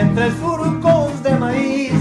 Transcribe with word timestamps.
entre 0.00 0.30
de 1.22 1.34
maíz 1.38 1.92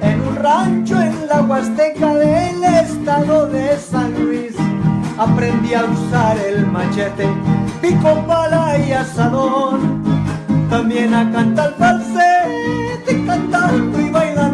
en 0.00 0.20
un 0.20 0.36
rancho 0.36 1.00
en 1.00 1.26
la 1.26 1.42
Huasteca 1.42 2.14
del 2.14 2.62
estado 2.62 3.46
de 3.48 3.76
San 3.78 4.14
Luis. 4.14 4.54
Aprendí 5.18 5.74
a 5.74 5.84
usar 5.84 6.36
el 6.38 6.66
machete, 6.66 7.28
pico, 7.80 8.24
pala 8.26 8.78
y 8.78 8.92
asadón. 8.92 10.02
También 10.70 11.14
a 11.14 11.30
cantar 11.32 11.74
falsete, 11.78 13.24
cantando 13.26 14.00
y 14.00 14.10
bailando. 14.10 14.51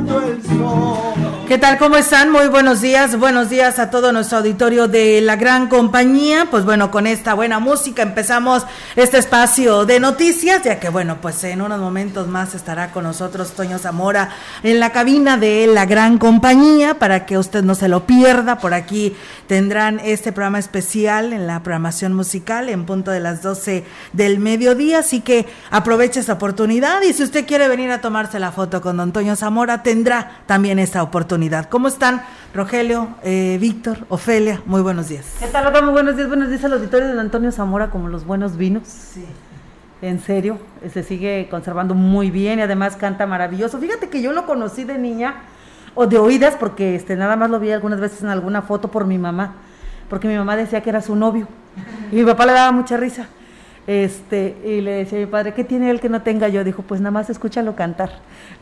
¿Qué 1.49 1.57
tal? 1.57 1.79
¿Cómo 1.79 1.97
están? 1.97 2.31
Muy 2.31 2.49
buenos 2.49 2.83
días. 2.83 3.19
Buenos 3.19 3.49
días 3.49 3.79
a 3.79 3.89
todo 3.89 4.13
nuestro 4.13 4.37
auditorio 4.37 4.87
de 4.87 5.23
la 5.23 5.37
gran 5.37 5.69
compañía. 5.69 6.49
Pues 6.51 6.67
bueno, 6.67 6.91
con 6.91 7.07
esta 7.07 7.33
buena 7.33 7.59
música 7.59 8.03
empezamos 8.03 8.67
este 8.97 9.17
espacio 9.17 9.87
de 9.87 9.99
noticias, 9.99 10.63
ya 10.63 10.79
que 10.79 10.91
bueno, 10.91 11.23
pues 11.23 11.43
en 11.45 11.63
unos 11.63 11.81
momentos 11.81 12.29
más 12.29 12.55
estará 12.55 12.91
con 12.91 13.05
nosotros 13.05 13.53
Toño 13.53 13.79
Zamora 13.79 14.29
en 14.63 14.79
la 14.79 14.93
cabina 14.93 15.39
de 15.39 15.67
la 15.69 15.87
gran 15.87 16.19
compañía 16.19 16.99
para 16.99 17.25
que 17.25 17.39
usted 17.39 17.63
no 17.63 17.75
se 17.75 17.89
lo 17.89 18.05
pierda. 18.05 18.59
Por 18.59 18.75
aquí 18.75 19.17
tendrán 19.47 20.01
este 20.05 20.33
programa 20.33 20.59
especial 20.59 21.33
en 21.33 21.47
la 21.47 21.63
programación 21.63 22.13
musical 22.13 22.69
en 22.69 22.85
punto 22.85 23.11
de 23.11 23.21
las 23.21 23.41
12 23.41 23.87
del 24.13 24.39
mediodía. 24.39 24.99
Así 24.99 25.23
que 25.23 25.47
aproveche 25.71 26.21
esta 26.21 26.35
oportunidad 26.35 27.01
y 27.01 27.15
si 27.15 27.23
usted 27.23 27.47
quiere 27.47 27.69
venir 27.69 27.91
a 27.91 28.03
tomarse 28.03 28.39
la 28.39 28.53
foto 28.53 28.83
con 28.83 28.99
don 28.99 29.13
Toño 29.13 29.35
Zamora, 29.35 29.83
tendrá 29.83 30.43
también 30.45 30.79
esta 30.79 31.03
oportunidad. 31.03 31.38
¿Cómo 31.71 31.87
están, 31.87 32.23
Rogelio, 32.53 33.11
eh, 33.23 33.59
Víctor, 33.61 33.99
Ofelia? 34.09 34.61
Muy 34.67 34.81
buenos 34.81 35.09
días. 35.09 35.37
¿Qué 35.39 35.47
tal, 35.47 35.71
Muy 35.85 35.93
buenos 35.93 36.17
días. 36.17 36.27
Buenos 36.27 36.49
días 36.49 36.65
al 36.65 36.73
auditorio 36.73 37.07
de 37.07 37.21
Antonio 37.21 37.53
Zamora, 37.53 37.91
como 37.91 38.09
los 38.09 38.25
buenos 38.25 38.57
vinos. 38.57 38.83
Sí. 38.89 39.25
En 40.03 40.19
serio, 40.21 40.59
se 40.93 41.05
sigue 41.05 41.47
conservando 41.49 41.95
muy 41.95 42.33
bien 42.33 42.59
y 42.59 42.63
además 42.63 42.97
canta 42.97 43.25
maravilloso. 43.25 43.79
Fíjate 43.79 44.09
que 44.09 44.21
yo 44.21 44.33
lo 44.33 44.47
conocí 44.47 44.83
de 44.83 44.99
niña 44.99 45.37
o 45.95 46.09
de 46.09 46.19
oídas 46.19 46.57
porque 46.59 46.97
este 46.97 47.15
nada 47.15 47.37
más 47.37 47.51
lo 47.51 47.61
vi 47.61 47.71
algunas 47.71 48.01
veces 48.01 48.23
en 48.23 48.31
alguna 48.31 48.63
foto 48.63 48.91
por 48.91 49.07
mi 49.07 49.17
mamá, 49.17 49.55
porque 50.11 50.27
mi 50.27 50.37
mamá 50.37 50.57
decía 50.57 50.83
que 50.83 50.91
era 50.91 51.03
su 51.03 51.15
novio 51.15 51.47
y 52.11 52.17
mi 52.17 52.25
papá 52.25 52.47
le 52.47 52.53
daba 52.53 52.73
mucha 52.73 52.97
risa. 52.97 53.29
Este, 53.89 54.55
y 54.67 54.83
le 54.83 54.91
decía 54.91 55.17
a 55.17 55.23
mi 55.23 55.27
padre, 55.27 55.55
¿qué 55.55 55.65
tiene 55.65 55.89
él 55.89 55.99
que 55.99 56.11
no 56.11 56.21
tenga 56.21 56.49
yo? 56.49 56.63
Dijo, 56.63 56.83
pues 56.83 57.01
nada 57.01 57.11
más 57.11 57.31
escúchalo 57.31 57.75
cantar, 57.75 58.11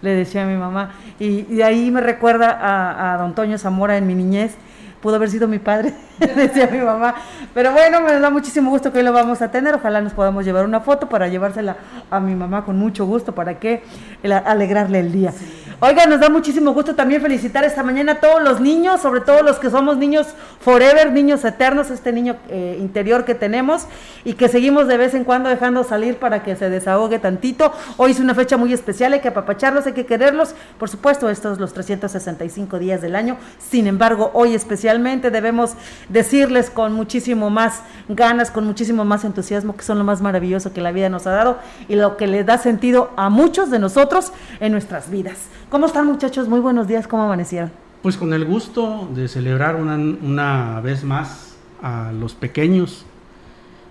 le 0.01 0.11
decía 0.11 0.45
a 0.45 0.47
mi 0.47 0.55
mamá. 0.55 0.93
Y, 1.19 1.43
de 1.43 1.65
ahí 1.65 1.91
me 1.91 2.01
recuerda 2.01 2.53
a, 2.53 3.15
a 3.15 3.19
don 3.19 3.35
Toño 3.35 3.59
Zamora 3.59 3.97
en 3.97 4.07
mi 4.07 4.15
niñez, 4.15 4.55
pudo 5.01 5.17
haber 5.17 5.29
sido 5.29 5.49
mi 5.49 5.59
padre, 5.59 5.95
decía 6.37 6.69
mi 6.71 6.79
mamá. 6.79 7.17
Pero 7.55 7.73
bueno, 7.73 8.03
me 8.03 8.13
da 8.21 8.31
muchísimo 8.31 8.71
gusto 8.71 8.93
que 8.93 8.99
hoy 8.99 9.05
lo 9.05 9.13
vamos 9.13 9.43
a 9.43 9.51
tener. 9.51 9.75
Ojalá 9.75 10.01
nos 10.01 10.13
podamos 10.13 10.45
llevar 10.45 10.65
una 10.65 10.79
foto 10.79 11.09
para 11.09 11.27
llevársela 11.27 11.77
a 12.09 12.21
mi 12.21 12.37
mamá 12.37 12.65
con 12.65 12.79
mucho 12.79 13.05
gusto, 13.05 13.35
para 13.35 13.59
que 13.59 13.83
alegrarle 14.23 15.01
el 15.01 15.11
día. 15.11 15.33
Oiga, 15.79 16.07
nos 16.07 16.21
da 16.21 16.31
muchísimo 16.31 16.73
gusto 16.73 16.95
también 16.95 17.21
felicitar 17.21 17.63
esta 17.63 17.83
mañana 17.83 18.13
a 18.13 18.21
todos 18.21 18.43
los 18.43 18.63
niños, 18.63 19.03
sobre 19.03 19.21
todo 19.21 19.43
los 19.43 19.59
que 19.59 19.69
somos 19.69 19.99
niños 19.99 20.27
forever, 20.59 21.13
niños 21.13 21.45
eternos, 21.45 21.91
este 21.91 22.15
niño 22.15 22.37
eh, 22.49 22.79
interior 22.81 23.27
que 23.27 23.35
tenemos 23.35 23.87
y 24.25 24.33
que 24.33 24.49
seguimos 24.49 24.89
de 24.89 24.97
vez 24.97 25.13
en 25.13 25.25
cuando 25.25 25.51
dejando 25.51 25.85
salir 25.85 26.17
para 26.17 26.43
que 26.43 26.57
se 26.57 26.71
desahogue 26.71 27.19
tantito. 27.19 27.75
Hoy 27.99 28.13
es 28.13 28.21
una 28.21 28.35
fecha 28.35 28.57
muy 28.57 28.73
especial, 28.73 29.13
hay 29.13 29.21
que 29.21 29.29
apapacharlos, 29.29 29.85
hay 29.87 29.93
que 29.93 30.07
quererlos. 30.07 30.55
Por 30.79 30.89
supuesto, 30.89 31.29
estos 31.29 31.61
los 31.61 31.75
365 31.75 32.79
días 32.79 33.03
del 33.03 33.15
año. 33.15 33.37
Sin 33.59 33.87
embargo, 33.87 34.31
hoy 34.33 34.55
especialmente 34.55 35.31
debemos 35.31 35.75
decirles 36.09 36.71
con 36.71 36.95
muchísimo 36.95 37.51
más 37.51 37.83
ganas, 38.09 38.51
con 38.51 38.65
muchísimo 38.65 39.05
más 39.05 39.25
entusiasmo 39.25 39.77
que 39.77 39.83
son 39.83 39.99
lo 39.99 40.05
más 40.05 40.23
maravilloso 40.23 40.73
que 40.73 40.81
la 40.81 40.91
vida 40.91 41.11
nos 41.11 41.27
ha 41.27 41.33
dado 41.33 41.59
y 41.87 41.97
lo 41.97 42.17
que 42.17 42.27
le 42.27 42.45
da 42.45 42.57
sentido 42.57 43.11
a 43.17 43.29
muchos 43.29 43.71
de 43.71 43.79
nosotros 43.79 44.33
en 44.61 44.73
nuestras 44.73 45.11
vidas. 45.11 45.37
¿Cómo 45.69 45.87
están 45.87 46.06
muchachos? 46.06 46.49
Muy 46.49 46.60
buenos 46.60 46.87
días, 46.87 47.09
¿cómo 47.09 47.25
amanecieron? 47.25 47.72
Pues 48.00 48.16
con 48.16 48.32
el 48.32 48.44
gusto 48.44 49.09
de 49.12 49.27
celebrar 49.27 49.75
una, 49.75 49.97
una 49.97 50.81
vez 50.81 51.03
más 51.03 51.56
a 51.82 52.12
los 52.12 52.34
pequeños, 52.34 53.04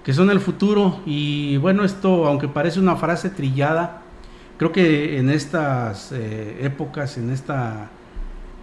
que 0.06 0.14
son 0.14 0.30
el 0.30 0.40
futuro. 0.40 1.02
Y 1.06 1.58
bueno, 1.58 1.84
esto, 1.84 2.28
aunque 2.28 2.48
parece 2.48 2.80
una 2.80 2.96
frase 2.96 3.30
trillada, 3.30 4.04
creo 4.58 4.72
que 4.72 5.20
en 5.20 5.30
estas 5.30 6.14
eh, 6.14 6.60
épocas, 6.62 7.18
en 7.18 7.30
esta, 7.30 7.90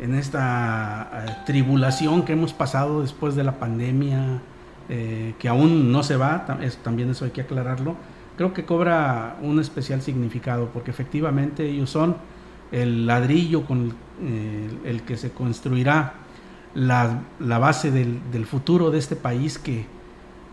en 0.01 0.15
esta 0.15 1.11
eh, 1.13 1.37
tribulación 1.45 2.23
que 2.23 2.33
hemos 2.33 2.55
pasado 2.55 3.03
después 3.03 3.35
de 3.35 3.45
la 3.45 3.59
pandemia, 3.59 4.41
eh, 4.89 5.35
que 5.39 5.51
aún 5.51 5.93
no 5.93 6.03
se 6.03 6.17
va, 6.17 6.47
también 6.83 7.11
eso 7.11 7.27
hay 7.27 7.33
que 7.33 7.43
aclararlo, 7.43 7.95
creo 8.39 8.55
que 8.55 8.65
cobra 8.65 9.37
un 9.43 9.61
especial 9.61 10.01
significado, 10.01 10.71
porque 10.73 10.91
efectivamente 10.91 11.69
ellos 11.69 11.91
son 11.91 12.17
el 12.73 13.07
ladrillo 13.07 13.65
con 13.65 13.95
el, 14.85 15.03
que 15.03 15.17
se 15.17 15.31
construirá 15.31 16.15
la, 16.75 17.23
base 17.39 17.91
del, 17.91 18.47
futuro 18.47 18.91
de 18.91 18.99
este 18.99 19.15
país 19.15 19.59
que 19.59 19.85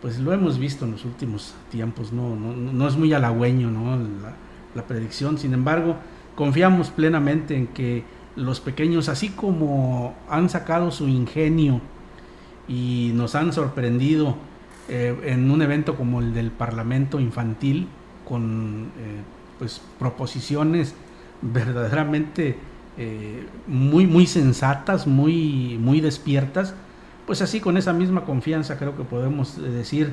pues 0.01 0.19
lo 0.19 0.31
hemos 0.31 0.59
visto 0.59 0.85
en 0.85 0.91
los 0.91 1.03
últimos 1.03 1.55
tiempos, 1.71 2.13
no, 2.13 2.35
no, 2.35 2.87
es 2.87 2.95
muy 2.95 3.13
halagüeño 3.13 3.71
¿no? 3.71 3.97
la, 4.75 4.83
predicción, 4.87 5.37
sin 5.37 5.53
embargo 5.53 5.95
confiamos 6.35 6.89
plenamente 6.89 7.55
en 7.55 7.67
que 7.67 8.03
los 8.35 8.61
pequeños, 8.61 9.09
así 9.09 9.29
como 9.29 10.15
han 10.29 10.49
sacado 10.49 10.91
su 10.91 11.07
ingenio 11.07 11.81
y 12.67 13.11
nos 13.13 13.35
han 13.35 13.51
sorprendido 13.51 14.37
eh, 14.87 15.15
en 15.25 15.51
un 15.51 15.61
evento 15.61 15.95
como 15.95 16.21
el 16.21 16.33
del 16.33 16.51
Parlamento 16.51 17.19
Infantil, 17.19 17.87
con 18.27 18.91
eh, 18.97 19.21
pues 19.57 19.81
proposiciones 19.97 20.95
verdaderamente 21.41 22.57
eh, 22.97 23.45
muy, 23.67 24.05
muy 24.07 24.27
sensatas, 24.27 25.07
muy, 25.07 25.77
muy 25.79 26.01
despiertas, 26.01 26.73
pues 27.25 27.41
así 27.41 27.59
con 27.59 27.77
esa 27.77 27.93
misma 27.93 28.25
confianza 28.25 28.77
creo 28.77 28.97
que 28.97 29.03
podemos 29.03 29.57
eh, 29.57 29.61
decir 29.61 30.11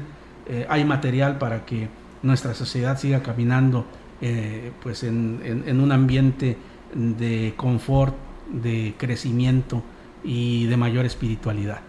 eh, 0.48 0.66
hay 0.68 0.84
material 0.84 1.38
para 1.38 1.64
que 1.64 1.88
nuestra 2.22 2.54
sociedad 2.54 2.98
siga 2.98 3.22
caminando 3.22 3.84
pues 4.82 5.02
en, 5.02 5.62
en, 5.66 5.78
un 5.78 5.92
ambiente 5.92 6.56
de 6.94 7.52
confort, 7.54 8.14
de 8.50 8.94
crecimiento 8.96 9.82
y 10.24 10.64
de 10.66 10.76
mayor 10.78 11.04
espiritualidad. 11.04 11.80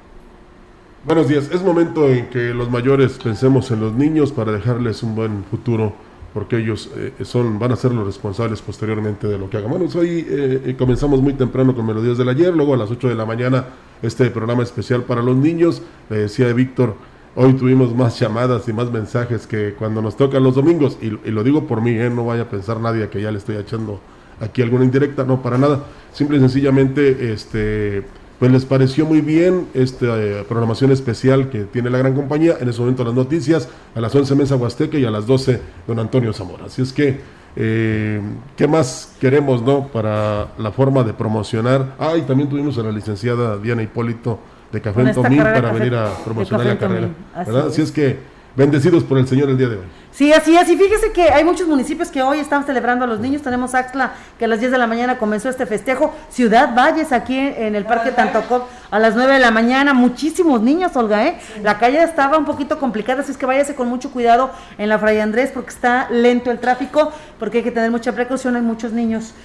Buenos 1.05 1.29
días, 1.29 1.49
es 1.53 1.63
momento 1.63 2.09
en 2.09 2.29
que 2.29 2.53
los 2.53 2.69
mayores 2.69 3.13
pensemos 3.13 3.71
en 3.71 3.79
los 3.79 3.93
niños 3.93 4.33
para 4.33 4.51
dejarles 4.51 5.03
un 5.03 5.15
buen 5.15 5.45
futuro 5.45 5.95
porque 6.37 6.57
ellos 6.57 6.91
eh, 6.95 7.13
son, 7.23 7.57
van 7.57 7.71
a 7.71 7.75
ser 7.75 7.91
los 7.91 8.05
responsables 8.05 8.61
posteriormente 8.61 9.25
de 9.27 9.39
lo 9.39 9.49
que 9.49 9.57
hagamos. 9.57 9.95
hoy 9.95 10.23
eh, 10.29 10.61
eh, 10.65 10.75
comenzamos 10.77 11.19
muy 11.19 11.33
temprano 11.33 11.75
con 11.75 11.83
Melodías 11.83 12.15
del 12.15 12.29
Ayer, 12.29 12.55
luego 12.55 12.75
a 12.75 12.77
las 12.77 12.91
8 12.91 13.07
de 13.07 13.15
la 13.15 13.25
mañana 13.25 13.65
este 14.03 14.29
programa 14.29 14.61
especial 14.61 15.01
para 15.01 15.23
los 15.23 15.35
niños. 15.35 15.81
Le 16.11 16.19
decía 16.19 16.53
Víctor, 16.53 16.93
hoy 17.35 17.53
tuvimos 17.53 17.95
más 17.95 18.19
llamadas 18.19 18.67
y 18.67 18.73
más 18.73 18.91
mensajes 18.91 19.47
que 19.47 19.73
cuando 19.73 19.99
nos 19.99 20.15
tocan 20.15 20.43
los 20.43 20.53
domingos, 20.53 20.99
y, 21.01 21.09
lo 21.09 21.43
digo 21.43 21.65
por 21.65 21.81
mí, 21.81 21.95
no 21.95 22.23
vaya 22.23 22.43
a 22.43 22.49
pensar 22.49 22.79
nadie 22.79 23.09
que 23.09 23.19
ya 23.19 23.31
le 23.31 23.39
estoy 23.39 23.55
echando 23.55 23.99
aquí 24.39 24.61
alguna 24.61 24.85
indirecta, 24.85 25.23
no, 25.23 25.41
para 25.41 25.57
nada. 25.57 25.85
Simple 26.13 26.37
y 26.37 26.39
sencillamente, 26.39 27.33
este, 27.33 28.03
pues 28.39 28.51
les 28.51 28.65
pareció 28.65 29.05
muy 29.05 29.21
bien 29.21 29.67
esta 29.73 30.21
eh, 30.21 30.45
programación 30.47 30.91
especial 30.91 31.49
que 31.49 31.63
tiene 31.63 31.89
la 31.89 31.97
gran 31.97 32.13
compañía. 32.13 32.57
En 32.59 32.69
ese 32.69 32.79
momento 32.79 33.03
las 33.03 33.13
noticias, 33.13 33.67
a 33.95 33.99
las 33.99 34.13
11 34.13 34.35
Mesa 34.35 34.55
Huasteca 34.55 34.97
y 34.97 35.05
a 35.05 35.11
las 35.11 35.25
12 35.25 35.59
don 35.87 35.99
Antonio 35.99 36.33
Zamora. 36.33 36.65
Así 36.65 36.81
es 36.81 36.93
que, 36.93 37.19
eh, 37.55 38.21
¿qué 38.55 38.67
más 38.67 39.15
queremos 39.19 39.63
no 39.63 39.87
para 39.87 40.49
la 40.59 40.71
forma 40.71 41.03
de 41.03 41.13
promocionar? 41.13 41.95
Ah, 41.97 42.15
y 42.15 42.21
también 42.21 42.47
tuvimos 42.47 42.77
a 42.77 42.83
la 42.83 42.91
licenciada 42.91 43.57
Diana 43.57 43.81
Hipólito 43.81 44.39
de 44.71 44.81
Café 44.81 45.01
en 45.01 45.13
Tomín 45.13 45.39
para 45.39 45.71
venir 45.71 45.95
a 45.95 46.13
promocionar 46.23 46.65
la 46.65 46.77
carrera. 46.77 47.09
¿verdad? 47.35 47.67
Así 47.67 47.81
es 47.81 47.91
que 47.91 48.36
Bendecidos 48.57 49.03
por 49.03 49.19
el 49.19 49.27
Señor 49.27 49.51
el 49.51 49.57
día 49.59 49.69
de 49.69 49.75
hoy. 49.75 49.83
Sí, 50.09 50.33
así 50.33 50.57
es. 50.57 50.67
Y 50.67 50.75
fíjese 50.75 51.11
que 51.11 51.29
hay 51.29 51.43
muchos 51.43 51.67
municipios 51.67 52.09
que 52.09 52.23
hoy 52.23 52.39
están 52.39 52.65
celebrando 52.65 53.05
a 53.05 53.07
los 53.07 53.19
niños. 53.19 53.43
Tenemos 53.43 53.75
Axla, 53.75 54.13
que 54.39 54.45
a 54.45 54.47
las 54.47 54.59
10 54.59 54.71
de 54.71 54.79
la 54.79 54.87
mañana 54.87 55.19
comenzó 55.19 55.47
este 55.47 55.67
festejo. 55.67 56.11
Ciudad 56.31 56.73
Valles, 56.73 57.11
aquí 57.11 57.37
en 57.37 57.75
el 57.75 57.85
Parque 57.85 58.09
Tantocop, 58.09 58.63
a 58.89 58.97
las 58.97 59.13
9 59.13 59.33
de 59.33 59.39
la 59.39 59.51
mañana. 59.51 59.93
Muchísimos 59.93 60.59
niños, 60.63 60.95
Olga, 60.95 61.27
¿eh? 61.27 61.37
La 61.61 61.77
calle 61.77 62.01
estaba 62.01 62.39
un 62.39 62.45
poquito 62.45 62.79
complicada, 62.79 63.21
así 63.21 63.31
es 63.31 63.37
que 63.37 63.45
váyase 63.45 63.75
con 63.75 63.89
mucho 63.89 64.09
cuidado 64.09 64.49
en 64.79 64.89
la 64.89 64.97
Fray 64.97 65.19
Andrés, 65.19 65.51
porque 65.53 65.69
está 65.69 66.09
lento 66.09 66.49
el 66.49 66.57
tráfico, 66.57 67.11
porque 67.37 67.59
hay 67.59 67.63
que 67.63 67.71
tener 67.71 67.91
mucha 67.91 68.13
precaución. 68.13 68.55
Hay 68.55 68.63
muchos 68.63 68.91
niños 68.91 69.35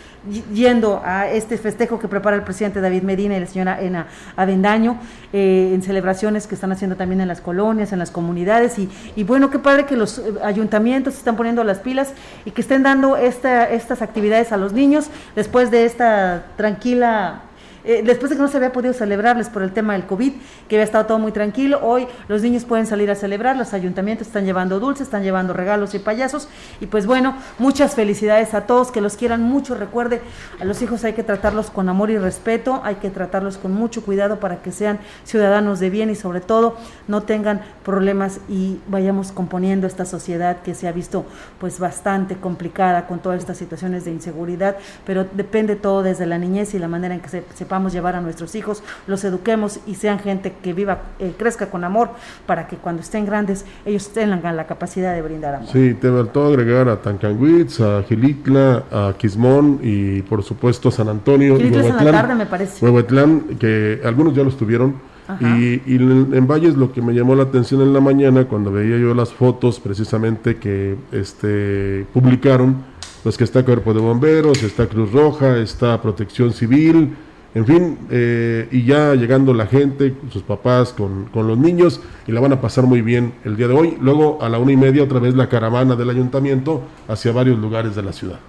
yendo 0.52 1.02
a 1.04 1.28
este 1.28 1.58
festejo 1.58 1.98
que 1.98 2.08
prepara 2.08 2.36
el 2.36 2.42
presidente 2.42 2.80
David 2.80 3.02
Medina 3.02 3.36
y 3.36 3.40
la 3.40 3.46
señora 3.46 3.80
Ena 3.80 4.06
Avendaño, 4.36 4.98
eh, 5.32 5.72
en 5.74 5.82
celebraciones 5.82 6.46
que 6.46 6.54
están 6.54 6.72
haciendo 6.72 6.96
también 6.96 7.20
en 7.20 7.28
las 7.28 7.40
colonias, 7.40 7.92
en 7.92 7.98
las 7.98 8.10
comunidades, 8.10 8.78
y, 8.78 8.88
y 9.16 9.24
bueno, 9.24 9.50
qué 9.50 9.58
padre 9.58 9.86
que 9.86 9.96
los 9.96 10.18
eh, 10.18 10.34
ayuntamientos 10.44 11.14
están 11.14 11.36
poniendo 11.36 11.64
las 11.64 11.78
pilas 11.78 12.12
y 12.44 12.52
que 12.52 12.60
estén 12.60 12.82
dando 12.82 13.16
esta, 13.16 13.68
estas 13.70 14.02
actividades 14.02 14.52
a 14.52 14.56
los 14.56 14.72
niños 14.72 15.08
después 15.34 15.70
de 15.70 15.84
esta 15.84 16.44
tranquila 16.56 17.42
eh, 17.84 18.02
después 18.04 18.30
de 18.30 18.36
que 18.36 18.42
no 18.42 18.48
se 18.48 18.56
había 18.56 18.72
podido 18.72 18.94
celebrarles 18.94 19.48
por 19.48 19.62
el 19.62 19.72
tema 19.72 19.94
del 19.94 20.06
COVID, 20.06 20.32
que 20.68 20.76
había 20.76 20.84
estado 20.84 21.06
todo 21.06 21.18
muy 21.18 21.32
tranquilo, 21.32 21.80
hoy 21.82 22.06
los 22.28 22.42
niños 22.42 22.64
pueden 22.64 22.86
salir 22.86 23.10
a 23.10 23.14
celebrar, 23.14 23.56
los 23.56 23.74
ayuntamientos 23.74 24.28
están 24.28 24.44
llevando 24.44 24.80
dulces, 24.80 25.06
están 25.06 25.22
llevando 25.22 25.52
regalos 25.52 25.94
y 25.94 25.98
payasos, 25.98 26.48
y 26.80 26.86
pues 26.86 27.06
bueno, 27.06 27.36
muchas 27.58 27.94
felicidades 27.94 28.54
a 28.54 28.66
todos, 28.66 28.90
que 28.90 29.00
los 29.00 29.16
quieran 29.16 29.42
mucho, 29.42 29.74
recuerde, 29.74 30.20
a 30.60 30.64
los 30.64 30.80
hijos 30.82 31.04
hay 31.04 31.14
que 31.14 31.22
tratarlos 31.22 31.70
con 31.70 31.88
amor 31.88 32.10
y 32.10 32.18
respeto, 32.18 32.80
hay 32.84 32.96
que 32.96 33.10
tratarlos 33.10 33.58
con 33.58 33.72
mucho 33.72 34.02
cuidado 34.02 34.40
para 34.40 34.62
que 34.62 34.72
sean 34.72 35.00
ciudadanos 35.24 35.80
de 35.80 35.90
bien 35.90 36.10
y 36.10 36.14
sobre 36.14 36.40
todo 36.40 36.76
no 37.08 37.22
tengan 37.22 37.62
problemas 37.84 38.40
y 38.48 38.78
vayamos 38.88 39.32
componiendo 39.32 39.86
esta 39.86 40.04
sociedad 40.04 40.62
que 40.62 40.74
se 40.74 40.88
ha 40.88 40.92
visto 40.92 41.24
pues 41.58 41.78
bastante 41.78 42.36
complicada 42.36 43.06
con 43.06 43.18
todas 43.18 43.38
estas 43.38 43.56
situaciones 43.56 44.04
de 44.04 44.12
inseguridad, 44.12 44.76
pero 45.06 45.24
depende 45.24 45.76
todo 45.76 46.02
desde 46.02 46.26
la 46.26 46.38
niñez 46.38 46.74
y 46.74 46.78
la 46.78 46.88
manera 46.88 47.14
en 47.14 47.20
que 47.20 47.28
se, 47.28 47.44
se 47.54 47.66
sepamos 47.72 47.94
llevar 47.94 48.16
a 48.16 48.20
nuestros 48.20 48.54
hijos, 48.54 48.82
los 49.06 49.24
eduquemos 49.24 49.80
y 49.86 49.94
sean 49.94 50.18
gente 50.18 50.52
que 50.62 50.74
viva, 50.74 51.04
eh, 51.18 51.32
crezca 51.38 51.70
con 51.70 51.84
amor, 51.84 52.10
para 52.44 52.66
que 52.66 52.76
cuando 52.76 53.00
estén 53.00 53.24
grandes 53.24 53.64
ellos 53.86 54.10
tengan 54.10 54.58
la 54.58 54.66
capacidad 54.66 55.14
de 55.14 55.22
brindar 55.22 55.54
amor. 55.54 55.70
Sí, 55.72 55.94
te 55.94 56.10
faltó 56.10 56.48
agregar 56.48 56.90
a 56.90 57.00
Tancanguitz, 57.00 57.80
a 57.80 58.02
Gilitla, 58.02 58.84
a 58.92 59.14
Quismón 59.16 59.80
y 59.82 60.20
por 60.20 60.42
supuesto 60.42 60.90
San 60.90 61.08
Antonio. 61.08 61.56
Gilitla 61.56 61.80
es 61.80 61.86
en 61.86 61.96
la 61.96 62.12
tarde, 62.12 62.34
me 62.34 62.44
parece. 62.44 62.84
Huehuetlán, 62.84 63.56
que 63.58 64.02
algunos 64.04 64.34
ya 64.34 64.42
los 64.42 64.58
tuvieron. 64.58 64.96
Y, 65.40 65.80
y, 65.86 65.96
en 65.96 66.46
Valles 66.46 66.76
lo 66.76 66.92
que 66.92 67.00
me 67.00 67.14
llamó 67.14 67.34
la 67.34 67.44
atención 67.44 67.80
en 67.80 67.94
la 67.94 68.00
mañana 68.00 68.44
cuando 68.44 68.70
veía 68.70 68.98
yo 68.98 69.14
las 69.14 69.32
fotos 69.32 69.80
precisamente 69.80 70.56
que 70.56 70.96
este 71.10 72.04
publicaron, 72.12 72.84
pues 73.22 73.38
que 73.38 73.44
está 73.44 73.64
Cuerpo 73.64 73.94
de 73.94 74.00
Bomberos, 74.00 74.62
está 74.62 74.86
Cruz 74.88 75.10
Roja, 75.10 75.56
está 75.56 76.02
Protección 76.02 76.52
Civil, 76.52 77.16
en 77.54 77.66
fin, 77.66 77.98
eh, 78.10 78.66
y 78.70 78.84
ya 78.84 79.14
llegando 79.14 79.52
la 79.52 79.66
gente, 79.66 80.14
sus 80.30 80.42
papás 80.42 80.92
con, 80.92 81.26
con, 81.26 81.46
los 81.46 81.58
niños, 81.58 82.00
y 82.26 82.32
la 82.32 82.40
van 82.40 82.52
a 82.52 82.60
pasar 82.60 82.84
muy 82.84 83.02
bien 83.02 83.34
el 83.44 83.56
día 83.56 83.68
de 83.68 83.74
hoy. 83.74 83.98
Luego 84.00 84.38
a 84.42 84.48
la 84.48 84.58
una 84.58 84.72
y 84.72 84.76
media 84.76 85.02
otra 85.02 85.18
vez 85.18 85.34
la 85.34 85.48
caravana 85.48 85.94
del 85.94 86.08
ayuntamiento 86.08 86.82
hacia 87.08 87.32
varios 87.32 87.58
lugares 87.58 87.94
de 87.94 88.02
la 88.02 88.12
ciudad. 88.12 88.40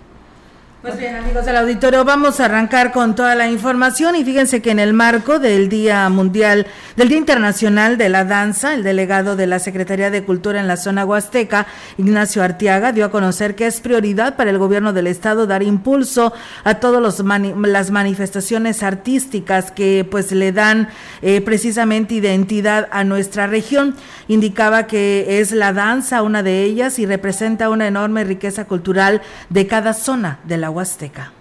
Pues 0.83 0.97
bien, 0.97 1.15
amigos 1.15 1.45
del 1.45 1.55
auditorio, 1.55 2.03
vamos 2.03 2.41
a 2.41 2.45
arrancar 2.45 2.91
con 2.91 3.15
toda 3.15 3.35
la 3.35 3.49
información 3.49 4.17
y 4.17 4.25
fíjense 4.25 4.61
que 4.61 4.71
en 4.71 4.79
el 4.79 4.91
marco 4.91 5.39
del 5.39 5.69
Día 5.69 6.09
Mundial, 6.09 6.67
del 6.97 7.07
Día 7.07 7.19
Internacional 7.19 7.97
de 7.97 8.09
la 8.09 8.25
Danza, 8.25 8.73
el 8.73 8.83
delegado 8.83 9.37
de 9.37 9.47
la 9.47 9.59
Secretaría 9.59 10.11
de 10.11 10.25
Cultura 10.25 10.59
en 10.59 10.67
la 10.67 10.75
zona 10.75 11.05
huasteca, 11.05 11.67
Ignacio 11.97 12.43
Artiaga, 12.43 12.91
dio 12.91 13.05
a 13.05 13.11
conocer 13.11 13.55
que 13.55 13.65
es 13.65 13.79
prioridad 13.79 14.35
para 14.35 14.49
el 14.49 14.57
gobierno 14.57 14.91
del 14.91 15.07
estado 15.07 15.47
dar 15.47 15.63
impulso 15.63 16.33
a 16.65 16.73
todas 16.81 17.01
las 17.01 17.91
manifestaciones 17.91 18.83
artísticas 18.83 19.71
que 19.71 20.05
pues 20.11 20.33
le 20.33 20.51
dan 20.51 20.89
eh, 21.21 21.39
precisamente 21.39 22.15
identidad 22.15 22.89
a 22.91 23.05
nuestra 23.05 23.47
región. 23.47 23.95
Indicaba 24.27 24.85
que 24.87 25.39
es 25.39 25.53
la 25.53 25.71
danza 25.71 26.23
una 26.23 26.43
de 26.43 26.63
ellas 26.63 26.99
y 26.99 27.05
representa 27.05 27.69
una 27.69 27.87
enorme 27.87 28.25
riqueza 28.25 28.65
cultural 28.65 29.21
de 29.49 29.65
cada 29.65 29.93
zona 29.93 30.39
de 30.43 30.57
la 30.57 30.72
Huasteca. 30.73 31.31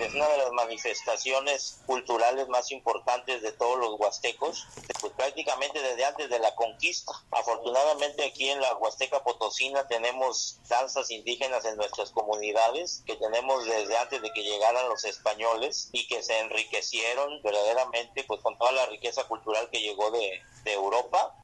Es 0.00 0.14
una 0.14 0.26
de 0.26 0.38
las 0.38 0.52
manifestaciones 0.52 1.82
culturales 1.84 2.48
más 2.48 2.70
importantes 2.70 3.42
de 3.42 3.52
todos 3.52 3.78
los 3.78 4.00
huastecos, 4.00 4.66
pues 4.98 5.12
prácticamente 5.12 5.82
desde 5.82 6.06
antes 6.06 6.30
de 6.30 6.38
la 6.38 6.54
conquista. 6.54 7.12
Afortunadamente 7.30 8.24
aquí 8.24 8.48
en 8.48 8.62
la 8.62 8.74
Huasteca 8.76 9.22
Potosina 9.22 9.86
tenemos 9.88 10.58
danzas 10.70 11.10
indígenas 11.10 11.66
en 11.66 11.76
nuestras 11.76 12.12
comunidades 12.12 13.02
que 13.04 13.16
tenemos 13.16 13.66
desde 13.66 13.98
antes 13.98 14.22
de 14.22 14.32
que 14.32 14.42
llegaran 14.42 14.88
los 14.88 15.04
españoles 15.04 15.90
y 15.92 16.08
que 16.08 16.22
se 16.22 16.38
enriquecieron 16.38 17.42
verdaderamente 17.42 18.24
pues 18.24 18.40
con 18.40 18.56
toda 18.56 18.72
la 18.72 18.86
riqueza 18.86 19.24
cultural 19.24 19.68
que 19.70 19.82
llegó 19.82 20.10
de, 20.10 20.40
de 20.64 20.72
Europa 20.72 21.36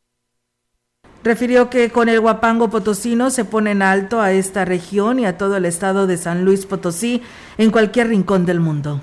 Refirió 1.26 1.70
que 1.70 1.90
con 1.90 2.08
el 2.08 2.20
Huapango 2.20 2.70
Potosino 2.70 3.31
se 3.31 3.44
pone 3.44 3.73
en 3.73 3.82
alto 3.82 4.20
a 4.20 4.31
esta 4.31 4.64
región 4.64 5.19
y 5.19 5.26
a 5.26 5.37
todo 5.37 5.56
el 5.56 5.64
estado 5.64 6.06
de 6.06 6.19
San 6.19 6.44
Luis 6.44 6.67
Potosí 6.67 7.20
en 7.58 7.73
cualquier 7.73 8.11
rincón 8.11 8.46
del 8.46 8.61
mundo. 8.61 9.00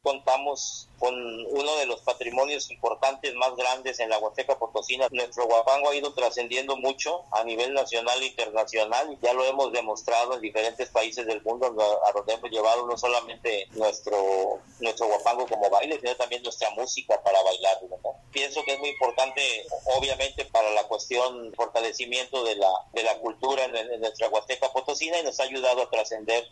Contamos 0.00 0.87
con 0.98 1.14
uno 1.14 1.76
de 1.76 1.86
los 1.86 2.00
patrimonios 2.00 2.70
importantes 2.70 3.34
más 3.34 3.54
grandes 3.56 4.00
en 4.00 4.10
la 4.10 4.18
Huasteca 4.18 4.58
Potosina. 4.58 5.08
Nuestro 5.10 5.46
Huapango 5.46 5.90
ha 5.90 5.96
ido 5.96 6.12
trascendiendo 6.12 6.76
mucho 6.76 7.22
a 7.32 7.44
nivel 7.44 7.74
nacional 7.74 8.20
e 8.22 8.26
internacional 8.26 8.78
ya 9.22 9.32
lo 9.32 9.44
hemos 9.44 9.72
demostrado 9.72 10.34
en 10.34 10.40
diferentes 10.40 10.88
países 10.90 11.26
del 11.26 11.42
mundo 11.42 11.66
a 11.66 12.12
donde 12.12 12.34
hemos 12.34 12.50
llevado 12.50 12.86
no 12.86 12.96
solamente 12.96 13.66
nuestro, 13.72 14.60
nuestro 14.80 15.06
Huapango 15.06 15.46
como 15.46 15.70
baile, 15.70 15.98
sino 16.00 16.14
también 16.16 16.42
nuestra 16.42 16.70
música 16.70 17.20
para 17.22 17.42
bailar. 17.42 17.78
Pienso 18.32 18.62
que 18.64 18.72
es 18.72 18.78
muy 18.78 18.90
importante, 18.90 19.42
obviamente, 19.96 20.44
para 20.46 20.70
la 20.70 20.84
cuestión 20.84 21.52
fortalecimiento 21.54 22.44
de 22.44 22.56
la, 22.56 22.70
de 22.92 23.02
la 23.02 23.18
cultura 23.18 23.64
en, 23.64 23.76
en 23.76 24.00
nuestra 24.00 24.28
Huasteca 24.28 24.72
Potosina 24.72 25.18
y 25.18 25.24
nos 25.24 25.40
ha 25.40 25.44
ayudado 25.44 25.82
a 25.82 25.90
trascender 25.90 26.48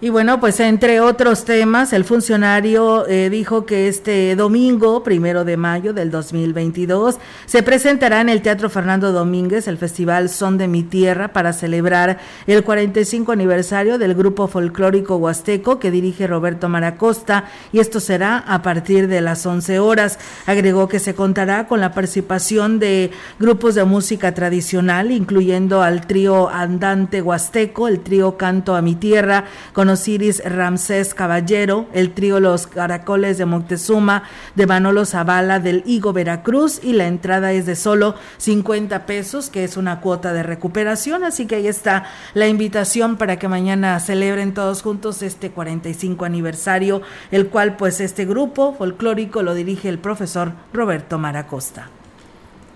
y 0.00 0.10
bueno, 0.10 0.40
pues 0.40 0.60
entre 0.60 1.00
otros 1.00 1.44
temas, 1.44 1.92
el 1.92 2.04
funcionario 2.04 3.06
eh, 3.06 3.30
dijo 3.30 3.64
que 3.64 3.88
este 3.88 4.34
domingo, 4.36 5.02
primero 5.02 5.44
de 5.44 5.56
mayo 5.56 5.94
del 5.94 6.10
2022, 6.10 7.16
se 7.46 7.62
presentará 7.62 8.20
en 8.20 8.28
el 8.28 8.42
Teatro 8.42 8.68
Fernando 8.68 9.12
Domínguez 9.12 9.68
el 9.68 9.78
Festival 9.78 10.28
Son 10.28 10.58
de 10.58 10.68
mi 10.68 10.82
Tierra 10.82 11.28
para 11.28 11.52
celebrar 11.52 12.18
el 12.46 12.64
45 12.64 13.32
aniversario 13.32 13.96
del 13.96 14.14
grupo 14.14 14.48
folclórico 14.48 15.16
huasteco 15.16 15.78
que 15.78 15.90
dirige 15.90 16.26
Roberto 16.26 16.68
Maracosta 16.68 17.44
y 17.72 17.78
esto 17.78 18.00
será 18.00 18.38
a 18.38 18.62
partir 18.62 19.08
de 19.08 19.20
las 19.20 19.46
11 19.46 19.78
horas. 19.78 20.18
Agregó 20.46 20.88
que 20.88 20.98
se 20.98 21.14
contará 21.14 21.66
con 21.66 21.80
la 21.80 21.92
participación 21.92 22.78
de 22.78 23.10
grupos 23.38 23.74
de 23.74 23.84
música 23.84 24.34
tradicional, 24.34 25.12
incluyendo 25.12 25.82
al 25.82 26.06
trío 26.06 26.48
Andante 26.48 27.22
Huasteco, 27.22 27.88
el 27.88 28.00
trío 28.00 28.36
Canto 28.36 28.74
a 28.74 28.82
mi 28.82 28.96
Tierra, 28.96 29.44
con 29.72 29.83
Osiris 29.88 30.42
Ramsés 30.44 31.14
Caballero, 31.14 31.88
el 31.92 32.12
trío 32.12 32.40
Los 32.40 32.66
Caracoles 32.66 33.38
de 33.38 33.46
Moctezuma, 33.46 34.24
de 34.54 34.66
Manolo 34.66 35.04
Zavala 35.04 35.60
del 35.60 35.82
Higo 35.86 36.12
Veracruz 36.12 36.80
y 36.82 36.92
la 36.92 37.06
entrada 37.06 37.52
es 37.52 37.66
de 37.66 37.76
solo 37.76 38.14
50 38.38 39.06
pesos, 39.06 39.50
que 39.50 39.64
es 39.64 39.76
una 39.76 40.00
cuota 40.00 40.32
de 40.32 40.42
recuperación, 40.42 41.24
así 41.24 41.46
que 41.46 41.56
ahí 41.56 41.66
está 41.66 42.04
la 42.34 42.48
invitación 42.48 43.16
para 43.16 43.38
que 43.38 43.48
mañana 43.48 43.98
celebren 44.00 44.54
todos 44.54 44.82
juntos 44.82 45.22
este 45.22 45.50
45 45.50 46.24
aniversario, 46.24 47.02
el 47.30 47.48
cual 47.48 47.76
pues 47.76 48.00
este 48.00 48.24
grupo 48.24 48.74
folclórico 48.74 49.42
lo 49.42 49.54
dirige 49.54 49.88
el 49.88 49.98
profesor 49.98 50.52
Roberto 50.72 51.18
Maracosta. 51.18 51.88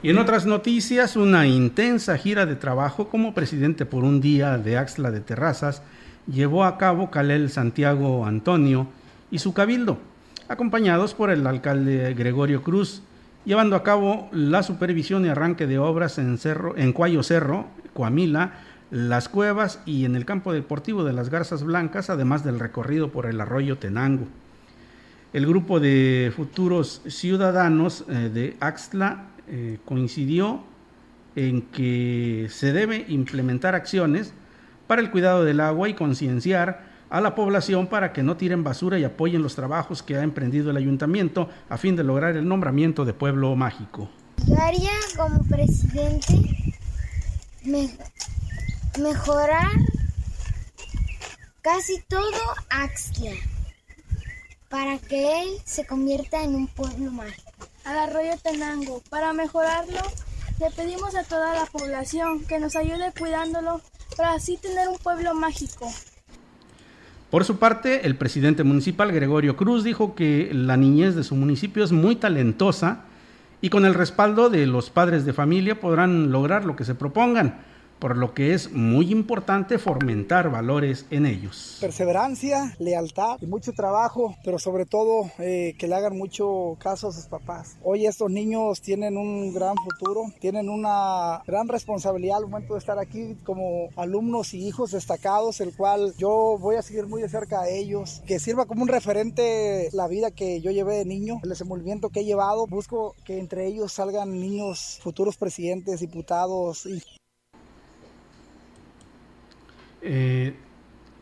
Y 0.00 0.10
en 0.10 0.18
otras 0.18 0.46
noticias, 0.46 1.16
una 1.16 1.46
intensa 1.48 2.16
gira 2.16 2.46
de 2.46 2.54
trabajo 2.54 3.08
como 3.08 3.34
presidente 3.34 3.84
por 3.84 4.04
un 4.04 4.20
día 4.20 4.56
de 4.56 4.78
Axla 4.78 5.10
de 5.10 5.20
Terrazas 5.20 5.82
llevó 6.30 6.64
a 6.64 6.78
cabo 6.78 7.10
Calel 7.10 7.50
Santiago 7.50 8.26
Antonio 8.26 8.86
y 9.30 9.38
su 9.38 9.54
cabildo, 9.54 9.98
acompañados 10.48 11.14
por 11.14 11.30
el 11.30 11.46
alcalde 11.46 12.14
Gregorio 12.14 12.62
Cruz, 12.62 13.02
llevando 13.44 13.76
a 13.76 13.82
cabo 13.82 14.28
la 14.32 14.62
supervisión 14.62 15.24
y 15.24 15.28
arranque 15.28 15.66
de 15.66 15.78
obras 15.78 16.18
en, 16.18 16.38
Cerro, 16.38 16.76
en 16.76 16.92
Cuayo 16.92 17.22
Cerro, 17.22 17.66
Coamila, 17.94 18.60
Las 18.90 19.28
Cuevas 19.28 19.80
y 19.86 20.04
en 20.04 20.16
el 20.16 20.24
campo 20.24 20.52
deportivo 20.52 21.04
de 21.04 21.12
las 21.12 21.30
Garzas 21.30 21.62
Blancas, 21.62 22.10
además 22.10 22.44
del 22.44 22.60
recorrido 22.60 23.10
por 23.10 23.26
el 23.26 23.40
arroyo 23.40 23.78
Tenango. 23.78 24.26
El 25.32 25.46
grupo 25.46 25.78
de 25.78 26.32
futuros 26.34 27.02
ciudadanos 27.06 28.04
eh, 28.08 28.30
de 28.32 28.56
Axtla 28.60 29.26
eh, 29.46 29.78
coincidió 29.84 30.62
en 31.36 31.62
que 31.62 32.48
se 32.50 32.72
debe 32.72 33.04
implementar 33.08 33.74
acciones 33.74 34.32
para 34.88 35.00
el 35.00 35.12
cuidado 35.12 35.44
del 35.44 35.60
agua 35.60 35.88
y 35.88 35.94
concienciar 35.94 36.88
a 37.10 37.20
la 37.20 37.36
población 37.36 37.86
para 37.86 38.12
que 38.12 38.24
no 38.24 38.36
tiren 38.36 38.64
basura 38.64 38.98
y 38.98 39.04
apoyen 39.04 39.42
los 39.42 39.54
trabajos 39.54 40.02
que 40.02 40.16
ha 40.16 40.22
emprendido 40.22 40.70
el 40.70 40.76
ayuntamiento 40.76 41.48
a 41.68 41.76
fin 41.78 41.94
de 41.94 42.02
lograr 42.02 42.36
el 42.36 42.48
nombramiento 42.48 43.04
de 43.04 43.12
pueblo 43.12 43.54
mágico. 43.54 44.10
Yo 44.46 44.56
haría 44.60 44.90
como 45.16 45.44
presidente 45.44 46.74
mejorar 48.98 49.70
casi 51.62 52.00
todo 52.08 52.40
Axtla 52.70 53.32
para 54.68 54.98
que 54.98 55.42
él 55.42 55.48
se 55.64 55.86
convierta 55.86 56.42
en 56.42 56.54
un 56.54 56.66
pueblo 56.66 57.10
mágico. 57.10 57.66
Al 57.84 57.98
arroyo 57.98 58.36
Tenango, 58.42 59.02
para 59.08 59.32
mejorarlo, 59.32 60.00
le 60.60 60.70
pedimos 60.70 61.14
a 61.14 61.24
toda 61.24 61.54
la 61.54 61.66
población 61.66 62.44
que 62.44 62.58
nos 62.58 62.76
ayude 62.76 63.12
cuidándolo 63.18 63.80
para 64.18 64.32
así 64.32 64.56
tener 64.56 64.88
un 64.88 64.98
pueblo 64.98 65.32
mágico. 65.32 65.88
Por 67.30 67.44
su 67.44 67.58
parte, 67.58 68.06
el 68.06 68.16
presidente 68.16 68.64
municipal 68.64 69.12
Gregorio 69.12 69.56
Cruz 69.56 69.84
dijo 69.84 70.16
que 70.16 70.50
la 70.52 70.76
niñez 70.76 71.14
de 71.14 71.22
su 71.22 71.36
municipio 71.36 71.84
es 71.84 71.92
muy 71.92 72.16
talentosa 72.16 73.04
y 73.60 73.70
con 73.70 73.84
el 73.84 73.94
respaldo 73.94 74.50
de 74.50 74.66
los 74.66 74.90
padres 74.90 75.24
de 75.24 75.32
familia 75.32 75.78
podrán 75.78 76.32
lograr 76.32 76.64
lo 76.64 76.74
que 76.74 76.84
se 76.84 76.96
propongan 76.96 77.60
por 77.98 78.16
lo 78.16 78.34
que 78.34 78.54
es 78.54 78.72
muy 78.72 79.10
importante 79.10 79.78
fomentar 79.78 80.50
valores 80.50 81.06
en 81.10 81.26
ellos. 81.26 81.78
Perseverancia, 81.80 82.74
lealtad 82.78 83.38
y 83.40 83.46
mucho 83.46 83.72
trabajo, 83.72 84.36
pero 84.44 84.58
sobre 84.58 84.86
todo 84.86 85.30
eh, 85.38 85.74
que 85.78 85.88
le 85.88 85.94
hagan 85.94 86.16
mucho 86.16 86.76
caso 86.78 87.08
a 87.08 87.12
sus 87.12 87.26
papás. 87.26 87.76
Hoy 87.82 88.06
estos 88.06 88.30
niños 88.30 88.80
tienen 88.80 89.16
un 89.16 89.52
gran 89.52 89.76
futuro, 89.76 90.24
tienen 90.40 90.68
una 90.68 91.42
gran 91.46 91.68
responsabilidad 91.68 92.38
al 92.38 92.44
momento 92.44 92.74
de 92.74 92.80
estar 92.80 92.98
aquí 92.98 93.36
como 93.44 93.88
alumnos 93.96 94.54
y 94.54 94.66
hijos 94.66 94.92
destacados, 94.92 95.60
el 95.60 95.74
cual 95.76 96.14
yo 96.18 96.56
voy 96.58 96.76
a 96.76 96.82
seguir 96.82 97.06
muy 97.06 97.22
de 97.22 97.28
cerca 97.28 97.62
a 97.62 97.68
ellos, 97.68 98.22
que 98.26 98.38
sirva 98.38 98.66
como 98.66 98.82
un 98.82 98.88
referente 98.88 99.88
la 99.92 100.08
vida 100.08 100.30
que 100.30 100.60
yo 100.60 100.70
llevé 100.70 100.96
de 100.96 101.04
niño, 101.04 101.40
el 101.42 101.50
desenvolvimiento 101.50 102.10
que 102.10 102.20
he 102.20 102.24
llevado. 102.24 102.66
Busco 102.66 103.14
que 103.24 103.38
entre 103.38 103.66
ellos 103.66 103.92
salgan 103.92 104.38
niños 104.38 104.98
futuros 105.02 105.36
presidentes, 105.36 106.00
diputados 106.00 106.86
y 106.86 107.02
eh, 110.02 110.54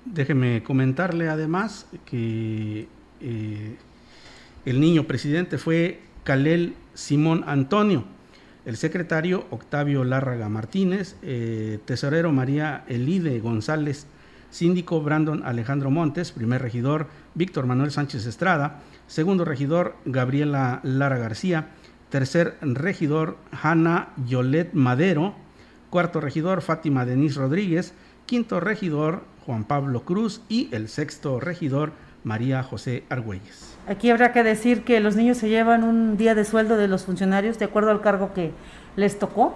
déjeme 0.05 0.63
comentarle 0.63 1.29
además 1.29 1.87
que 2.05 2.89
eh, 3.21 3.77
el 4.65 4.81
niño 4.81 5.05
presidente 5.05 5.59
fue 5.59 6.01
Calel 6.25 6.75
Simón 6.95 7.45
Antonio, 7.47 8.05
el 8.65 8.77
secretario 8.77 9.47
Octavio 9.51 10.03
Lárraga 10.05 10.49
Martínez, 10.49 11.17
eh, 11.23 11.79
tesorero 11.85 12.33
María 12.33 12.85
Elide 12.89 13.39
González, 13.39 14.07
síndico 14.51 15.01
Brandon 15.03 15.43
Alejandro 15.45 15.91
Montes, 15.91 16.33
primer 16.33 16.63
regidor 16.63 17.07
Víctor 17.35 17.67
Manuel 17.67 17.93
Sánchez 17.93 18.27
Estrada, 18.27 18.83
segundo 19.07 19.45
regidor 19.45 19.97
Gabriela 20.05 20.81
Lara 20.83 21.19
García, 21.19 21.69
tercer 22.11 22.57
regidor 22.61 23.39
Hanna 23.53 24.09
Yolet 24.27 24.73
Madero, 24.73 25.35
cuarto 25.91 26.21
regidor 26.21 26.63
Fátima 26.63 27.05
Denis 27.05 27.37
Rodríguez, 27.37 27.95
quinto 28.27 28.61
regidor 28.61 29.23
Juan 29.47 29.65
Pablo 29.65 30.03
Cruz 30.03 30.43
y 30.49 30.69
el 30.73 30.89
sexto 30.89 31.41
regidor 31.41 31.93
María 32.25 32.63
José 32.63 33.05
Argüelles. 33.09 33.77
Aquí 33.89 34.11
habrá 34.11 34.33
que 34.33 34.43
decir 34.43 34.83
que 34.83 34.99
los 34.99 35.15
niños 35.15 35.39
se 35.39 35.49
llevan 35.49 35.85
un 35.85 36.17
día 36.17 36.35
de 36.35 36.45
sueldo 36.45 36.77
de 36.77 36.89
los 36.89 37.05
funcionarios 37.05 37.59
de 37.59 37.67
acuerdo 37.67 37.93
al 37.93 38.01
cargo 38.01 38.35
que 38.35 38.51
les 38.97 39.19
tocó 39.19 39.55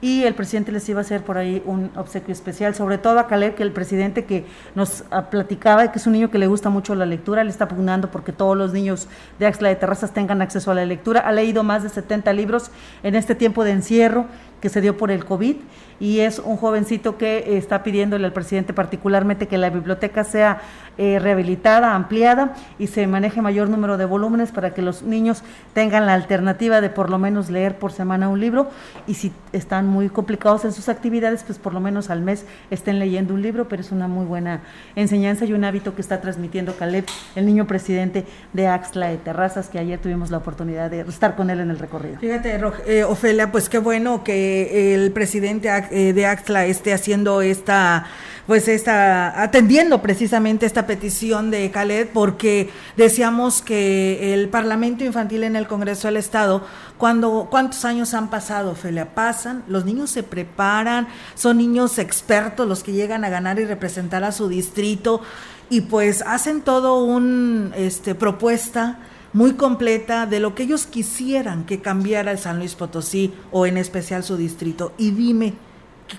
y 0.00 0.24
el 0.24 0.34
presidente 0.34 0.72
les 0.72 0.88
iba 0.88 1.00
a 1.00 1.02
hacer 1.02 1.22
por 1.22 1.36
ahí 1.36 1.62
un 1.66 1.90
obsequio 1.94 2.32
especial, 2.32 2.74
sobre 2.74 2.96
todo 2.96 3.18
a 3.18 3.26
Caleb, 3.26 3.54
que 3.54 3.62
el 3.62 3.72
presidente 3.72 4.24
que 4.24 4.46
nos 4.74 5.04
ah, 5.10 5.28
platicaba, 5.28 5.92
que 5.92 5.98
es 5.98 6.06
un 6.06 6.14
niño 6.14 6.30
que 6.30 6.38
le 6.38 6.46
gusta 6.46 6.70
mucho 6.70 6.94
la 6.94 7.04
lectura, 7.04 7.44
le 7.44 7.50
está 7.50 7.68
pugnando 7.68 8.10
porque 8.10 8.32
todos 8.32 8.56
los 8.56 8.72
niños 8.72 9.08
de 9.38 9.46
Axla 9.46 9.68
de 9.68 9.76
Terrazas 9.76 10.12
tengan 10.12 10.40
acceso 10.40 10.70
a 10.70 10.74
la 10.74 10.86
lectura, 10.86 11.20
ha 11.20 11.32
leído 11.32 11.62
más 11.62 11.82
de 11.82 11.90
70 11.90 12.32
libros 12.32 12.70
en 13.02 13.14
este 13.14 13.34
tiempo 13.34 13.62
de 13.62 13.72
encierro 13.72 14.26
que 14.60 14.68
se 14.68 14.80
dio 14.80 14.96
por 14.96 15.10
el 15.10 15.24
COVID 15.24 15.56
y 16.00 16.20
es 16.20 16.38
un 16.38 16.56
jovencito 16.56 17.18
que 17.18 17.58
está 17.58 17.82
pidiéndole 17.82 18.24
al 18.26 18.32
presidente 18.32 18.72
particularmente 18.72 19.46
que 19.46 19.58
la 19.58 19.68
biblioteca 19.68 20.24
sea 20.24 20.62
eh, 20.98 21.18
rehabilitada, 21.18 21.94
ampliada 21.94 22.54
y 22.78 22.86
se 22.86 23.06
maneje 23.06 23.42
mayor 23.42 23.68
número 23.68 23.98
de 23.98 24.06
volúmenes 24.06 24.50
para 24.50 24.74
que 24.74 24.82
los 24.82 25.02
niños 25.02 25.42
tengan 25.74 26.06
la 26.06 26.14
alternativa 26.14 26.80
de 26.80 26.90
por 26.90 27.10
lo 27.10 27.18
menos 27.18 27.50
leer 27.50 27.78
por 27.78 27.92
semana 27.92 28.28
un 28.28 28.40
libro 28.40 28.70
y 29.06 29.14
si 29.14 29.32
están 29.52 29.86
muy 29.86 30.08
complicados 30.08 30.64
en 30.64 30.72
sus 30.72 30.88
actividades, 30.88 31.44
pues 31.44 31.58
por 31.58 31.74
lo 31.74 31.80
menos 31.80 32.10
al 32.10 32.22
mes 32.22 32.46
estén 32.70 32.98
leyendo 32.98 33.34
un 33.34 33.42
libro, 33.42 33.68
pero 33.68 33.82
es 33.82 33.92
una 33.92 34.08
muy 34.08 34.24
buena 34.24 34.62
enseñanza 34.96 35.44
y 35.44 35.52
un 35.52 35.64
hábito 35.64 35.94
que 35.94 36.00
está 36.00 36.20
transmitiendo 36.20 36.74
Caleb, 36.76 37.04
el 37.36 37.46
niño 37.46 37.66
presidente 37.66 38.24
de 38.52 38.66
Axla 38.66 39.08
de 39.08 39.18
Terrazas, 39.18 39.68
que 39.68 39.78
ayer 39.78 39.98
tuvimos 39.98 40.30
la 40.30 40.38
oportunidad 40.38 40.90
de 40.90 41.00
estar 41.00 41.36
con 41.36 41.50
él 41.50 41.60
en 41.60 41.70
el 41.70 41.78
recorrido. 41.78 42.18
Fíjate, 42.18 42.58
eh, 42.86 43.04
Ofelia, 43.04 43.52
pues 43.52 43.68
qué 43.68 43.78
bueno 43.78 44.24
que 44.24 44.49
el 44.94 45.12
presidente 45.12 45.68
eh, 45.90 46.12
de 46.12 46.26
Axla 46.26 46.66
esté 46.66 46.92
haciendo 46.92 47.42
esta, 47.42 48.06
pues 48.46 48.68
está 48.68 49.42
atendiendo 49.42 50.02
precisamente 50.02 50.66
esta 50.66 50.86
petición 50.86 51.50
de 51.50 51.70
Khaled, 51.70 52.08
porque 52.12 52.70
decíamos 52.96 53.62
que 53.62 54.34
el 54.34 54.48
Parlamento 54.48 55.04
Infantil 55.04 55.44
en 55.44 55.56
el 55.56 55.66
Congreso 55.66 56.08
del 56.08 56.16
Estado, 56.16 56.64
cuando, 56.98 57.48
¿cuántos 57.50 57.84
años 57.84 58.14
han 58.14 58.30
pasado, 58.30 58.74
Felia? 58.74 59.14
Pasan, 59.14 59.62
los 59.68 59.84
niños 59.84 60.10
se 60.10 60.22
preparan, 60.22 61.08
son 61.34 61.58
niños 61.58 61.98
expertos 61.98 62.66
los 62.66 62.82
que 62.82 62.92
llegan 62.92 63.24
a 63.24 63.30
ganar 63.30 63.58
y 63.58 63.64
representar 63.64 64.24
a 64.24 64.32
su 64.32 64.48
distrito, 64.48 65.20
y 65.68 65.82
pues 65.82 66.22
hacen 66.26 66.62
todo 66.62 67.04
un 67.04 67.72
este 67.76 68.14
propuesta 68.14 68.98
muy 69.32 69.54
completa 69.54 70.26
de 70.26 70.40
lo 70.40 70.54
que 70.54 70.64
ellos 70.64 70.86
quisieran 70.86 71.64
que 71.64 71.80
cambiara 71.80 72.32
el 72.32 72.38
San 72.38 72.58
Luis 72.58 72.74
Potosí 72.74 73.32
o 73.52 73.66
en 73.66 73.76
especial 73.76 74.24
su 74.24 74.36
distrito. 74.36 74.92
Y 74.98 75.12
dime, 75.12 75.54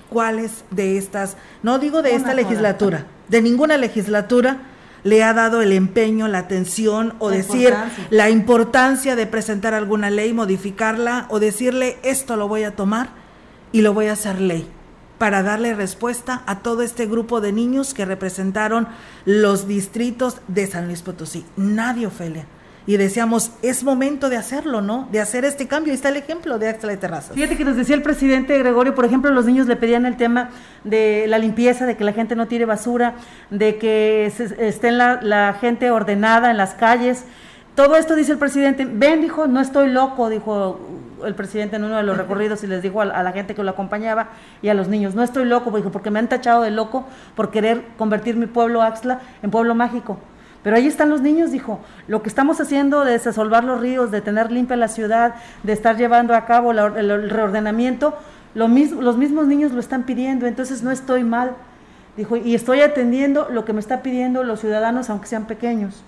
cuáles 0.08 0.64
de 0.70 0.96
estas, 0.96 1.36
no 1.62 1.78
digo 1.78 2.02
de 2.02 2.14
esta 2.14 2.34
legislatura, 2.34 3.06
de 3.28 3.42
ninguna 3.42 3.76
legislatura 3.76 4.62
le 5.04 5.24
ha 5.24 5.34
dado 5.34 5.62
el 5.62 5.72
empeño, 5.72 6.28
la 6.28 6.38
atención 6.38 7.14
o 7.18 7.28
decir 7.28 7.74
la 8.10 8.30
importancia 8.30 9.16
de 9.16 9.26
presentar 9.26 9.74
alguna 9.74 10.10
ley, 10.10 10.32
modificarla 10.32 11.26
o 11.28 11.40
decirle 11.40 11.98
esto 12.04 12.36
lo 12.36 12.48
voy 12.48 12.62
a 12.62 12.76
tomar 12.76 13.10
y 13.72 13.82
lo 13.82 13.94
voy 13.94 14.06
a 14.06 14.12
hacer 14.12 14.40
ley 14.40 14.66
para 15.18 15.42
darle 15.42 15.74
respuesta 15.74 16.42
a 16.46 16.60
todo 16.60 16.82
este 16.82 17.06
grupo 17.06 17.40
de 17.40 17.52
niños 17.52 17.94
que 17.94 18.04
representaron 18.04 18.88
los 19.24 19.68
distritos 19.68 20.38
de 20.48 20.66
San 20.66 20.86
Luis 20.86 21.02
Potosí. 21.02 21.44
Nadie, 21.56 22.06
Ofelia 22.06 22.46
y 22.86 22.96
decíamos, 22.96 23.52
es 23.62 23.84
momento 23.84 24.28
de 24.28 24.36
hacerlo, 24.36 24.80
¿no? 24.80 25.08
De 25.12 25.20
hacer 25.20 25.44
este 25.44 25.68
cambio. 25.68 25.92
Ahí 25.92 25.96
está 25.96 26.08
el 26.08 26.16
ejemplo 26.16 26.58
de 26.58 26.68
Axla 26.68 26.90
de 26.90 26.96
Terrazas. 26.96 27.34
Fíjate 27.34 27.56
que 27.56 27.64
nos 27.64 27.76
decía 27.76 27.94
el 27.94 28.02
presidente 28.02 28.58
Gregorio, 28.58 28.94
por 28.94 29.04
ejemplo, 29.04 29.30
los 29.30 29.46
niños 29.46 29.66
le 29.66 29.76
pedían 29.76 30.06
el 30.06 30.16
tema 30.16 30.50
de 30.84 31.26
la 31.28 31.38
limpieza, 31.38 31.86
de 31.86 31.96
que 31.96 32.04
la 32.04 32.12
gente 32.12 32.34
no 32.34 32.48
tire 32.48 32.64
basura, 32.64 33.14
de 33.50 33.76
que 33.76 34.26
esté 34.26 34.90
la, 34.90 35.20
la 35.22 35.54
gente 35.60 35.90
ordenada 35.90 36.50
en 36.50 36.56
las 36.56 36.74
calles. 36.74 37.24
Todo 37.74 37.96
esto 37.96 38.14
dice 38.14 38.32
el 38.32 38.38
presidente, 38.38 38.84
ven, 38.84 39.22
dijo, 39.22 39.46
no 39.46 39.60
estoy 39.60 39.88
loco, 39.88 40.28
dijo 40.28 40.78
el 41.24 41.34
presidente 41.34 41.76
en 41.76 41.84
uno 41.84 41.96
de 41.96 42.02
los 42.02 42.16
recorridos 42.16 42.62
y 42.64 42.66
les 42.66 42.82
dijo 42.82 43.00
a, 43.00 43.04
la 43.04 43.32
gente 43.32 43.54
que 43.54 43.62
lo 43.62 43.70
acompañaba 43.70 44.28
y 44.60 44.68
a 44.68 44.74
los 44.74 44.88
niños, 44.88 45.14
no 45.14 45.22
estoy 45.22 45.44
loco, 45.44 45.70
dijo, 45.70 45.90
porque 45.90 46.10
me 46.10 46.18
han 46.18 46.28
tachado 46.28 46.62
de 46.62 46.70
loco 46.70 47.06
por 47.34 47.50
querer 47.50 47.84
convertir 47.96 48.36
mi 48.36 48.46
pueblo 48.46 48.82
Axla 48.82 49.20
en 49.42 49.50
pueblo 49.50 49.74
mágico. 49.74 50.18
Pero 50.62 50.76
ahí 50.76 50.86
están 50.86 51.10
los 51.10 51.20
niños, 51.20 51.50
dijo, 51.50 51.80
lo 52.06 52.22
que 52.22 52.28
estamos 52.28 52.60
haciendo 52.60 53.04
de 53.04 53.12
desasolvar 53.12 53.64
los 53.64 53.80
ríos, 53.80 54.10
de 54.10 54.20
tener 54.20 54.52
limpia 54.52 54.76
la 54.76 54.88
ciudad, 54.88 55.34
de 55.62 55.72
estar 55.72 55.96
llevando 55.96 56.34
a 56.34 56.46
cabo 56.46 56.70
el, 56.70 57.30
reordenamiento, 57.30 58.16
lo 58.54 58.68
mismo, 58.68 59.02
los 59.02 59.16
mismos 59.16 59.46
niños 59.46 59.72
lo 59.72 59.80
están 59.80 60.04
pidiendo, 60.04 60.46
entonces 60.46 60.82
no 60.82 60.90
estoy 60.90 61.24
mal. 61.24 61.52
Dijo, 62.16 62.36
y 62.36 62.54
estoy 62.54 62.80
atendiendo 62.80 63.48
lo 63.50 63.64
que 63.64 63.72
me 63.72 63.80
están 63.80 64.02
pidiendo 64.02 64.44
los 64.44 64.60
ciudadanos, 64.60 65.10
aunque 65.10 65.26
sean 65.26 65.46
pequeños. 65.46 66.04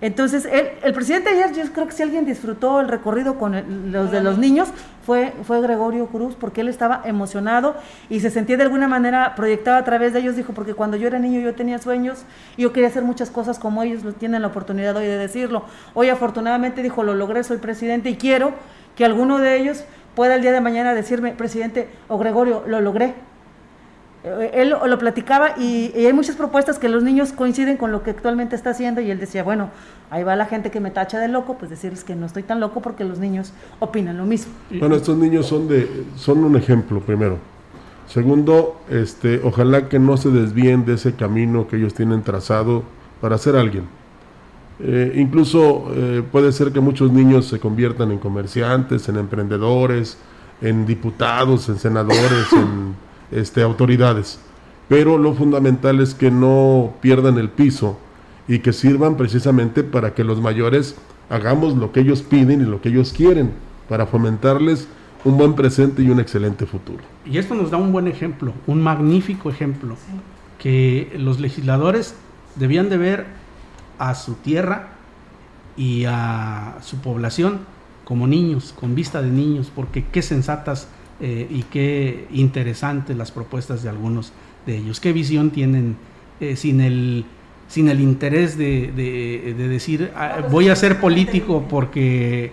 Entonces, 0.00 0.46
el 0.46 0.92
presidente 0.92 1.30
ayer, 1.30 1.52
yo 1.54 1.72
creo 1.72 1.86
que 1.86 1.92
si 1.92 2.02
alguien 2.02 2.26
disfrutó 2.26 2.80
el 2.80 2.88
recorrido 2.88 3.38
con 3.38 3.90
los 3.92 4.10
de 4.10 4.20
los 4.22 4.38
niños, 4.38 4.68
fue, 5.04 5.32
fue 5.44 5.60
Gregorio 5.60 6.06
Cruz, 6.06 6.34
porque 6.34 6.62
él 6.62 6.68
estaba 6.68 7.02
emocionado 7.04 7.76
y 8.08 8.20
se 8.20 8.30
sentía 8.30 8.56
de 8.56 8.64
alguna 8.64 8.88
manera 8.88 9.34
proyectado 9.34 9.76
a 9.76 9.84
través 9.84 10.12
de 10.12 10.20
ellos. 10.20 10.36
Dijo, 10.36 10.52
porque 10.52 10.74
cuando 10.74 10.96
yo 10.96 11.06
era 11.06 11.18
niño 11.18 11.40
yo 11.40 11.54
tenía 11.54 11.78
sueños 11.78 12.24
y 12.56 12.62
yo 12.62 12.72
quería 12.72 12.88
hacer 12.88 13.02
muchas 13.02 13.30
cosas 13.30 13.58
como 13.58 13.82
ellos 13.82 14.02
tienen 14.18 14.42
la 14.42 14.48
oportunidad 14.48 14.96
hoy 14.96 15.06
de 15.06 15.16
decirlo. 15.16 15.64
Hoy 15.94 16.08
afortunadamente 16.08 16.82
dijo, 16.82 17.02
lo 17.02 17.14
logré, 17.14 17.44
soy 17.44 17.58
presidente 17.58 18.10
y 18.10 18.16
quiero 18.16 18.52
que 18.96 19.04
alguno 19.04 19.38
de 19.38 19.56
ellos 19.56 19.84
pueda 20.14 20.36
el 20.36 20.42
día 20.42 20.52
de 20.52 20.60
mañana 20.60 20.94
decirme, 20.94 21.32
presidente 21.32 21.88
o 22.08 22.18
Gregorio, 22.18 22.62
lo 22.66 22.80
logré 22.80 23.14
él 24.24 24.70
lo 24.70 24.98
platicaba 24.98 25.54
y, 25.58 25.92
hay 25.94 26.12
muchas 26.12 26.36
propuestas 26.36 26.78
que 26.78 26.88
los 26.88 27.02
niños 27.02 27.32
coinciden 27.32 27.76
con 27.76 27.92
lo 27.92 28.02
que 28.02 28.10
actualmente 28.10 28.56
está 28.56 28.70
haciendo 28.70 29.00
y 29.00 29.10
él 29.10 29.20
decía, 29.20 29.42
bueno, 29.42 29.70
ahí 30.10 30.22
va 30.22 30.34
la 30.34 30.46
gente 30.46 30.70
que 30.70 30.80
me 30.80 30.90
tacha 30.90 31.18
de 31.18 31.28
loco, 31.28 31.56
pues 31.58 31.70
decirles 31.70 32.04
que 32.04 32.16
no 32.16 32.26
estoy 32.26 32.42
tan 32.42 32.58
loco 32.58 32.80
porque 32.80 33.04
los 33.04 33.18
niños 33.18 33.52
opinan 33.80 34.16
lo 34.16 34.24
mismo. 34.24 34.52
Bueno, 34.70 34.96
estos 34.96 35.16
niños 35.18 35.46
son 35.46 35.68
de 35.68 36.04
son 36.16 36.42
un 36.42 36.56
ejemplo 36.56 37.00
primero. 37.00 37.38
Segundo, 38.06 38.80
este, 38.88 39.40
ojalá 39.42 39.88
que 39.88 39.98
no 39.98 40.16
se 40.16 40.30
desvíen 40.30 40.84
de 40.84 40.94
ese 40.94 41.14
camino 41.14 41.68
que 41.68 41.76
ellos 41.76 41.94
tienen 41.94 42.22
trazado 42.22 42.82
para 43.20 43.36
ser 43.38 43.56
alguien. 43.56 43.84
Eh, 44.80 45.12
incluso 45.16 45.86
eh, 45.94 46.22
puede 46.30 46.52
ser 46.52 46.72
que 46.72 46.80
muchos 46.80 47.12
niños 47.12 47.46
se 47.46 47.60
conviertan 47.60 48.10
en 48.10 48.18
comerciantes, 48.18 49.08
en 49.08 49.16
emprendedores, 49.16 50.18
en 50.60 50.86
diputados, 50.86 51.68
en 51.68 51.78
senadores, 51.78 52.52
en 52.52 52.94
este, 53.34 53.62
autoridades. 53.62 54.38
Pero 54.88 55.18
lo 55.18 55.34
fundamental 55.34 56.00
es 56.00 56.14
que 56.14 56.30
no 56.30 56.94
pierdan 57.00 57.38
el 57.38 57.48
piso 57.48 57.98
y 58.46 58.58
que 58.58 58.72
sirvan 58.72 59.16
precisamente 59.16 59.82
para 59.82 60.14
que 60.14 60.24
los 60.24 60.40
mayores 60.40 60.96
hagamos 61.30 61.76
lo 61.76 61.92
que 61.92 62.00
ellos 62.00 62.22
piden 62.22 62.60
y 62.60 62.64
lo 62.64 62.80
que 62.80 62.90
ellos 62.90 63.12
quieren, 63.12 63.52
para 63.88 64.06
fomentarles 64.06 64.88
un 65.24 65.38
buen 65.38 65.54
presente 65.54 66.02
y 66.02 66.10
un 66.10 66.20
excelente 66.20 66.66
futuro. 66.66 67.02
Y 67.24 67.38
esto 67.38 67.54
nos 67.54 67.70
da 67.70 67.78
un 67.78 67.92
buen 67.92 68.06
ejemplo, 68.06 68.52
un 68.66 68.82
magnífico 68.82 69.50
ejemplo, 69.50 69.96
que 70.58 71.14
los 71.18 71.40
legisladores 71.40 72.14
debían 72.56 72.90
de 72.90 72.98
ver 72.98 73.26
a 73.98 74.14
su 74.14 74.34
tierra 74.34 74.88
y 75.76 76.04
a 76.06 76.76
su 76.82 76.98
población 76.98 77.60
como 78.04 78.26
niños, 78.26 78.74
con 78.78 78.94
vista 78.94 79.22
de 79.22 79.30
niños, 79.30 79.72
porque 79.74 80.04
qué 80.04 80.20
sensatas 80.20 80.88
eh, 81.20 81.46
y 81.48 81.62
qué 81.64 82.26
interesantes 82.32 83.16
las 83.16 83.30
propuestas 83.30 83.82
de 83.82 83.88
algunos 83.88 84.32
de 84.66 84.78
ellos. 84.78 85.00
¿Qué 85.00 85.12
visión 85.12 85.50
tienen 85.50 85.96
eh, 86.40 86.56
sin, 86.56 86.80
el, 86.80 87.24
sin 87.68 87.88
el 87.88 88.00
interés 88.00 88.58
de, 88.58 88.90
de, 88.92 89.68
decir 89.68 90.10
ah, 90.16 90.38
voy 90.50 90.68
a 90.68 90.76
ser 90.76 91.00
político 91.00 91.66
porque 91.68 92.52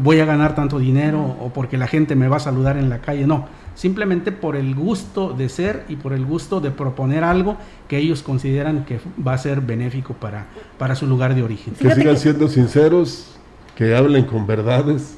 voy 0.00 0.20
a 0.20 0.24
ganar 0.24 0.54
tanto 0.54 0.78
dinero 0.78 1.36
o 1.40 1.50
porque 1.52 1.76
la 1.76 1.86
gente 1.86 2.14
me 2.14 2.28
va 2.28 2.36
a 2.36 2.40
saludar 2.40 2.76
en 2.76 2.90
la 2.90 3.00
calle? 3.00 3.26
No, 3.26 3.46
simplemente 3.74 4.30
por 4.30 4.56
el 4.56 4.74
gusto 4.74 5.32
de 5.32 5.48
ser 5.48 5.84
y 5.88 5.96
por 5.96 6.12
el 6.12 6.24
gusto 6.24 6.60
de 6.60 6.70
proponer 6.70 7.24
algo 7.24 7.56
que 7.88 7.98
ellos 7.98 8.22
consideran 8.22 8.84
que 8.84 9.00
va 9.26 9.34
a 9.34 9.38
ser 9.38 9.60
benéfico 9.60 10.14
para, 10.14 10.46
para 10.78 10.94
su 10.94 11.06
lugar 11.06 11.34
de 11.34 11.42
origen. 11.42 11.74
Que 11.74 11.94
sigan 11.94 12.16
siendo 12.18 12.48
sinceros, 12.48 13.36
que 13.74 13.96
hablen 13.96 14.24
con 14.24 14.46
verdades 14.46 15.16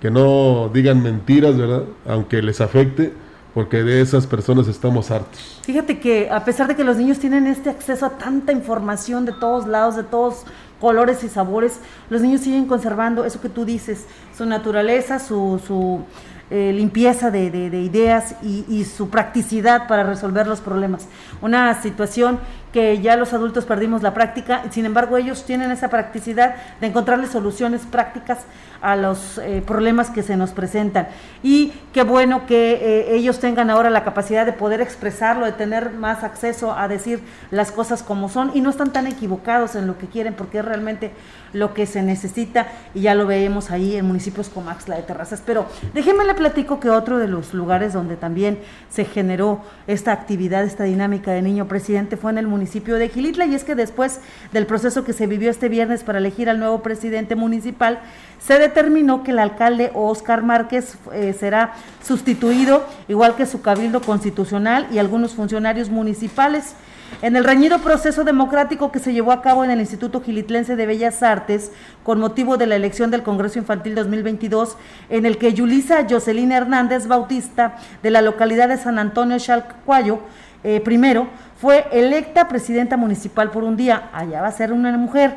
que 0.00 0.10
no 0.10 0.70
digan 0.72 1.02
mentiras, 1.02 1.56
¿verdad? 1.56 1.84
Aunque 2.06 2.42
les 2.42 2.60
afecte, 2.60 3.12
porque 3.54 3.82
de 3.82 4.00
esas 4.00 4.26
personas 4.26 4.66
estamos 4.68 5.10
hartos. 5.10 5.60
Fíjate 5.62 5.98
que 6.00 6.28
a 6.30 6.44
pesar 6.44 6.66
de 6.66 6.76
que 6.76 6.84
los 6.84 6.96
niños 6.96 7.18
tienen 7.18 7.46
este 7.46 7.70
acceso 7.70 8.06
a 8.06 8.10
tanta 8.18 8.52
información 8.52 9.24
de 9.24 9.32
todos 9.32 9.66
lados, 9.66 9.96
de 9.96 10.02
todos 10.02 10.44
colores 10.80 11.22
y 11.24 11.28
sabores, 11.28 11.80
los 12.10 12.20
niños 12.20 12.42
siguen 12.42 12.66
conservando 12.66 13.24
eso 13.24 13.40
que 13.40 13.48
tú 13.48 13.64
dices, 13.64 14.06
su 14.36 14.44
naturaleza, 14.44 15.18
su, 15.18 15.60
su 15.64 16.04
eh, 16.50 16.72
limpieza 16.74 17.30
de, 17.30 17.46
ideas 17.46 18.36
y, 18.42 18.84
su 18.84 19.08
practicidad 19.08 19.88
para 19.88 20.02
resolver 20.02 20.46
los 20.46 20.60
problemas. 20.60 21.08
Una 21.40 21.80
situación 21.80 22.38
que 22.74 23.00
ya 23.00 23.14
los 23.14 23.32
adultos 23.32 23.66
perdimos 23.66 24.02
la 24.02 24.14
práctica, 24.14 24.64
sin 24.70 24.84
embargo 24.84 25.16
ellos 25.16 25.44
tienen 25.44 25.70
esa 25.70 25.90
practicidad 25.90 26.56
de 26.80 26.88
encontrarle 26.88 27.28
soluciones 27.28 27.82
prácticas 27.82 28.40
a 28.82 28.96
los 28.96 29.38
eh, 29.38 29.62
problemas 29.64 30.10
que 30.10 30.24
se 30.24 30.36
nos 30.36 30.50
presentan. 30.50 31.06
Y 31.44 31.72
qué 31.92 32.02
bueno 32.02 32.46
que 32.46 32.72
eh, 32.72 33.14
ellos 33.14 33.38
tengan 33.38 33.70
ahora 33.70 33.90
la 33.90 34.02
capacidad 34.02 34.44
de 34.44 34.52
poder 34.52 34.80
expresarlo, 34.80 35.46
de 35.46 35.52
tener 35.52 35.92
más 35.92 36.24
acceso 36.24 36.76
a 36.76 36.88
decir 36.88 37.20
las 37.52 37.70
cosas 37.70 38.02
como 38.02 38.28
son 38.28 38.50
y 38.54 38.60
no 38.60 38.70
están 38.70 38.92
tan 38.92 39.06
equivocados 39.06 39.76
en 39.76 39.86
lo 39.86 39.96
que 39.96 40.08
quieren 40.08 40.34
porque 40.34 40.58
es 40.58 40.64
realmente 40.64 41.12
lo 41.52 41.74
que 41.74 41.86
se 41.86 42.02
necesita 42.02 42.66
y 42.92 43.02
ya 43.02 43.14
lo 43.14 43.28
vemos 43.28 43.70
ahí 43.70 43.94
en 43.94 44.04
municipios 44.04 44.48
como 44.48 44.70
Axla 44.70 44.96
de 44.96 45.02
Terrazas. 45.02 45.44
Pero 45.46 45.66
déjenme 45.94 46.24
le 46.24 46.34
platico 46.34 46.80
que 46.80 46.90
otro 46.90 47.18
de 47.18 47.28
los 47.28 47.54
lugares 47.54 47.92
donde 47.92 48.16
también 48.16 48.58
se 48.90 49.04
generó 49.04 49.62
esta 49.86 50.10
actividad, 50.10 50.64
esta 50.64 50.82
dinámica 50.82 51.30
de 51.30 51.40
niño 51.40 51.68
presidente 51.68 52.16
fue 52.16 52.32
en 52.32 52.38
el 52.38 52.48
municipio 52.48 52.63
de 52.64 53.08
Gilitla 53.08 53.46
y 53.46 53.54
es 53.54 53.64
que 53.64 53.74
después 53.74 54.20
del 54.52 54.66
proceso 54.66 55.04
que 55.04 55.12
se 55.12 55.26
vivió 55.26 55.50
este 55.50 55.68
viernes 55.68 56.02
para 56.02 56.18
elegir 56.18 56.48
al 56.48 56.58
nuevo 56.58 56.82
presidente 56.82 57.36
municipal, 57.36 58.00
se 58.44 58.58
determinó 58.58 59.22
que 59.22 59.30
el 59.30 59.38
alcalde 59.38 59.90
Oscar 59.94 60.42
Márquez 60.42 60.96
eh, 61.12 61.34
será 61.38 61.74
sustituido, 62.02 62.84
igual 63.08 63.36
que 63.36 63.46
su 63.46 63.62
cabildo 63.62 64.00
constitucional 64.00 64.86
y 64.92 64.98
algunos 64.98 65.34
funcionarios 65.34 65.90
municipales. 65.90 66.74
En 67.22 67.36
el 67.36 67.44
reñido 67.44 67.78
proceso 67.78 68.24
democrático 68.24 68.90
que 68.90 68.98
se 68.98 69.12
llevó 69.12 69.32
a 69.32 69.40
cabo 69.40 69.64
en 69.64 69.70
el 69.70 69.80
Instituto 69.80 70.20
Gilitlense 70.20 70.74
de 70.74 70.86
Bellas 70.86 71.22
Artes 71.22 71.70
con 72.02 72.18
motivo 72.18 72.56
de 72.56 72.66
la 72.66 72.76
elección 72.76 73.10
del 73.10 73.22
Congreso 73.22 73.58
Infantil 73.58 73.94
2022, 73.94 74.76
en 75.10 75.24
el 75.24 75.38
que 75.38 75.54
Yulisa 75.54 76.06
Jocelyn 76.08 76.52
Hernández 76.52 77.06
Bautista, 77.06 77.76
de 78.02 78.10
la 78.10 78.20
localidad 78.20 78.68
de 78.68 78.78
San 78.78 78.98
Antonio 78.98 79.38
Chalcuayo, 79.38 80.20
eh, 80.64 80.80
primero, 80.80 81.28
fue 81.60 81.86
electa 81.92 82.48
presidenta 82.48 82.96
municipal 82.96 83.50
por 83.50 83.64
un 83.64 83.76
día. 83.76 84.08
Allá 84.12 84.40
va 84.40 84.48
a 84.48 84.52
ser 84.52 84.72
una 84.72 84.96
mujer. 84.96 85.36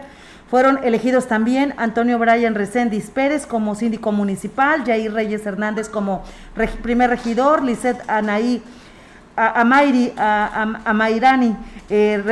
Fueron 0.50 0.80
elegidos 0.84 1.28
también 1.28 1.74
Antonio 1.78 2.18
Brian 2.18 2.56
Reséndiz 2.56 3.10
Pérez 3.10 3.46
como 3.46 3.76
síndico 3.76 4.14
municipal, 4.14 4.86
Jair 4.86 5.14
Reyes 5.14 5.46
Hernández 5.46 5.90
como 5.90 6.24
primer 6.82 7.10
regidor, 7.10 7.64
Lisette 7.64 8.02
Anaí 8.08 8.64
a, 9.38 9.64
Mayri, 9.64 10.14
a, 10.18 10.66
eh, 11.90 12.24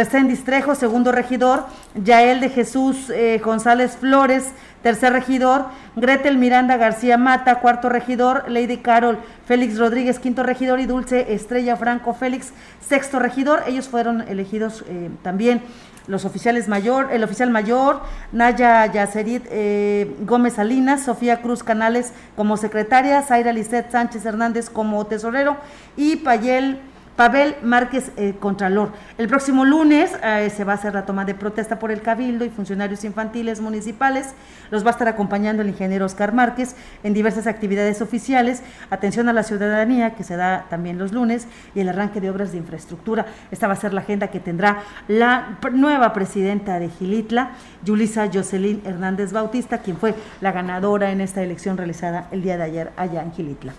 Trejo, 0.43 0.73
segundo 0.73 1.11
regidor, 1.11 1.65
Yael 1.93 2.39
de 2.39 2.49
Jesús 2.49 3.11
eh, 3.11 3.39
González 3.43 3.95
Flores, 3.95 4.51
tercer 4.85 5.13
regidor, 5.13 5.65
Gretel 5.95 6.37
Miranda 6.37 6.77
García 6.77 7.17
Mata, 7.17 7.55
cuarto 7.55 7.89
regidor, 7.89 8.43
Lady 8.47 8.77
Carol 8.77 9.17
Félix 9.47 9.79
Rodríguez, 9.79 10.19
quinto 10.19 10.43
regidor, 10.43 10.79
y 10.79 10.85
Dulce 10.85 11.33
Estrella 11.33 11.75
Franco 11.75 12.13
Félix, 12.13 12.53
sexto 12.87 13.17
regidor. 13.17 13.63
Ellos 13.65 13.87
fueron 13.87 14.21
elegidos 14.21 14.85
eh, 14.87 15.09
también 15.23 15.63
los 16.05 16.23
oficiales 16.23 16.67
mayor, 16.67 17.09
el 17.11 17.23
oficial 17.23 17.49
mayor, 17.49 18.01
Naya 18.31 18.85
Yacerit 18.85 19.47
eh, 19.49 20.15
Gómez 20.19 20.53
Salinas, 20.53 21.01
Sofía 21.01 21.41
Cruz 21.41 21.63
Canales 21.63 22.13
como 22.35 22.55
secretaria, 22.55 23.23
Zaira 23.23 23.53
Lisset 23.53 23.91
Sánchez 23.91 24.23
Hernández 24.23 24.69
como 24.69 25.03
tesorero 25.07 25.57
y 25.97 26.17
Payel 26.17 26.79
Pavel 27.15 27.55
Márquez 27.63 28.11
eh, 28.17 28.35
Contralor. 28.39 28.91
El 29.17 29.27
próximo 29.27 29.63
lunes 29.63 30.11
eh, 30.21 30.51
se 30.55 30.63
va 30.65 30.73
a 30.73 30.75
hacer 30.75 30.93
la 30.93 31.05
toma 31.05 31.23
de 31.23 31.33
protesta 31.33 31.79
por 31.79 31.91
el 31.91 32.01
Cabildo 32.01 32.43
y 32.43 32.49
funcionarios 32.49 33.05
infantiles 33.05 33.61
municipales. 33.61 34.33
Los 34.69 34.83
va 34.83 34.89
a 34.89 34.91
estar 34.91 35.07
acompañando 35.07 35.61
el 35.61 35.69
ingeniero 35.69 36.05
Oscar 36.05 36.33
Márquez 36.33 36.75
en 37.03 37.13
diversas 37.13 37.47
actividades 37.47 38.01
oficiales. 38.01 38.63
Atención 38.89 39.29
a 39.29 39.33
la 39.33 39.43
ciudadanía, 39.43 40.15
que 40.15 40.23
se 40.23 40.35
da 40.35 40.65
también 40.69 40.97
los 40.97 41.13
lunes, 41.13 41.47
y 41.73 41.79
el 41.79 41.89
arranque 41.89 42.19
de 42.19 42.29
obras 42.29 42.51
de 42.51 42.57
infraestructura. 42.57 43.25
Esta 43.49 43.67
va 43.67 43.73
a 43.73 43.77
ser 43.77 43.93
la 43.93 44.01
agenda 44.01 44.27
que 44.27 44.41
tendrá 44.41 44.83
la 45.07 45.57
nueva 45.71 46.11
presidenta 46.11 46.79
de 46.79 46.89
Gilitla, 46.89 47.51
Yulisa 47.83 48.29
Jocelyn 48.31 48.81
Hernández 48.85 49.31
Bautista, 49.31 49.77
quien 49.77 49.97
fue 49.97 50.15
la 50.41 50.51
ganadora 50.51 51.11
en 51.11 51.21
esta 51.21 51.41
elección 51.41 51.77
realizada 51.77 52.27
el 52.31 52.41
día 52.41 52.57
de 52.57 52.63
ayer 52.63 52.91
allá 52.97 53.23
en 53.23 53.31
Gilitla. 53.31 53.73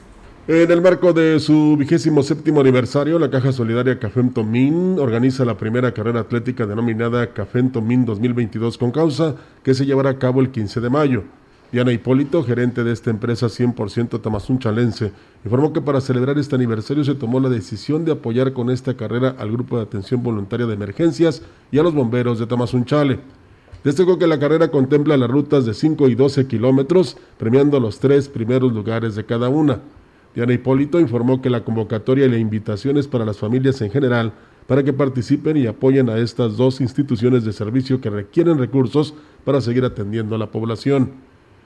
En 0.48 0.70
el 0.70 0.80
marco 0.80 1.12
de 1.12 1.40
su 1.40 1.76
vigésimo 1.76 2.22
séptimo 2.22 2.61
aniversario, 2.61 3.18
la 3.18 3.28
Caja 3.28 3.50
Solidaria 3.50 3.98
Café 3.98 4.22
Tomín 4.32 4.96
organiza 4.96 5.44
la 5.44 5.56
primera 5.56 5.92
carrera 5.92 6.20
atlética 6.20 6.66
denominada 6.66 7.32
Café 7.32 7.64
Tomín 7.64 8.04
2022 8.04 8.78
con 8.78 8.92
causa, 8.92 9.35
que 9.64 9.74
se 9.74 9.85
llevará 9.85 10.11
a 10.11 10.18
cabo 10.20 10.40
el 10.40 10.52
15 10.52 10.80
de 10.80 10.88
mayo. 10.88 11.24
Diana 11.72 11.90
Hipólito, 11.90 12.44
gerente 12.44 12.85
de 12.85 12.92
esta 12.92 13.11
empresa 13.11 13.48
100% 13.48 14.20
tamazunchalense, 14.20 15.11
informó 15.44 15.72
que 15.72 15.80
para 15.80 16.00
celebrar 16.00 16.38
este 16.38 16.54
aniversario 16.54 17.02
se 17.02 17.16
tomó 17.16 17.40
la 17.40 17.48
decisión 17.48 18.04
de 18.04 18.12
apoyar 18.12 18.52
con 18.52 18.70
esta 18.70 18.96
carrera 18.96 19.35
al 19.40 19.50
Grupo 19.50 19.78
de 19.78 19.82
Atención 19.82 20.22
Voluntaria 20.22 20.66
de 20.66 20.74
Emergencias 20.74 21.42
y 21.72 21.80
a 21.80 21.82
los 21.82 21.92
bomberos 21.92 22.38
de 22.38 22.46
Tamazunchale. 22.46 23.18
Destacó 23.82 24.16
que 24.16 24.28
la 24.28 24.38
carrera 24.38 24.70
contempla 24.70 25.16
las 25.16 25.28
rutas 25.28 25.66
de 25.66 25.74
5 25.74 26.09
y 26.09 26.14
12 26.14 26.46
kilómetros, 26.46 27.16
premiando 27.37 27.80
los 27.80 27.98
tres 27.98 28.28
primeros 28.28 28.72
lugares 28.72 29.16
de 29.16 29.24
cada 29.24 29.48
una. 29.48 29.80
Diana 30.37 30.53
Hipólito 30.53 31.01
informó 31.01 31.40
que 31.40 31.49
la 31.49 31.64
convocatoria 31.64 32.27
y 32.27 32.29
la 32.29 32.37
invitación 32.37 32.99
es 32.99 33.09
para 33.09 33.25
las 33.25 33.38
familias 33.38 33.81
en 33.81 33.90
general 33.90 34.35
para 34.66 34.85
que 34.85 34.92
participen 34.92 35.57
y 35.57 35.66
apoyen 35.66 36.11
a 36.11 36.18
estas 36.18 36.59
dos 36.59 36.83
instituciones 36.83 37.42
de 37.44 37.55
servicio 37.55 38.03
que 38.03 38.11
requieren 38.11 38.59
recursos 38.59 39.14
para 39.46 39.62
seguir 39.62 39.87
atendiendo 39.87 40.35
a 40.35 40.38
la 40.38 40.51
población. 40.51 41.12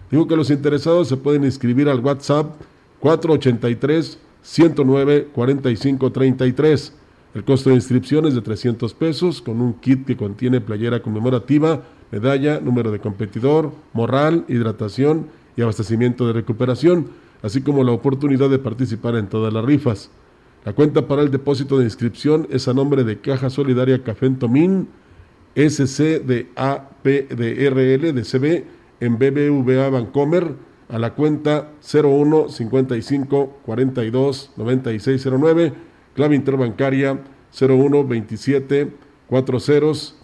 Dijo 0.08 0.28
que 0.28 0.36
los 0.36 0.50
interesados 0.50 1.08
se 1.08 1.16
pueden 1.16 1.42
inscribir 1.42 1.88
al 1.88 1.98
WhatsApp 1.98 2.60
483 3.00 4.18
109 4.42 5.28
4533. 5.32 6.92
El 7.34 7.42
costo 7.42 7.70
de 7.70 7.76
inscripción 7.76 8.26
es 8.26 8.34
de 8.36 8.40
300 8.40 8.94
pesos 8.94 9.42
con 9.42 9.60
un 9.60 9.74
kit 9.74 10.06
que 10.06 10.16
contiene 10.16 10.60
playera 10.60 11.02
conmemorativa, 11.02 11.82
medalla, 12.12 12.60
número 12.60 12.92
de 12.92 13.00
competidor, 13.00 13.72
morral, 13.94 14.44
hidratación 14.46 15.26
y 15.56 15.62
abastecimiento 15.62 16.24
de 16.28 16.34
recuperación 16.34 17.08
así 17.42 17.62
como 17.62 17.84
la 17.84 17.92
oportunidad 17.92 18.50
de 18.50 18.58
participar 18.58 19.16
en 19.16 19.28
todas 19.28 19.52
las 19.52 19.64
rifas. 19.64 20.10
La 20.64 20.72
cuenta 20.74 21.08
para 21.08 21.22
el 21.22 21.30
depósito 21.30 21.78
de 21.78 21.84
inscripción 21.84 22.46
es 22.50 22.68
a 22.68 22.74
nombre 22.74 23.04
de 23.04 23.20
Caja 23.20 23.48
Solidaria 23.48 24.02
Café 24.02 24.28
Tomín, 24.30 24.88
SC 25.54 26.22
de 26.22 26.48
APDRL 26.54 28.14
de 28.14 28.22
CB 28.22 28.64
en 29.00 29.18
BBVA 29.18 29.88
Bancomer 29.88 30.54
a 30.88 30.98
la 30.98 31.14
cuenta 31.14 31.70
01 31.92 32.48
55 32.48 33.58
42 33.64 34.52
9609, 34.56 35.72
clave 36.14 36.36
interbancaria 36.36 37.20
01 37.58 38.04
27 38.06 38.92
40 39.28 39.52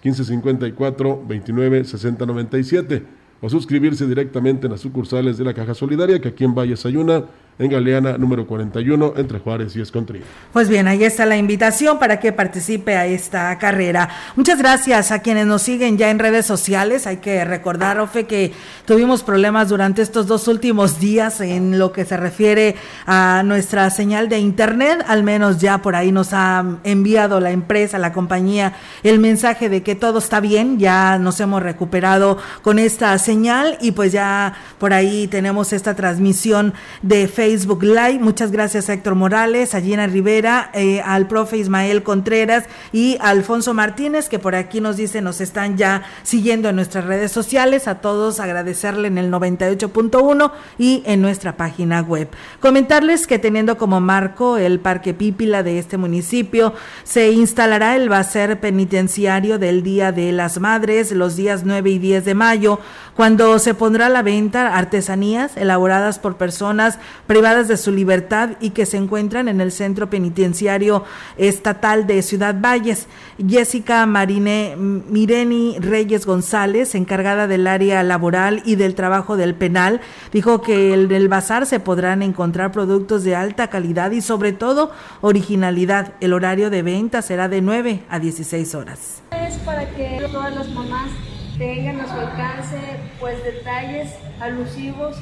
15 0.03 0.25
54 0.25 1.23
29 1.27 1.85
60 1.85 2.27
97 2.27 3.03
o 3.47 3.49
suscribirse 3.49 4.09
directamente 4.09 4.67
en 4.67 4.73
las 4.73 4.81
sucursales 4.81 5.39
de 5.39 5.45
la 5.45 5.55
Caja 5.55 5.73
Solidaria 5.73 6.21
que 6.21 6.27
aquí 6.27 6.43
en 6.43 6.53
Valles 6.53 6.85
Ayuna 6.85 7.27
en 7.59 7.71
Galeana 7.71 8.19
número 8.19 8.47
41 8.47 9.15
entre 9.17 9.39
Juárez 9.39 9.75
y 9.77 9.81
Escontría. 9.81 10.23
Pues 10.53 10.69
bien, 10.69 10.89
ahí 10.89 11.05
está 11.05 11.25
la 11.25 11.39
invitación 11.39 11.99
para 11.99 12.21
que 12.21 12.33
participe 12.33 12.97
a 12.97 13.07
esta 13.07 13.57
carrera. 13.59 14.11
Muchas 14.37 14.59
gracias 14.59 15.11
a 15.11 15.21
quienes 15.21 15.47
nos 15.47 15.63
siguen 15.63 15.97
ya 15.97 16.11
en 16.11 16.19
redes 16.19 16.45
sociales. 16.45 17.07
Hay 17.07 17.19
que 17.19 17.45
recordar, 17.45 17.99
Ofe, 17.99 18.27
que 18.27 18.53
tuvimos 18.85 19.23
problemas 19.23 19.71
durante 19.71 20.03
estos 20.03 20.27
dos 20.27 20.49
últimos 20.49 21.01
días 21.01 21.41
en 21.41 21.79
lo 21.79 21.93
que 21.93 22.05
se 22.05 22.17
refiere 22.17 22.77
a 23.07 23.43
nuestra 23.45 23.89
señal 23.89 24.29
de 24.29 24.39
internet. 24.39 25.03
Al 25.07 25.23
menos 25.23 25.59
ya 25.59 25.79
por 25.79 25.97
ahí 25.97 26.13
nos 26.13 26.33
ha 26.33 26.63
enviado 26.85 27.41
la 27.41 27.53
empresa, 27.53 27.99
la 27.99 28.13
compañía, 28.13 28.75
el 29.03 29.19
mensaje 29.19 29.71
de 29.71 29.83
que 29.83 29.95
todo 29.95 30.19
está 30.19 30.41
bien. 30.41 30.79
Ya 30.79 31.19
nos 31.19 31.41
hemos 31.41 31.63
recuperado 31.63 32.37
con 32.61 32.79
esta 32.79 33.17
señal 33.19 33.79
y 33.81 33.93
pues 33.93 34.13
ya 34.13 34.55
por 34.79 34.93
ahí 34.93 35.27
tenemos 35.27 35.73
esta 35.73 35.95
transmisión 35.95 36.75
de 37.01 37.27
Facebook 37.29 37.46
Facebook 37.47 37.85
Live. 37.85 38.19
Muchas 38.19 38.51
gracias 38.51 38.89
a 38.89 38.95
Héctor 38.95 39.15
Morales, 39.15 39.73
a 39.77 39.81
Gina 39.81 40.09
Rivera, 40.09 40.69
eh, 40.75 41.01
al 41.01 41.29
profe 41.29 41.59
Ismael 41.59 42.03
Contreras 42.03 42.65
y 42.93 43.19
a 43.21 43.29
Alfonso 43.29 43.73
Martínez, 43.73 44.29
que 44.29 44.41
por 44.41 44.57
aquí 44.57 44.81
nos 44.81 44.97
dice 44.97 45.23
nos 45.23 45.41
están 45.41 45.77
ya 45.77 46.03
siguiendo 46.25 46.69
en 46.69 46.75
nuestras 46.75 47.05
redes 47.05 47.31
sociales. 47.31 47.87
A 47.87 48.01
todos 48.01 48.41
agradecerle 48.41 49.07
en 49.07 49.17
el 49.17 49.31
98.1 49.31 50.51
y 50.77 51.05
en 51.07 51.23
nuestra 51.23 51.57
página 51.57 52.01
web. 52.01 52.29
Comentarles 52.59 53.29
que 53.29 53.39
teniendo 53.39 53.79
como 53.79 54.01
marco 54.01 54.57
el 54.57 54.81
Parque 54.81 55.15
Pípila 55.15 55.63
de 55.63 55.79
este 55.79 55.99
municipio, 55.99 56.75
se 57.05 57.31
instalará 57.31 57.95
el 57.95 58.09
bacer 58.09 58.59
penitenciario 58.59 59.61
del 59.61 59.85
Día 59.85 60.11
de 60.11 60.33
las 60.33 60.59
Madres 60.59 61.13
los 61.13 61.37
días 61.37 61.63
9 61.65 61.91
y 61.91 61.99
10 62.01 62.25
de 62.25 62.35
mayo, 62.35 62.81
cuando 63.15 63.61
se 63.61 63.73
pondrá 63.73 64.07
a 64.07 64.11
la 64.11 64.23
venta 64.23 64.77
artesanías 64.77 65.57
elaboradas 65.57 66.19
por 66.19 66.37
personas 66.37 66.99
privadas 67.37 67.69
de 67.69 67.77
su 67.77 67.93
libertad 67.93 68.53
y 68.61 68.71
que 68.71 68.87
se 68.87 68.97
encuentran 68.97 69.49
en 69.49 69.61
el 69.61 69.71
centro 69.71 70.09
penitenciario 70.09 71.05
estatal 71.37 72.07
de 72.07 72.23
Ciudad 72.23 72.55
Valles. 72.59 73.09
Jessica 73.47 74.07
Marine 74.07 74.75
Mireni 74.77 75.77
Reyes 75.79 76.25
González, 76.25 76.95
encargada 76.95 77.47
del 77.47 77.67
área 77.67 78.03
laboral 78.03 78.63
y 78.65 78.77
del 78.77 78.95
trabajo 78.95 79.37
del 79.37 79.55
penal, 79.55 80.01
dijo 80.33 80.63
que 80.63 80.95
en 80.95 81.13
el 81.13 81.29
bazar 81.29 81.67
se 81.67 81.79
podrán 81.79 82.23
encontrar 82.23 82.73
productos 82.73 83.23
de 83.23 83.37
alta 83.37 83.69
calidad 83.69 84.13
y 84.13 84.23
sobre 84.23 84.55
todo 84.55 84.91
originalidad. 85.21 86.15
El 86.23 86.33
horario 86.33 86.71
de 86.71 86.83
venta 86.83 87.21
será 87.21 87.51
de 87.51 87.61
9 87.61 88.05
a 88.09 88.19
16 88.19 88.75
horas. 88.75 89.21
Es 89.33 89.59
para 89.59 89.87
que 89.91 90.27
todas 90.33 90.55
las 90.55 90.71
mamás 90.71 91.11
tengan 91.59 92.01
a 92.01 92.07
su 92.07 92.19
alcance 92.19 92.81
pues 93.21 93.45
detalles 93.45 94.09
alusivos 94.41 95.17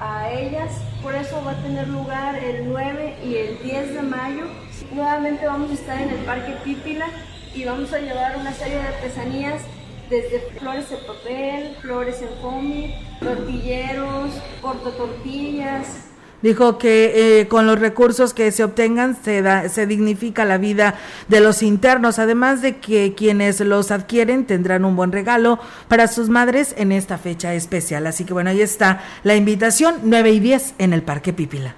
a 0.00 0.30
ellas. 0.30 0.80
Por 1.02 1.14
eso 1.14 1.42
va 1.44 1.52
a 1.52 1.62
tener 1.62 1.88
lugar 1.88 2.36
el 2.42 2.68
9 2.68 3.16
y 3.24 3.36
el 3.36 3.62
10 3.62 3.94
de 3.94 4.02
mayo. 4.02 4.46
Nuevamente 4.92 5.46
vamos 5.46 5.70
a 5.70 5.74
estar 5.74 6.00
en 6.00 6.10
el 6.10 6.18
Parque 6.24 6.54
Pípila 6.64 7.06
y 7.54 7.64
vamos 7.64 7.92
a 7.92 7.98
llevar 7.98 8.36
una 8.36 8.52
serie 8.52 8.76
de 8.76 8.88
artesanías 8.88 9.62
desde 10.08 10.40
flores 10.58 10.90
de 10.90 10.96
papel, 10.96 11.76
flores 11.80 12.20
en 12.22 12.28
foamy, 12.40 12.94
tortilleros, 13.20 14.32
tortillas. 14.96 16.09
Dijo 16.42 16.78
que 16.78 17.40
eh, 17.40 17.48
con 17.48 17.66
los 17.66 17.78
recursos 17.78 18.32
que 18.32 18.50
se 18.50 18.64
obtengan 18.64 19.16
se, 19.22 19.42
da, 19.42 19.68
se 19.68 19.86
dignifica 19.86 20.44
la 20.44 20.56
vida 20.56 20.94
de 21.28 21.40
los 21.40 21.62
internos, 21.62 22.18
además 22.18 22.62
de 22.62 22.78
que 22.78 23.14
quienes 23.14 23.60
los 23.60 23.90
adquieren 23.90 24.46
tendrán 24.46 24.84
un 24.84 24.96
buen 24.96 25.12
regalo 25.12 25.58
para 25.88 26.08
sus 26.08 26.30
madres 26.30 26.74
en 26.78 26.92
esta 26.92 27.18
fecha 27.18 27.52
especial. 27.54 28.06
Así 28.06 28.24
que 28.24 28.32
bueno, 28.32 28.50
ahí 28.50 28.62
está 28.62 29.02
la 29.22 29.36
invitación 29.36 29.96
9 30.04 30.30
y 30.30 30.40
10 30.40 30.74
en 30.78 30.92
el 30.94 31.02
Parque 31.02 31.32
Pípila. 31.32 31.74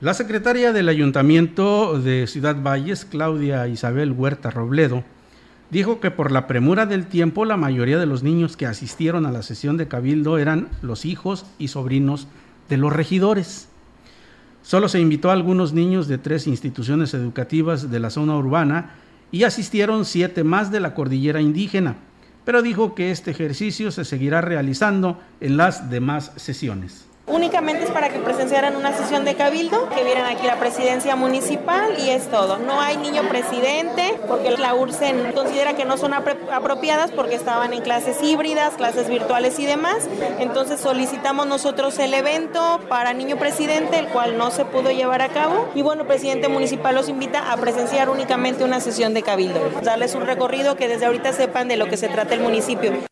La 0.00 0.14
secretaria 0.14 0.72
del 0.72 0.88
Ayuntamiento 0.88 2.00
de 2.00 2.26
Ciudad 2.26 2.56
Valles, 2.60 3.04
Claudia 3.04 3.68
Isabel 3.68 4.10
Huerta 4.10 4.50
Robledo, 4.50 5.04
dijo 5.70 6.00
que 6.00 6.10
por 6.10 6.32
la 6.32 6.48
premura 6.48 6.86
del 6.86 7.06
tiempo 7.06 7.44
la 7.44 7.56
mayoría 7.56 7.98
de 7.98 8.06
los 8.06 8.24
niños 8.24 8.56
que 8.56 8.66
asistieron 8.66 9.26
a 9.26 9.30
la 9.30 9.42
sesión 9.42 9.76
de 9.76 9.86
Cabildo 9.86 10.38
eran 10.38 10.68
los 10.82 11.04
hijos 11.04 11.46
y 11.58 11.68
sobrinos 11.68 12.26
de 12.72 12.78
los 12.78 12.90
regidores. 12.90 13.68
Solo 14.62 14.88
se 14.88 14.98
invitó 14.98 15.28
a 15.28 15.34
algunos 15.34 15.74
niños 15.74 16.08
de 16.08 16.16
tres 16.16 16.46
instituciones 16.46 17.12
educativas 17.12 17.90
de 17.90 18.00
la 18.00 18.08
zona 18.08 18.34
urbana 18.34 18.94
y 19.30 19.44
asistieron 19.44 20.06
siete 20.06 20.42
más 20.42 20.72
de 20.72 20.80
la 20.80 20.94
cordillera 20.94 21.42
indígena, 21.42 21.96
pero 22.46 22.62
dijo 22.62 22.94
que 22.94 23.10
este 23.10 23.30
ejercicio 23.30 23.90
se 23.90 24.06
seguirá 24.06 24.40
realizando 24.40 25.20
en 25.42 25.58
las 25.58 25.90
demás 25.90 26.32
sesiones. 26.36 27.04
Únicamente 27.26 27.84
es 27.84 27.90
para 27.90 28.08
que 28.08 28.18
presenciaran 28.18 28.74
una 28.74 28.92
sesión 28.92 29.24
de 29.24 29.36
cabildo, 29.36 29.88
que 29.90 30.02
vieran 30.02 30.26
aquí 30.26 30.44
la 30.44 30.58
presidencia 30.58 31.14
municipal 31.14 31.94
y 31.98 32.10
es 32.10 32.28
todo. 32.28 32.58
No 32.58 32.80
hay 32.80 32.96
niño 32.96 33.22
presidente 33.28 34.18
porque 34.26 34.50
la 34.50 34.74
URSEN 34.74 35.32
considera 35.32 35.74
que 35.74 35.84
no 35.84 35.96
son 35.96 36.14
apropiadas 36.14 37.12
porque 37.12 37.36
estaban 37.36 37.72
en 37.74 37.82
clases 37.82 38.20
híbridas, 38.22 38.74
clases 38.74 39.08
virtuales 39.08 39.60
y 39.60 39.66
demás. 39.66 40.08
Entonces 40.40 40.80
solicitamos 40.80 41.46
nosotros 41.46 41.96
el 42.00 42.12
evento 42.12 42.80
para 42.88 43.12
niño 43.12 43.36
presidente, 43.36 44.00
el 44.00 44.08
cual 44.08 44.36
no 44.36 44.50
se 44.50 44.64
pudo 44.64 44.90
llevar 44.90 45.22
a 45.22 45.28
cabo. 45.28 45.68
Y 45.76 45.82
bueno, 45.82 46.02
el 46.02 46.08
presidente 46.08 46.48
municipal 46.48 46.94
los 46.94 47.08
invita 47.08 47.52
a 47.52 47.56
presenciar 47.56 48.10
únicamente 48.10 48.64
una 48.64 48.80
sesión 48.80 49.14
de 49.14 49.22
cabildo. 49.22 49.60
Darles 49.82 50.16
un 50.16 50.26
recorrido 50.26 50.74
que 50.74 50.88
desde 50.88 51.06
ahorita 51.06 51.32
sepan 51.32 51.68
de 51.68 51.76
lo 51.76 51.86
que 51.86 51.96
se 51.96 52.08
trata 52.08 52.34
el 52.34 52.40
municipio. 52.40 53.11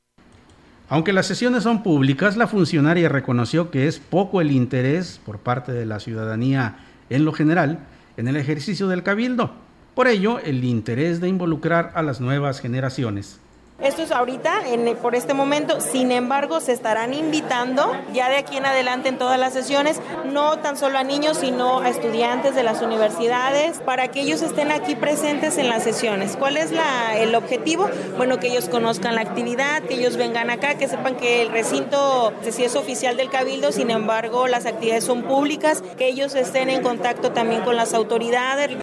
Aunque 0.92 1.12
las 1.12 1.26
sesiones 1.26 1.62
son 1.62 1.84
públicas, 1.84 2.36
la 2.36 2.48
funcionaria 2.48 3.08
reconoció 3.08 3.70
que 3.70 3.86
es 3.86 4.00
poco 4.00 4.40
el 4.40 4.50
interés 4.50 5.20
por 5.24 5.38
parte 5.38 5.70
de 5.70 5.86
la 5.86 6.00
ciudadanía 6.00 6.78
en 7.10 7.24
lo 7.24 7.32
general 7.32 7.78
en 8.16 8.26
el 8.26 8.34
ejercicio 8.34 8.88
del 8.88 9.04
cabildo. 9.04 9.52
Por 9.94 10.08
ello, 10.08 10.40
el 10.40 10.64
interés 10.64 11.20
de 11.20 11.28
involucrar 11.28 11.92
a 11.94 12.02
las 12.02 12.20
nuevas 12.20 12.60
generaciones. 12.60 13.38
Esto 13.82 14.02
es 14.02 14.10
ahorita, 14.12 14.68
en, 14.68 14.94
por 14.98 15.14
este 15.14 15.32
momento, 15.32 15.80
sin 15.80 16.12
embargo, 16.12 16.60
se 16.60 16.72
estarán 16.72 17.14
invitando 17.14 17.96
ya 18.12 18.28
de 18.28 18.36
aquí 18.36 18.58
en 18.58 18.66
adelante 18.66 19.08
en 19.08 19.16
todas 19.16 19.38
las 19.38 19.54
sesiones, 19.54 20.02
no 20.26 20.58
tan 20.58 20.76
solo 20.76 20.98
a 20.98 21.02
niños, 21.02 21.38
sino 21.38 21.80
a 21.80 21.88
estudiantes 21.88 22.54
de 22.54 22.62
las 22.62 22.82
universidades, 22.82 23.78
para 23.78 24.08
que 24.08 24.20
ellos 24.20 24.42
estén 24.42 24.70
aquí 24.70 24.96
presentes 24.96 25.56
en 25.56 25.70
las 25.70 25.82
sesiones. 25.82 26.36
¿Cuál 26.36 26.58
es 26.58 26.72
la, 26.72 27.16
el 27.16 27.34
objetivo? 27.34 27.88
Bueno, 28.18 28.38
que 28.38 28.48
ellos 28.48 28.68
conozcan 28.68 29.14
la 29.14 29.22
actividad, 29.22 29.82
que 29.82 29.94
ellos 29.94 30.18
vengan 30.18 30.50
acá, 30.50 30.74
que 30.74 30.86
sepan 30.86 31.16
que 31.16 31.40
el 31.40 31.50
recinto 31.50 32.34
sí 32.50 32.64
es 32.64 32.76
oficial 32.76 33.16
del 33.16 33.30
Cabildo, 33.30 33.72
sin 33.72 33.90
embargo, 33.90 34.46
las 34.46 34.66
actividades 34.66 35.04
son 35.04 35.22
públicas, 35.22 35.82
que 35.96 36.06
ellos 36.06 36.34
estén 36.34 36.68
en 36.68 36.82
contacto 36.82 37.32
también 37.32 37.62
con 37.62 37.76
las 37.76 37.94
autoridades. 37.94 38.76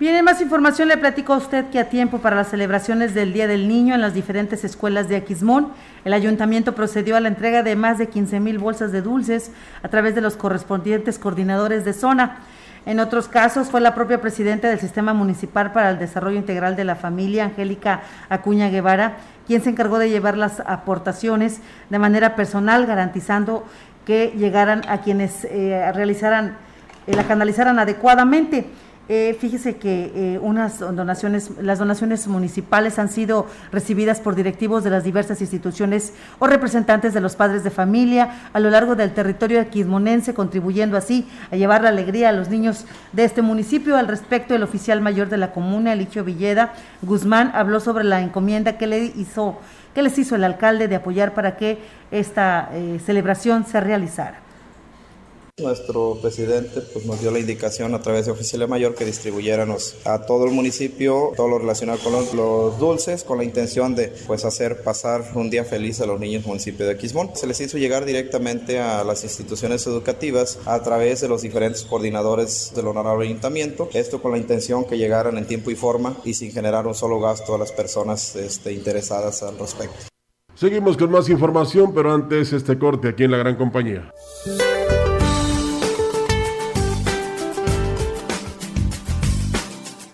Bien, 0.00 0.24
más 0.24 0.40
información 0.40 0.88
le 0.88 0.96
platico 0.96 1.34
a 1.34 1.36
usted 1.36 1.68
que 1.68 1.78
a 1.78 1.90
tiempo 1.90 2.20
para 2.20 2.34
las 2.34 2.48
celebraciones 2.48 3.12
del 3.12 3.34
Día 3.34 3.46
del 3.46 3.68
Niño 3.68 3.94
en 3.94 4.00
las 4.00 4.14
diferentes 4.14 4.64
escuelas 4.64 5.10
de 5.10 5.16
Aquismón, 5.16 5.74
el 6.06 6.14
ayuntamiento 6.14 6.74
procedió 6.74 7.18
a 7.18 7.20
la 7.20 7.28
entrega 7.28 7.62
de 7.62 7.76
más 7.76 7.98
de 7.98 8.08
15 8.08 8.40
mil 8.40 8.56
bolsas 8.56 8.92
de 8.92 9.02
dulces 9.02 9.50
a 9.82 9.88
través 9.88 10.14
de 10.14 10.22
los 10.22 10.38
correspondientes 10.38 11.18
coordinadores 11.18 11.84
de 11.84 11.92
zona. 11.92 12.38
En 12.86 12.98
otros 12.98 13.28
casos 13.28 13.68
fue 13.68 13.82
la 13.82 13.94
propia 13.94 14.22
presidenta 14.22 14.70
del 14.70 14.80
Sistema 14.80 15.12
Municipal 15.12 15.70
para 15.72 15.90
el 15.90 15.98
Desarrollo 15.98 16.38
Integral 16.38 16.76
de 16.76 16.84
la 16.84 16.96
Familia, 16.96 17.44
Angélica 17.44 18.00
Acuña 18.30 18.70
Guevara, 18.70 19.18
quien 19.46 19.62
se 19.62 19.68
encargó 19.68 19.98
de 19.98 20.08
llevar 20.08 20.38
las 20.38 20.60
aportaciones 20.60 21.60
de 21.90 21.98
manera 21.98 22.36
personal, 22.36 22.86
garantizando 22.86 23.66
que 24.06 24.28
llegaran 24.28 24.80
a 24.88 25.02
quienes 25.02 25.44
eh, 25.44 25.92
realizaran, 25.92 26.56
eh, 27.06 27.14
la 27.14 27.24
canalizaran 27.24 27.78
adecuadamente. 27.78 28.66
Eh, 29.12 29.36
fíjese 29.40 29.74
que 29.74 30.12
eh, 30.14 30.38
unas 30.40 30.78
donaciones, 30.78 31.50
las 31.60 31.80
donaciones 31.80 32.28
municipales 32.28 32.96
han 33.00 33.08
sido 33.08 33.48
recibidas 33.72 34.20
por 34.20 34.36
directivos 34.36 34.84
de 34.84 34.90
las 34.90 35.02
diversas 35.02 35.40
instituciones 35.40 36.12
o 36.38 36.46
representantes 36.46 37.12
de 37.12 37.20
los 37.20 37.34
padres 37.34 37.64
de 37.64 37.70
familia 37.70 38.48
a 38.52 38.60
lo 38.60 38.70
largo 38.70 38.94
del 38.94 39.10
territorio 39.10 39.60
aquismonense, 39.60 40.32
contribuyendo 40.32 40.96
así 40.96 41.28
a 41.50 41.56
llevar 41.56 41.82
la 41.82 41.88
alegría 41.88 42.28
a 42.28 42.32
los 42.32 42.50
niños 42.50 42.86
de 43.12 43.24
este 43.24 43.42
municipio. 43.42 43.96
Al 43.96 44.06
respecto, 44.06 44.54
el 44.54 44.62
oficial 44.62 45.00
mayor 45.00 45.28
de 45.28 45.38
la 45.38 45.50
comuna, 45.50 45.92
Elicho 45.92 46.22
Villeda 46.22 46.72
Guzmán, 47.02 47.50
habló 47.52 47.80
sobre 47.80 48.04
la 48.04 48.20
encomienda 48.20 48.78
que 48.78 48.86
le 48.86 49.06
hizo, 49.06 49.58
que 49.92 50.02
les 50.02 50.16
hizo 50.18 50.36
el 50.36 50.44
alcalde 50.44 50.86
de 50.86 50.94
apoyar 50.94 51.34
para 51.34 51.56
que 51.56 51.80
esta 52.12 52.68
eh, 52.74 53.00
celebración 53.04 53.66
se 53.66 53.80
realizara 53.80 54.49
Nuestro 55.58 56.18
presidente 56.20 56.80
pues, 56.80 57.04
nos 57.06 57.20
dio 57.20 57.30
la 57.30 57.38
indicación 57.38 57.94
a 57.94 58.00
través 58.00 58.26
de 58.26 58.32
oficial 58.32 58.66
mayor 58.68 58.94
que 58.94 59.04
distribuyéramos 59.04 59.96
a 60.04 60.22
todo 60.22 60.44
el 60.44 60.52
municipio 60.52 61.32
todo 61.36 61.48
lo 61.48 61.58
relacionado 61.58 61.98
con 62.00 62.12
los, 62.12 62.34
los, 62.34 62.78
dulces 62.78 63.24
con 63.24 63.38
la 63.38 63.44
intención 63.44 63.94
de 63.94 64.12
pues 64.26 64.44
hacer 64.44 64.82
pasar 64.82 65.32
un 65.34 65.50
día 65.50 65.64
feliz 65.64 66.00
a 66.00 66.06
los 66.06 66.20
niños 66.20 66.42
del 66.42 66.48
municipio 66.48 66.86
de 66.86 66.96
Quismón. 66.96 67.30
Se 67.34 67.46
les 67.46 67.60
hizo 67.60 67.78
llegar 67.78 68.04
directamente 68.04 68.78
a 68.78 69.04
las 69.04 69.24
instituciones 69.24 69.86
educativas 69.86 70.58
a 70.66 70.82
través 70.82 71.20
de 71.20 71.28
los 71.28 71.42
diferentes 71.42 71.82
coordinadores 71.82 72.72
del 72.74 72.88
honorable 72.88 73.26
ayuntamiento, 73.26 73.88
esto 73.92 74.22
con 74.22 74.32
la 74.32 74.38
intención 74.38 74.84
que 74.84 74.98
llegaran 74.98 75.38
en 75.38 75.46
tiempo 75.46 75.70
y 75.70 75.74
forma 75.74 76.16
y 76.24 76.34
sin 76.34 76.52
generar 76.52 76.86
un 76.86 76.94
solo 76.94 77.20
gasto 77.20 77.54
a 77.54 77.58
las 77.58 77.72
personas 77.72 78.36
este, 78.36 78.72
interesadas 78.72 79.42
al 79.42 79.58
respecto. 79.58 80.10
Seguimos 80.54 80.96
con 80.96 81.10
más 81.10 81.28
información, 81.30 81.94
pero 81.94 82.12
antes 82.12 82.52
este 82.52 82.78
corte 82.78 83.08
aquí 83.08 83.24
en 83.24 83.30
la 83.30 83.38
gran 83.38 83.56
compañía. 83.56 84.12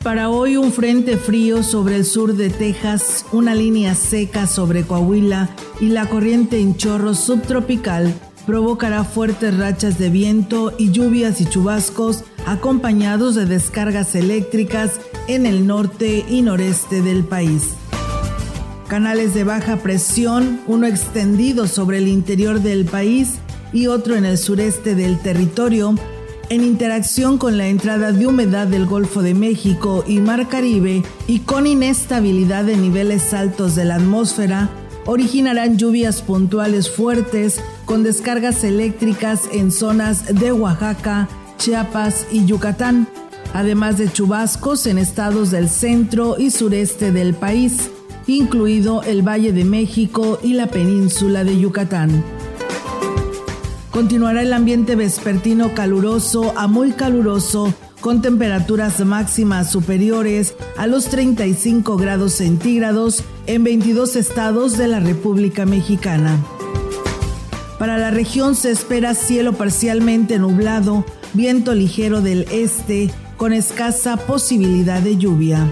Para 0.06 0.30
hoy 0.30 0.56
un 0.56 0.70
frente 0.70 1.16
frío 1.16 1.64
sobre 1.64 1.96
el 1.96 2.04
sur 2.04 2.36
de 2.36 2.48
Texas, 2.48 3.26
una 3.32 3.56
línea 3.56 3.96
seca 3.96 4.46
sobre 4.46 4.84
Coahuila 4.84 5.50
y 5.80 5.88
la 5.88 6.06
corriente 6.06 6.60
en 6.60 6.76
chorro 6.76 7.12
subtropical 7.12 8.14
provocará 8.46 9.02
fuertes 9.02 9.58
rachas 9.58 9.98
de 9.98 10.08
viento 10.08 10.72
y 10.78 10.92
lluvias 10.92 11.40
y 11.40 11.46
chubascos 11.46 12.22
acompañados 12.46 13.34
de 13.34 13.46
descargas 13.46 14.14
eléctricas 14.14 15.00
en 15.26 15.44
el 15.44 15.66
norte 15.66 16.24
y 16.28 16.42
noreste 16.42 17.02
del 17.02 17.24
país. 17.24 17.70
Canales 18.86 19.34
de 19.34 19.42
baja 19.42 19.78
presión, 19.78 20.60
uno 20.68 20.86
extendido 20.86 21.66
sobre 21.66 21.98
el 21.98 22.06
interior 22.06 22.60
del 22.60 22.84
país 22.84 23.38
y 23.72 23.88
otro 23.88 24.14
en 24.14 24.24
el 24.24 24.38
sureste 24.38 24.94
del 24.94 25.18
territorio, 25.18 25.96
en 26.48 26.64
interacción 26.64 27.38
con 27.38 27.58
la 27.58 27.66
entrada 27.66 28.12
de 28.12 28.26
humedad 28.26 28.66
del 28.66 28.86
Golfo 28.86 29.22
de 29.22 29.34
México 29.34 30.04
y 30.06 30.18
Mar 30.18 30.48
Caribe 30.48 31.02
y 31.26 31.40
con 31.40 31.66
inestabilidad 31.66 32.64
de 32.64 32.76
niveles 32.76 33.34
altos 33.34 33.74
de 33.74 33.84
la 33.84 33.96
atmósfera, 33.96 34.70
originarán 35.06 35.78
lluvias 35.78 36.22
puntuales 36.22 36.90
fuertes 36.90 37.60
con 37.84 38.02
descargas 38.02 38.64
eléctricas 38.64 39.48
en 39.52 39.70
zonas 39.72 40.34
de 40.34 40.52
Oaxaca, 40.52 41.28
Chiapas 41.58 42.26
y 42.30 42.44
Yucatán, 42.44 43.08
además 43.54 43.98
de 43.98 44.12
chubascos 44.12 44.86
en 44.86 44.98
estados 44.98 45.50
del 45.50 45.68
centro 45.68 46.36
y 46.38 46.50
sureste 46.50 47.12
del 47.12 47.34
país, 47.34 47.90
incluido 48.26 49.02
el 49.02 49.26
Valle 49.26 49.52
de 49.52 49.64
México 49.64 50.38
y 50.42 50.54
la 50.54 50.66
península 50.66 51.44
de 51.44 51.58
Yucatán. 51.58 52.35
Continuará 53.96 54.42
el 54.42 54.52
ambiente 54.52 54.94
vespertino 54.94 55.72
caluroso 55.72 56.52
a 56.58 56.66
muy 56.66 56.92
caluroso 56.92 57.72
con 58.02 58.20
temperaturas 58.20 59.02
máximas 59.02 59.72
superiores 59.72 60.54
a 60.76 60.86
los 60.86 61.06
35 61.06 61.96
grados 61.96 62.34
centígrados 62.34 63.24
en 63.46 63.64
22 63.64 64.16
estados 64.16 64.76
de 64.76 64.88
la 64.88 65.00
República 65.00 65.64
Mexicana. 65.64 66.36
Para 67.78 67.96
la 67.96 68.10
región 68.10 68.54
se 68.54 68.70
espera 68.70 69.14
cielo 69.14 69.54
parcialmente 69.54 70.38
nublado, 70.38 71.06
viento 71.32 71.74
ligero 71.74 72.20
del 72.20 72.42
este 72.52 73.10
con 73.38 73.54
escasa 73.54 74.18
posibilidad 74.18 75.00
de 75.00 75.16
lluvia. 75.16 75.66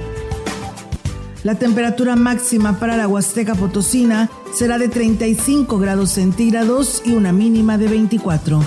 La 1.44 1.57
temperatura 1.57 2.16
máxima 2.16 2.80
para 2.80 2.96
la 2.96 3.07
Huasteca 3.07 3.54
Potosina 3.54 4.30
será 4.54 4.78
de 4.78 4.88
35 4.88 5.78
grados 5.78 6.12
centígrados 6.12 7.02
y 7.04 7.12
una 7.12 7.35
mínima 7.35 7.76
de 7.76 7.87
24. 7.87 8.62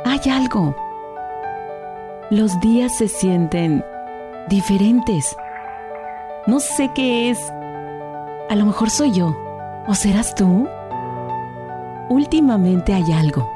Hay 0.05 0.31
algo 0.31 0.92
los 2.33 2.59
días 2.61 2.97
se 2.97 3.09
sienten 3.09 3.85
diferentes. 4.49 5.37
No 6.47 6.61
sé 6.61 6.91
qué 6.95 7.29
es. 7.29 7.39
A 8.49 8.57
lo 8.57 8.65
mejor 8.65 8.89
soy 8.89 9.13
yo. 9.13 9.37
¿O 9.87 9.95
serás 9.95 10.35
tú? 10.35 10.67
Últimamente 12.09 12.95
hay 12.95 13.13
algo. 13.13 13.53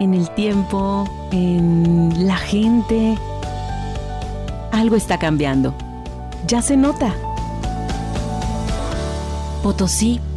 En 0.00 0.12
el 0.12 0.28
tiempo, 0.32 1.08
en 1.30 2.26
la 2.26 2.36
gente. 2.36 3.16
Algo 4.70 4.94
está 4.96 5.18
cambiando. 5.18 5.72
Ya 6.46 6.60
se 6.60 6.76
nota. 6.76 7.14
Potosí 9.62 10.20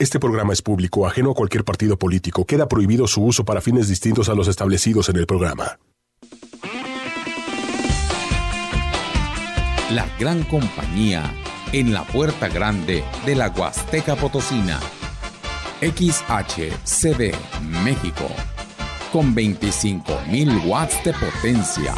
Este 0.00 0.18
programa 0.18 0.54
es 0.54 0.62
público, 0.62 1.06
ajeno 1.06 1.32
a 1.32 1.34
cualquier 1.34 1.62
partido 1.62 1.98
político. 1.98 2.46
Queda 2.46 2.66
prohibido 2.66 3.06
su 3.06 3.22
uso 3.22 3.44
para 3.44 3.60
fines 3.60 3.86
distintos 3.86 4.30
a 4.30 4.34
los 4.34 4.48
establecidos 4.48 5.10
en 5.10 5.16
el 5.16 5.26
programa. 5.26 5.78
La 9.90 10.06
gran 10.18 10.42
compañía 10.44 11.30
en 11.74 11.92
la 11.92 12.06
puerta 12.06 12.48
grande 12.48 13.04
de 13.26 13.34
la 13.34 13.50
Huasteca 13.50 14.16
Potosina. 14.16 14.80
XHCD 15.82 17.34
México. 17.84 18.26
Con 19.12 19.34
25.000 19.34 20.64
watts 20.66 21.04
de 21.04 21.12
potencia. 21.12 21.94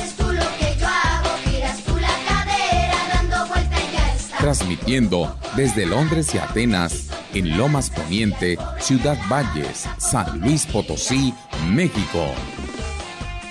Transmitiendo 4.40 5.38
desde 5.54 5.86
Londres 5.86 6.34
y 6.34 6.38
Atenas 6.38 7.11
en 7.34 7.56
Lomas 7.56 7.90
Poniente, 7.90 8.58
Ciudad 8.78 9.18
Valles, 9.28 9.88
San 9.98 10.38
Luis 10.40 10.66
Potosí, 10.66 11.34
México. 11.68 12.32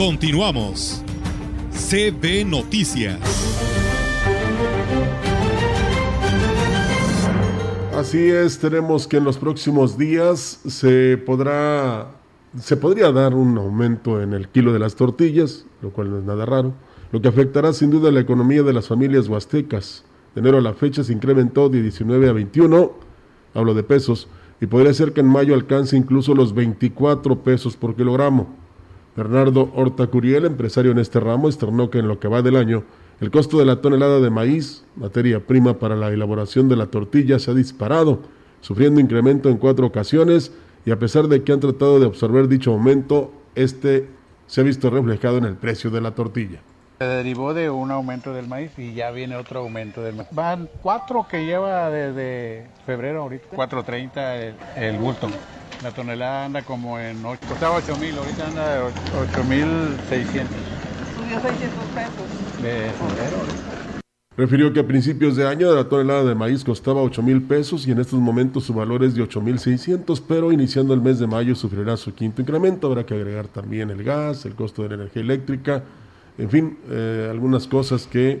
Continuamos. 0.00 1.02
CB 1.72 2.46
Noticias. 2.46 3.20
Así 7.94 8.30
es, 8.30 8.58
tenemos 8.58 9.06
que 9.06 9.18
en 9.18 9.24
los 9.24 9.36
próximos 9.36 9.98
días 9.98 10.62
se 10.66 11.18
podrá 11.18 12.12
se 12.58 12.78
podría 12.78 13.12
dar 13.12 13.34
un 13.34 13.58
aumento 13.58 14.22
en 14.22 14.32
el 14.32 14.48
kilo 14.48 14.72
de 14.72 14.78
las 14.78 14.94
tortillas, 14.94 15.66
lo 15.82 15.90
cual 15.90 16.08
no 16.08 16.16
es 16.16 16.24
nada 16.24 16.46
raro, 16.46 16.72
lo 17.12 17.20
que 17.20 17.28
afectará 17.28 17.74
sin 17.74 17.90
duda 17.90 18.10
la 18.10 18.20
economía 18.20 18.62
de 18.62 18.72
las 18.72 18.88
familias 18.88 19.28
huastecas. 19.28 20.06
De 20.34 20.40
enero 20.40 20.56
a 20.56 20.62
la 20.62 20.72
fecha 20.72 21.04
se 21.04 21.12
incrementó 21.12 21.68
de 21.68 21.82
19 21.82 22.26
a 22.26 22.32
21, 22.32 22.90
hablo 23.52 23.74
de 23.74 23.82
pesos, 23.82 24.28
y 24.62 24.66
podría 24.66 24.94
ser 24.94 25.12
que 25.12 25.20
en 25.20 25.26
mayo 25.26 25.52
alcance 25.52 25.94
incluso 25.94 26.34
los 26.34 26.54
24 26.54 27.42
pesos 27.42 27.76
por 27.76 27.94
kilogramo. 27.94 28.59
Bernardo 29.16 29.70
Horta 29.74 30.06
Curiel, 30.06 30.44
empresario 30.44 30.92
en 30.92 30.98
este 30.98 31.20
ramo, 31.20 31.48
externó 31.48 31.90
que 31.90 31.98
en 31.98 32.08
lo 32.08 32.20
que 32.20 32.28
va 32.28 32.42
del 32.42 32.56
año, 32.56 32.84
el 33.20 33.30
costo 33.30 33.58
de 33.58 33.64
la 33.64 33.80
tonelada 33.80 34.20
de 34.20 34.30
maíz, 34.30 34.84
materia 34.96 35.40
prima 35.40 35.78
para 35.78 35.96
la 35.96 36.08
elaboración 36.08 36.68
de 36.68 36.76
la 36.76 36.86
tortilla, 36.86 37.38
se 37.38 37.50
ha 37.50 37.54
disparado, 37.54 38.20
sufriendo 38.60 39.00
incremento 39.00 39.48
en 39.48 39.58
cuatro 39.58 39.86
ocasiones 39.86 40.52
y 40.86 40.90
a 40.90 40.98
pesar 40.98 41.28
de 41.28 41.42
que 41.42 41.52
han 41.52 41.60
tratado 41.60 42.00
de 42.00 42.06
absorber 42.06 42.48
dicho 42.48 42.72
aumento, 42.72 43.32
este 43.54 44.08
se 44.46 44.60
ha 44.60 44.64
visto 44.64 44.90
reflejado 44.90 45.38
en 45.38 45.44
el 45.44 45.56
precio 45.56 45.90
de 45.90 46.00
la 46.00 46.14
tortilla. 46.14 46.62
Se 47.00 47.06
derivó 47.06 47.54
de 47.54 47.70
un 47.70 47.90
aumento 47.90 48.34
del 48.34 48.46
maíz 48.46 48.72
y 48.76 48.92
ya 48.92 49.10
viene 49.10 49.34
otro 49.34 49.60
aumento 49.60 50.02
del 50.02 50.16
maíz. 50.16 50.28
Van 50.32 50.68
cuatro 50.82 51.26
que 51.26 51.46
lleva 51.46 51.88
desde 51.88 52.66
febrero 52.84 53.22
ahorita, 53.22 53.46
4.30 53.56 54.36
el, 54.36 54.54
el 54.76 54.98
bulto. 54.98 55.30
La 55.82 55.92
tonelada 55.92 56.44
anda 56.44 56.60
como 56.60 56.98
en 56.98 57.24
8, 57.24 57.40
costaba 57.48 57.76
8 57.76 57.96
mil, 57.96 58.18
ahorita 58.18 58.48
anda 58.48 58.74
de 58.74 58.80
8 58.82 59.44
mil 59.44 59.96
600. 60.10 60.54
Subió 61.16 61.40
600 61.40 61.84
pesos. 61.94 62.62
De 62.62 62.90
febrero 62.90 63.70
Refirió 64.36 64.70
que 64.74 64.80
a 64.80 64.86
principios 64.86 65.36
de 65.36 65.48
año 65.48 65.74
la 65.74 65.88
tonelada 65.88 66.24
de 66.24 66.34
maíz 66.34 66.64
costaba 66.64 67.00
8 67.00 67.22
mil 67.22 67.40
pesos 67.40 67.86
y 67.86 67.92
en 67.92 68.00
estos 68.00 68.20
momentos 68.20 68.64
su 68.64 68.74
valor 68.74 69.04
es 69.04 69.14
de 69.14 69.22
8 69.22 69.40
mil 69.40 69.58
600, 69.58 70.20
pero 70.20 70.52
iniciando 70.52 70.92
el 70.92 71.00
mes 71.00 71.18
de 71.18 71.26
mayo 71.26 71.54
sufrirá 71.54 71.96
su 71.96 72.14
quinto 72.14 72.42
incremento. 72.42 72.88
Habrá 72.88 73.06
que 73.06 73.14
agregar 73.14 73.48
también 73.48 73.88
el 73.88 74.04
gas, 74.04 74.44
el 74.44 74.54
costo 74.54 74.82
de 74.82 74.90
la 74.90 74.94
energía 74.96 75.22
eléctrica, 75.22 75.82
en 76.40 76.50
fin, 76.50 76.78
eh, 76.88 77.28
algunas 77.30 77.66
cosas 77.66 78.06
que 78.06 78.40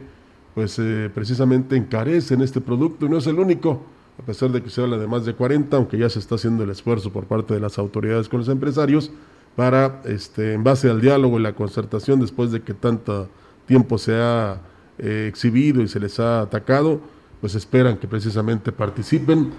pues 0.54 0.78
eh, 0.78 1.10
precisamente 1.14 1.76
encarecen 1.76 2.40
este 2.40 2.60
producto 2.60 3.06
y 3.06 3.08
no 3.08 3.18
es 3.18 3.26
el 3.26 3.38
único, 3.38 3.82
a 4.18 4.22
pesar 4.22 4.50
de 4.50 4.62
que 4.62 4.70
se 4.70 4.80
habla 4.82 4.96
de 4.96 5.06
más 5.06 5.24
de 5.24 5.34
40, 5.34 5.76
aunque 5.76 5.98
ya 5.98 6.08
se 6.08 6.18
está 6.18 6.36
haciendo 6.36 6.64
el 6.64 6.70
esfuerzo 6.70 7.12
por 7.12 7.26
parte 7.26 7.54
de 7.54 7.60
las 7.60 7.78
autoridades 7.78 8.28
con 8.28 8.40
los 8.40 8.48
empresarios 8.48 9.12
para, 9.54 10.00
este, 10.06 10.54
en 10.54 10.64
base 10.64 10.88
al 10.88 11.00
diálogo 11.00 11.38
y 11.38 11.42
la 11.42 11.54
concertación 11.54 12.20
después 12.20 12.50
de 12.50 12.62
que 12.62 12.72
tanto 12.72 13.28
tiempo 13.66 13.98
se 13.98 14.14
ha 14.14 14.60
eh, 14.98 15.26
exhibido 15.28 15.82
y 15.82 15.88
se 15.88 16.00
les 16.00 16.18
ha 16.20 16.40
atacado, 16.40 17.00
pues 17.40 17.54
esperan 17.54 17.98
que 17.98 18.08
precisamente 18.08 18.72
participen 18.72 19.50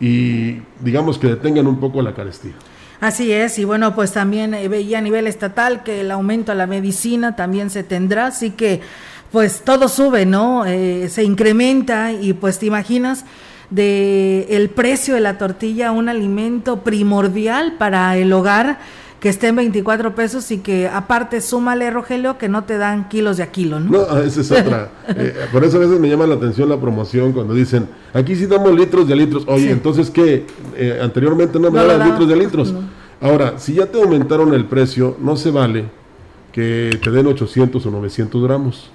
y 0.00 0.62
digamos 0.82 1.18
que 1.18 1.28
detengan 1.28 1.66
un 1.66 1.78
poco 1.78 2.00
la 2.00 2.14
carestía. 2.14 2.54
Así 3.00 3.32
es, 3.32 3.58
y 3.58 3.64
bueno, 3.64 3.94
pues 3.94 4.12
también 4.12 4.52
eh, 4.52 4.68
veía 4.68 4.98
a 4.98 5.00
nivel 5.00 5.26
estatal 5.26 5.82
que 5.82 6.02
el 6.02 6.10
aumento 6.10 6.52
a 6.52 6.54
la 6.54 6.66
medicina 6.66 7.34
también 7.34 7.70
se 7.70 7.82
tendrá, 7.82 8.26
así 8.26 8.50
que 8.50 8.82
pues 9.32 9.62
todo 9.64 9.88
sube, 9.88 10.26
¿no? 10.26 10.66
Eh, 10.66 11.08
se 11.08 11.24
incrementa 11.24 12.12
y 12.12 12.34
pues 12.34 12.58
te 12.58 12.66
imaginas 12.66 13.24
de 13.70 14.46
el 14.50 14.68
precio 14.68 15.14
de 15.14 15.20
la 15.20 15.38
tortilla, 15.38 15.92
un 15.92 16.10
alimento 16.10 16.80
primordial 16.80 17.76
para 17.78 18.16
el 18.18 18.32
hogar 18.34 18.80
que 19.20 19.28
esté 19.28 19.48
en 19.48 19.56
24 19.56 20.14
pesos 20.14 20.50
y 20.50 20.58
que 20.58 20.88
aparte 20.88 21.42
súmale, 21.42 21.90
Rogelio, 21.90 22.38
que 22.38 22.48
no 22.48 22.64
te 22.64 22.78
dan 22.78 23.08
kilos 23.08 23.36
de 23.36 23.42
a 23.42 23.52
kilo, 23.52 23.78
¿no? 23.78 23.90
No, 23.90 24.18
esa 24.18 24.40
es 24.40 24.50
otra. 24.50 24.90
Eh, 25.16 25.34
por 25.52 25.64
eso 25.64 25.76
a 25.76 25.80
veces 25.80 25.98
me 25.98 26.08
llama 26.08 26.24
la 26.24 26.36
atención 26.36 26.68
la 26.68 26.80
promoción 26.80 27.32
cuando 27.32 27.52
dicen, 27.52 27.88
aquí 28.14 28.36
sí 28.36 28.46
damos 28.46 28.72
litros 28.72 29.08
de 29.08 29.16
litros. 29.16 29.42
Oye, 29.48 29.70
entonces, 29.72 30.08
¿qué? 30.08 30.46
Eh, 30.76 31.00
anteriormente 31.02 31.58
no 31.58 31.70
me 31.70 31.84
daban 31.84 32.08
litros 32.08 32.28
de 32.28 32.36
litros. 32.36 32.72
Ahora, 33.20 33.58
si 33.58 33.74
ya 33.74 33.86
te 33.86 34.00
aumentaron 34.00 34.54
el 34.54 34.66
precio, 34.66 35.16
no 35.20 35.36
se 35.36 35.50
vale 35.50 35.86
que 36.52 36.96
te 37.02 37.10
den 37.10 37.26
800 37.26 37.84
o 37.84 37.90
900 37.90 38.42
gramos. 38.42 38.90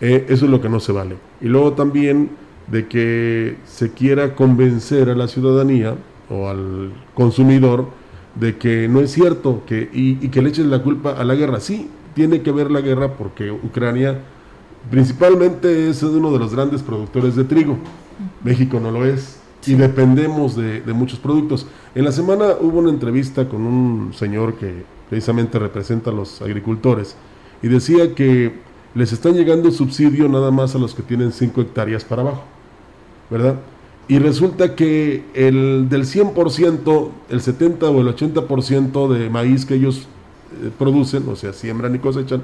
Eh, 0.00 0.26
eso 0.28 0.46
es 0.46 0.50
lo 0.50 0.60
que 0.60 0.70
no 0.70 0.80
se 0.80 0.92
vale. 0.92 1.16
Y 1.40 1.48
luego 1.48 1.74
también 1.74 2.30
de 2.66 2.88
que 2.88 3.58
se 3.66 3.92
quiera 3.92 4.34
convencer 4.34 5.10
a 5.10 5.14
la 5.14 5.28
ciudadanía 5.28 5.94
o 6.30 6.48
al 6.48 6.92
consumidor 7.14 7.88
de 8.34 8.56
que 8.56 8.88
no 8.88 9.00
es 9.00 9.12
cierto 9.12 9.62
que, 9.66 9.88
y, 9.92 10.16
que 10.28 10.42
le 10.42 10.48
echen 10.48 10.70
la 10.70 10.82
culpa 10.82 11.12
a 11.12 11.24
la 11.24 11.34
guerra. 11.34 11.60
Sí, 11.60 11.88
tiene 12.14 12.42
que 12.42 12.52
ver 12.52 12.70
la 12.70 12.80
guerra 12.80 13.14
porque 13.14 13.50
Ucrania 13.50 14.18
principalmente 14.90 15.88
es 15.88 16.02
uno 16.02 16.32
de 16.32 16.38
los 16.38 16.54
grandes 16.54 16.82
productores 16.82 17.36
de 17.36 17.44
trigo. 17.44 17.78
México 18.42 18.80
no 18.80 18.90
lo 18.90 19.04
es 19.04 19.38
y 19.66 19.74
dependemos 19.74 20.56
de, 20.56 20.80
de, 20.80 20.92
muchos 20.92 21.18
productos. 21.18 21.66
En 21.94 22.04
la 22.04 22.12
semana 22.12 22.56
hubo 22.60 22.78
una 22.78 22.90
entrevista 22.90 23.48
con 23.48 23.62
un 23.62 24.12
señor 24.12 24.54
que 24.54 24.84
precisamente 25.08 25.58
representa 25.58 26.10
a 26.10 26.14
los 26.14 26.42
agricultores 26.42 27.16
y 27.62 27.68
decía 27.68 28.14
que 28.14 28.52
les 28.94 29.12
están 29.12 29.34
llegando 29.34 29.70
subsidio 29.70 30.28
nada 30.28 30.50
más 30.50 30.74
a 30.74 30.78
los 30.78 30.94
que 30.94 31.02
tienen 31.02 31.32
5 31.32 31.60
hectáreas 31.60 32.04
para 32.04 32.22
abajo, 32.22 32.44
¿verdad? 33.30 33.56
Y 34.08 34.18
resulta 34.18 34.74
que 34.74 35.24
el 35.34 35.88
del 35.88 36.04
100%, 36.04 37.08
el 37.30 37.40
70 37.40 37.88
o 37.88 38.00
el 38.00 38.14
80% 38.14 39.08
de 39.08 39.30
maíz 39.30 39.64
que 39.64 39.74
ellos 39.74 40.06
eh, 40.62 40.70
producen, 40.78 41.28
o 41.28 41.36
sea, 41.36 41.52
siembran 41.52 41.94
y 41.94 41.98
cosechan, 41.98 42.42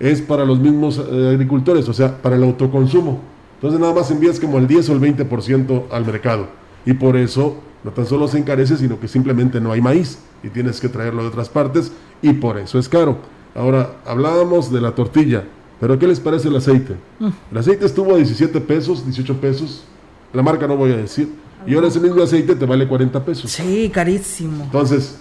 es 0.00 0.22
para 0.22 0.44
los 0.44 0.58
mismos 0.58 0.98
eh, 0.98 1.30
agricultores, 1.34 1.88
o 1.88 1.92
sea, 1.92 2.20
para 2.20 2.36
el 2.36 2.42
autoconsumo. 2.42 3.20
Entonces 3.56 3.80
nada 3.80 3.92
más 3.92 4.10
envías 4.10 4.38
como 4.40 4.58
el 4.58 4.66
10 4.66 4.88
o 4.90 4.92
el 4.94 5.00
20% 5.00 5.84
al 5.90 6.06
mercado. 6.06 6.46
Y 6.86 6.94
por 6.94 7.16
eso 7.16 7.56
no 7.84 7.90
tan 7.90 8.06
solo 8.06 8.28
se 8.28 8.38
encarece, 8.38 8.76
sino 8.76 8.98
que 8.98 9.08
simplemente 9.08 9.60
no 9.60 9.72
hay 9.72 9.80
maíz 9.80 10.18
y 10.42 10.48
tienes 10.48 10.80
que 10.80 10.88
traerlo 10.88 11.22
de 11.22 11.28
otras 11.28 11.48
partes 11.48 11.92
y 12.22 12.32
por 12.34 12.58
eso 12.58 12.78
es 12.78 12.88
caro. 12.88 13.18
Ahora, 13.54 13.96
hablábamos 14.06 14.72
de 14.72 14.80
la 14.80 14.92
tortilla, 14.92 15.44
pero 15.80 15.98
¿qué 15.98 16.06
les 16.06 16.20
parece 16.20 16.48
el 16.48 16.56
aceite? 16.56 16.94
Mm. 17.18 17.28
El 17.50 17.58
aceite 17.58 17.86
estuvo 17.86 18.14
a 18.14 18.16
17 18.16 18.60
pesos, 18.60 19.04
18 19.04 19.40
pesos, 19.40 19.84
la 20.32 20.42
marca 20.42 20.66
no 20.66 20.76
voy 20.76 20.92
a 20.92 20.96
decir, 20.96 21.32
y 21.66 21.74
ahora 21.74 21.88
ese 21.88 22.00
mismo 22.00 22.22
aceite 22.22 22.54
te 22.54 22.66
vale 22.66 22.86
40 22.86 23.24
pesos. 23.24 23.50
Sí, 23.50 23.90
carísimo. 23.92 24.64
Entonces, 24.64 25.18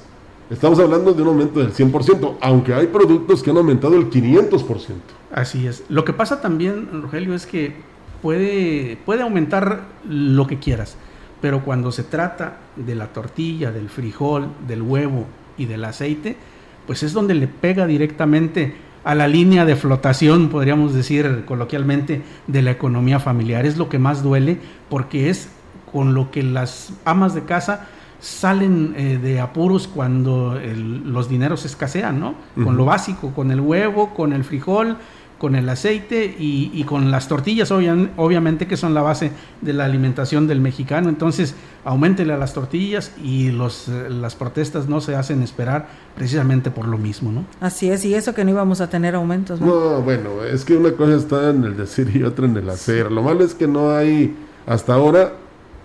estamos 0.50 0.80
hablando 0.80 1.13
de 1.13 1.22
un 1.22 1.30
aumento 1.30 1.60
del 1.60 1.74
100%, 1.74 2.38
aunque 2.41 2.74
hay 2.74 2.88
productos 2.88 3.43
que 3.43 3.50
han 3.50 3.58
aumentado 3.58 3.96
el 3.96 4.10
500%. 4.10 4.96
Así 5.32 5.67
es. 5.67 5.84
Lo 5.89 6.06
que 6.06 6.13
pasa 6.13 6.41
también, 6.41 7.02
Rogelio, 7.02 7.34
es 7.34 7.46
que 7.46 7.76
puede, 8.22 8.98
puede 9.06 9.24
aumentar 9.24 9.84
lo 10.08 10.48
que 10.48 10.60
quieras, 10.60 10.96
pero 11.41 11.63
cuando 11.63 11.91
se 11.91 12.04
trata 12.04 12.58
de 12.76 12.96
la 12.96 13.08
tortilla, 13.08 13.72
del 13.72 13.89
frijol, 13.89 14.48
del 14.67 14.82
huevo 14.82 15.26
y 15.58 15.65
del 15.65 15.84
aceite, 15.86 16.38
pues 16.86 17.04
es 17.04 17.13
donde 17.13 17.34
le 17.36 17.48
pega 17.48 17.86
directamente 17.86 18.74
a 19.08 19.15
la 19.15 19.30
línea 19.30 19.63
de 19.63 19.78
flotación, 19.78 20.50
podríamos 20.50 20.93
decir 20.93 21.46
coloquialmente, 21.46 22.24
de 22.48 22.62
la 22.62 22.72
economía 22.72 23.22
familiar. 23.22 23.65
Es 23.65 23.78
lo 23.78 23.88
que 23.88 24.00
más 24.00 24.22
duele 24.22 24.60
porque 24.89 25.30
es 25.30 25.48
con 25.93 26.13
lo 26.13 26.30
que 26.30 26.43
las 26.43 26.91
amas 27.06 27.34
de 27.34 27.43
casa 27.43 27.88
salen 28.20 28.93
eh, 28.98 29.17
de 29.17 29.39
apuros 29.39 29.88
cuando 29.88 30.60
los 30.62 31.30
dineros 31.30 31.63
escasean, 31.63 32.20
¿no? 32.20 32.36
Con 32.62 32.76
lo 32.76 32.84
básico, 32.84 33.32
con 33.34 33.50
el 33.52 33.62
huevo, 33.62 34.13
con 34.13 34.34
el 34.34 34.43
frijol, 34.43 34.98
con 35.38 35.56
el 35.56 35.69
aceite 35.69 36.36
y, 36.38 36.84
con 36.86 37.12
las 37.12 37.28
tortillas, 37.28 37.71
obviamente 37.71 38.67
que 38.67 38.76
son 38.76 38.93
la 38.93 39.02
base 39.02 39.32
de 39.62 39.73
la 39.73 39.86
alimentación 39.86 40.47
del 40.47 40.62
mexicano. 40.62 41.10
Entonces, 41.10 41.54
aumentele 41.86 42.34
a 42.34 42.38
las 42.38 42.54
tortillas 42.54 43.12
y 43.23 43.52
los, 43.52 43.88
eh, 43.88 44.10
las 44.10 44.35
protestas 44.35 44.88
no 44.88 45.00
se 45.00 45.15
hacen 45.15 45.44
esperar 45.44 45.88
precisamente 46.15 46.71
por 46.71 46.88
lo 46.88 46.98
mismo, 46.98 47.31
¿no? 47.31 47.46
Así 47.62 47.90
es, 47.90 48.04
y 48.06 48.15
eso 48.15 48.33
que 48.33 48.44
no 48.44 48.52
íbamos 48.52 48.81
a 48.81 48.90
tener 48.90 49.15
aumentos. 49.15 49.62
No, 49.62 50.02
bueno, 50.02 50.44
es 50.44 50.65
que 50.65 50.75
una 50.75 50.92
cosa 50.94 51.15
está 51.15 51.52
en 51.52 51.63
el 51.63 51.77
decir 51.77 52.10
y 52.15 52.23
otra 52.23 52.46
en 52.46 52.58
el 52.58 52.69
hacer. 52.69 53.12
Lo 53.12 53.21
malo 53.21 53.44
es 53.44 53.54
que 53.54 53.67
no 53.67 53.92
hay, 53.92 54.35
hasta 54.65 54.96
ahora, 54.96 55.33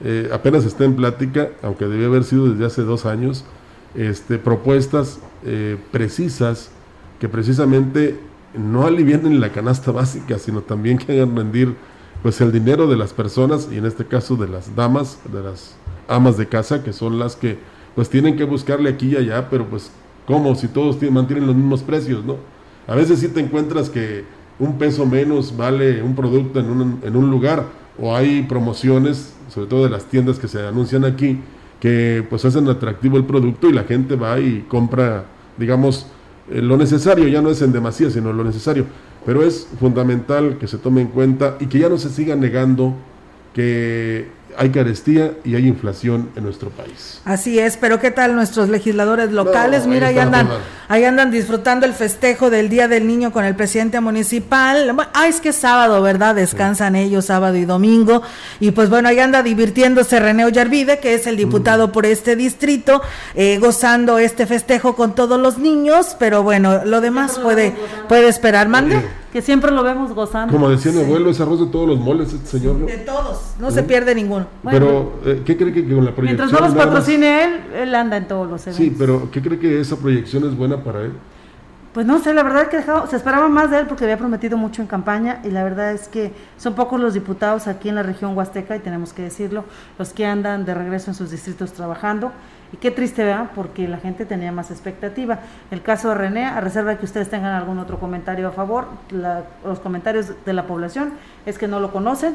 eh, 0.03 0.31
apenas 0.33 0.65
está 0.65 0.85
en 0.85 0.97
plática, 0.97 1.51
aunque 1.63 1.87
debió 1.87 2.07
haber 2.09 2.25
sido 2.25 2.49
desde 2.49 2.65
hace 2.65 2.83
dos 2.83 3.05
años, 3.05 3.45
este, 3.95 4.39
propuestas 4.39 5.21
eh, 5.45 5.77
precisas 5.91 6.71
que 7.21 7.29
precisamente 7.29 8.19
no 8.55 8.87
alivienen 8.87 9.41
la 9.41 9.51
canasta 9.51 9.93
básica, 9.93 10.39
sino 10.39 10.61
también 10.61 10.99
que 10.99 11.13
hagan 11.13 11.37
rendir 11.37 11.75
pues 12.23 12.41
el 12.41 12.53
dinero 12.53 12.87
de 12.87 12.97
las 12.97 13.13
personas 13.13 13.69
y 13.73 13.79
en 13.79 13.87
este 13.87 14.05
caso 14.07 14.37
de 14.37 14.49
las 14.49 14.75
damas, 14.77 15.19
de 15.33 15.43
las 15.43 15.77
amas 16.09 16.37
de 16.37 16.47
casa, 16.47 16.85
que 16.85 16.93
son 16.93 17.19
las 17.19 17.37
que 17.37 17.59
pues 17.95 18.09
tienen 18.09 18.37
que 18.37 18.45
buscarle 18.45 18.91
aquí 18.91 19.09
y 19.09 19.17
allá, 19.17 19.49
pero 19.51 19.67
pues 19.67 19.91
¿cómo? 20.27 20.55
Si 20.55 20.69
todos 20.69 20.99
tienen, 20.99 21.15
mantienen 21.15 21.47
los 21.47 21.57
mismos 21.57 21.83
precios, 21.83 22.25
¿no? 22.25 22.37
A 22.87 22.95
veces 22.95 23.21
sí 23.21 23.29
te 23.29 23.41
encuentras 23.41 23.91
que 23.91 24.25
un 24.59 24.79
peso 24.79 25.07
menos 25.07 25.57
vale 25.57 26.03
un 26.03 26.15
producto 26.15 26.61
en 26.61 26.71
un, 26.71 27.01
en 27.03 27.17
un 27.17 27.31
lugar 27.31 27.67
o 27.99 28.15
hay 28.15 28.43
promociones, 28.43 29.35
sobre 29.49 29.67
todo 29.67 29.85
de 29.85 29.91
las 29.91 30.05
tiendas 30.07 30.39
que 30.39 30.49
se 30.49 30.67
anuncian 30.67 31.05
aquí, 31.05 31.41
que 31.81 32.25
pues 32.29 32.45
hacen 32.45 32.69
atractivo 32.69 33.17
el 33.17 33.25
producto 33.25 33.69
y 33.69 33.73
la 33.73 33.85
gente 33.85 34.17
va 34.17 34.39
y 34.39 34.65
compra, 34.69 35.25
digamos, 35.59 36.07
eh, 36.51 36.61
lo 36.63 36.77
necesario, 36.77 37.29
ya 37.29 37.43
no 37.43 37.51
es 37.51 37.63
en 37.63 37.73
demasía, 37.73 38.11
sino 38.11 38.33
lo 38.33 38.45
necesario. 38.45 38.87
Pero 39.25 39.43
es 39.43 39.69
fundamental 39.79 40.59
que 40.59 40.67
se 40.67 40.79
tome 40.79 41.03
en 41.03 41.09
cuenta 41.09 41.57
y 41.61 41.67
que 41.67 41.79
ya 41.79 41.89
no 41.89 41.99
se 41.99 42.11
siga 42.11 42.35
negando 42.35 42.95
que 43.55 44.29
hay 44.57 44.71
carestía 44.71 45.33
y 45.45 45.55
hay 45.55 45.67
inflación 45.67 46.31
en 46.37 46.45
nuestro 46.45 46.71
país. 46.71 47.21
Así 47.25 47.59
es, 47.59 47.77
pero 47.77 48.01
¿qué 48.01 48.11
tal 48.11 48.35
nuestros 48.35 48.69
legisladores 48.69 49.33
locales? 49.33 49.87
Mira, 49.87 50.09
ahí 50.09 50.19
andan, 50.19 50.49
ahí 50.89 51.05
andan 51.05 51.31
disfrutando 51.31 51.87
el 51.87 51.95
festejo 51.95 52.51
del 52.51 52.69
Día 52.69 52.89
del 52.89 53.07
Niño 53.07 53.33
con 53.33 53.45
el 53.45 53.55
presidente 53.55 54.01
municipal. 54.01 54.95
Ah, 55.15 55.29
es 55.29 55.41
que 55.41 55.51
es 55.51 55.57
sábado, 55.57 56.03
¿verdad? 56.03 56.35
Descansan 56.35 56.97
ellos 56.97 57.27
sábado 57.27 57.57
y 57.57 57.65
domingo. 57.65 58.23
Y 58.61 58.73
pues 58.73 58.91
bueno, 58.91 59.09
ahí 59.09 59.19
anda 59.19 59.43
divirtiéndose 59.43 60.21
René 60.21 60.45
Ollarvide, 60.45 60.99
que 60.99 61.15
es 61.15 61.27
el 61.27 61.37
diputado 61.37 61.93
por 61.93 62.07
este 62.07 62.37
distrito, 62.37 63.03
eh, 63.35 63.59
gozando 63.59 64.19
este 64.19 64.47
festejo 64.47 64.97
con 64.97 65.15
todos 65.15 65.41
los 65.41 65.59
niños, 65.59 66.17
pero 66.19 66.43
bueno, 66.43 66.85
lo 66.85 67.01
demás 67.01 67.39
puede, 67.39 67.75
puede 68.09 68.29
esperar. 68.29 68.69
Mande 68.69 69.22
que 69.33 69.41
siempre 69.41 69.71
lo 69.71 69.83
vemos 69.83 70.13
gozando. 70.13 70.53
Como 70.53 70.69
decía 70.69 70.93
mi 70.93 71.01
abuelo, 71.01 71.31
es 71.31 71.41
arroz 71.41 71.61
de 71.61 71.67
todos 71.67 71.89
los 71.89 71.99
moles 71.99 72.33
este 72.35 72.59
señor. 72.59 72.85
De 72.85 72.99
todos, 72.99 73.55
no 73.59 73.71
se 73.71 73.83
pierde 73.83 74.15
ninguno. 74.15 74.47
pero, 74.63 75.15
eh, 75.25 75.43
¿qué 75.45 75.57
cree 75.57 75.73
que 75.73 75.83
con 75.83 76.05
la 76.05 76.15
proyección? 76.15 76.49
Mientras 76.49 76.53
no 76.53 76.61
los 76.61 76.75
patrocine 76.75 77.45
él, 77.45 77.61
él 77.75 77.95
anda 77.95 78.19
en 78.19 78.29
todos 78.29 78.49
los 78.49 78.67
eventos. 78.67 78.85
Sí, 78.85 78.95
pero 78.97 79.31
¿qué 79.31 79.41
cree 79.41 79.59
que 79.59 79.81
esa 79.81 79.97
proyección 79.97 80.47
es 80.47 80.55
buena 80.55 80.85
para 80.85 81.01
él? 81.01 81.13
Pues 81.95 82.07
no 82.07 82.19
sé, 82.21 82.33
la 82.35 82.43
verdad 82.43 82.63
es 82.63 82.69
que 82.69 82.83
se 83.09 83.17
esperaba 83.17 83.49
más 83.49 83.71
de 83.71 83.81
él 83.81 83.87
porque 83.87 84.05
había 84.05 84.19
prometido 84.19 84.57
mucho 84.57 84.81
en 84.81 84.89
campaña 84.89 85.41
y 85.45 85.51
la 85.51 85.63
verdad 85.63 85.93
es 85.93 86.09
que 86.09 86.33
son 86.57 86.75
pocos 86.75 87.01
los 87.01 87.13
diputados 87.13 87.67
aquí 87.67 87.89
en 87.91 87.95
la 87.95 88.03
región 88.03 88.37
huasteca 88.37 88.77
y 88.77 88.81
tenemos 88.81 89.13
que 89.13 89.23
decirlo, 89.23 89.65
los 89.99 90.13
que 90.15 90.25
andan 90.25 90.65
de 90.65 90.73
regreso 90.75 91.11
en 91.11 91.15
sus 91.15 91.31
distritos 91.31 91.73
trabajando 91.73 92.33
y 92.73 92.77
qué 92.79 92.91
triste, 92.91 93.25
¿verdad? 93.25 93.51
Porque 93.55 93.87
la 93.87 93.99
gente 93.99 94.25
tenía 94.25 94.51
más 94.51 94.71
expectativa. 94.71 95.41
El 95.71 95.83
caso 95.83 96.09
de 96.09 96.15
René, 96.15 96.47
a 96.47 96.61
reserva 96.61 96.93
de 96.93 96.99
que 96.99 97.05
ustedes 97.05 97.29
tengan 97.29 97.55
algún 97.55 97.79
otro 97.79 97.99
comentario 97.99 98.49
a 98.49 98.53
favor, 98.53 98.87
los 99.65 99.79
comentarios 99.81 100.33
de 100.45 100.53
la 100.53 100.67
población 100.67 101.13
es 101.45 101.59
que 101.59 101.69
no 101.69 101.81
lo 101.81 101.93
conocen, 101.93 102.35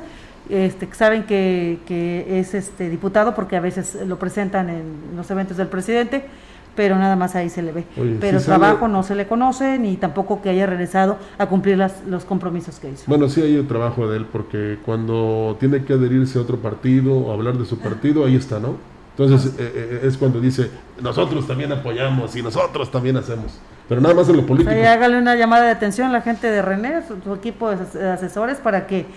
este, 0.50 0.88
saben 0.94 1.24
que, 1.24 1.80
que 1.86 2.40
es 2.40 2.54
este 2.54 2.90
diputado 2.90 3.36
porque 3.36 3.58
a 3.58 3.60
veces 3.60 3.98
lo 4.06 4.18
presentan 4.18 4.70
en 4.70 5.16
los 5.16 5.30
eventos 5.30 5.58
del 5.58 5.68
presidente, 5.68 6.26
pero 6.76 6.96
nada 6.96 7.16
más 7.16 7.36
ahí 7.36 7.50
se 7.50 7.64
le 7.64 7.72
ve. 7.72 7.84
pero 8.22 8.40
trabajo 8.40 8.88
no 8.88 9.02
se 9.02 9.16
le 9.16 9.28
conoce 9.28 9.80
ni 9.80 9.98
tampoco 9.98 10.44
que 10.44 10.50
haya 10.50 10.68
regresado 10.68 11.18
a 11.40 11.48
cumplir 11.48 11.78
las, 11.78 12.06
los 12.06 12.24
compromisos 12.24 12.80
que 12.80 12.92
hizo. 12.92 13.06
Bueno, 13.08 13.28
sí 13.28 13.42
hay 13.42 13.58
un 13.58 13.68
trabajo 13.68 14.08
de 14.08 14.18
él 14.18 14.28
porque 14.32 14.78
cuando 14.86 15.58
tiene 15.60 15.84
que 15.84 15.94
adherirse 15.94 16.38
a 16.38 16.44
otro 16.44 16.58
partido 16.58 17.18
o 17.18 17.34
hablar 17.34 17.58
de 17.58 17.66
su 17.66 17.80
partido, 17.80 18.26
ahí 18.26 18.36
está, 18.36 18.60
¿no? 18.60 18.76
Entonces 19.18 19.54
eh, 19.58 19.72
eh, 19.74 20.02
es 20.04 20.16
cuando 20.16 20.40
dice, 20.40 20.70
nosotros 21.02 21.48
también 21.48 21.72
apoyamos 21.72 22.36
y 22.36 22.44
nosotros 22.44 22.92
también 22.92 23.18
hacemos. 23.18 23.60
Pero 23.90 24.00
nada 24.00 24.14
más 24.14 24.30
en 24.30 24.38
lo 24.38 24.46
político. 24.46 24.70
hágale 24.70 25.18
una 25.18 25.36
llamada 25.36 25.66
de 25.66 25.72
atención 25.72 26.10
a 26.10 26.12
la 26.12 26.22
gente 26.22 26.52
de 26.52 26.62
René, 26.62 27.02
su, 27.08 27.34
equipo 27.34 27.72
de 27.72 28.12
asesores, 28.12 28.60
para 28.60 28.86
que 28.86 29.08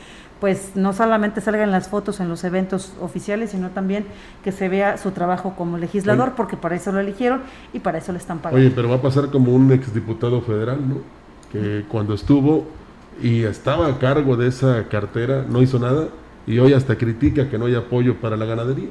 pues 0.40 0.70
no 0.74 0.94
solamente 0.94 1.42
salgan 1.42 1.70
las 1.70 1.88
fotos 1.88 2.18
en 2.20 2.30
los 2.30 2.44
eventos 2.44 2.94
oficiales, 3.02 3.50
sino 3.50 3.70
también 3.70 4.06
que 4.42 4.52
se 4.52 4.70
vea 4.70 4.96
su 4.96 5.10
trabajo 5.10 5.54
como 5.54 5.76
legislador, 5.76 6.32
porque 6.34 6.56
para 6.56 6.76
eso 6.76 6.92
lo 6.92 7.00
eligieron 7.00 7.42
y 7.74 7.80
para 7.80 7.98
eso 7.98 8.12
le 8.12 8.18
están 8.18 8.38
pagando. 8.38 8.58
Oye, 8.58 8.72
pero 8.74 8.88
va 8.88 8.96
a 8.96 9.02
pasar 9.02 9.28
como 9.28 9.52
un 9.52 9.70
exdiputado 9.70 10.40
federal, 10.40 10.78
¿no? 10.88 10.96
Que 11.52 11.84
cuando 11.88 12.14
estuvo 12.14 12.66
y 13.20 13.42
estaba 13.42 13.86
a 13.88 13.98
cargo 13.98 14.36
de 14.36 14.48
esa 14.48 14.88
cartera 14.88 15.44
no 15.46 15.60
hizo 15.60 15.78
nada 15.78 16.08
y 16.46 16.58
hoy 16.58 16.72
hasta 16.72 16.96
critica 16.96 17.50
que 17.50 17.58
no 17.58 17.66
hay 17.66 17.74
apoyo 17.74 18.18
para 18.18 18.38
la 18.38 18.46
ganadería. 18.46 18.88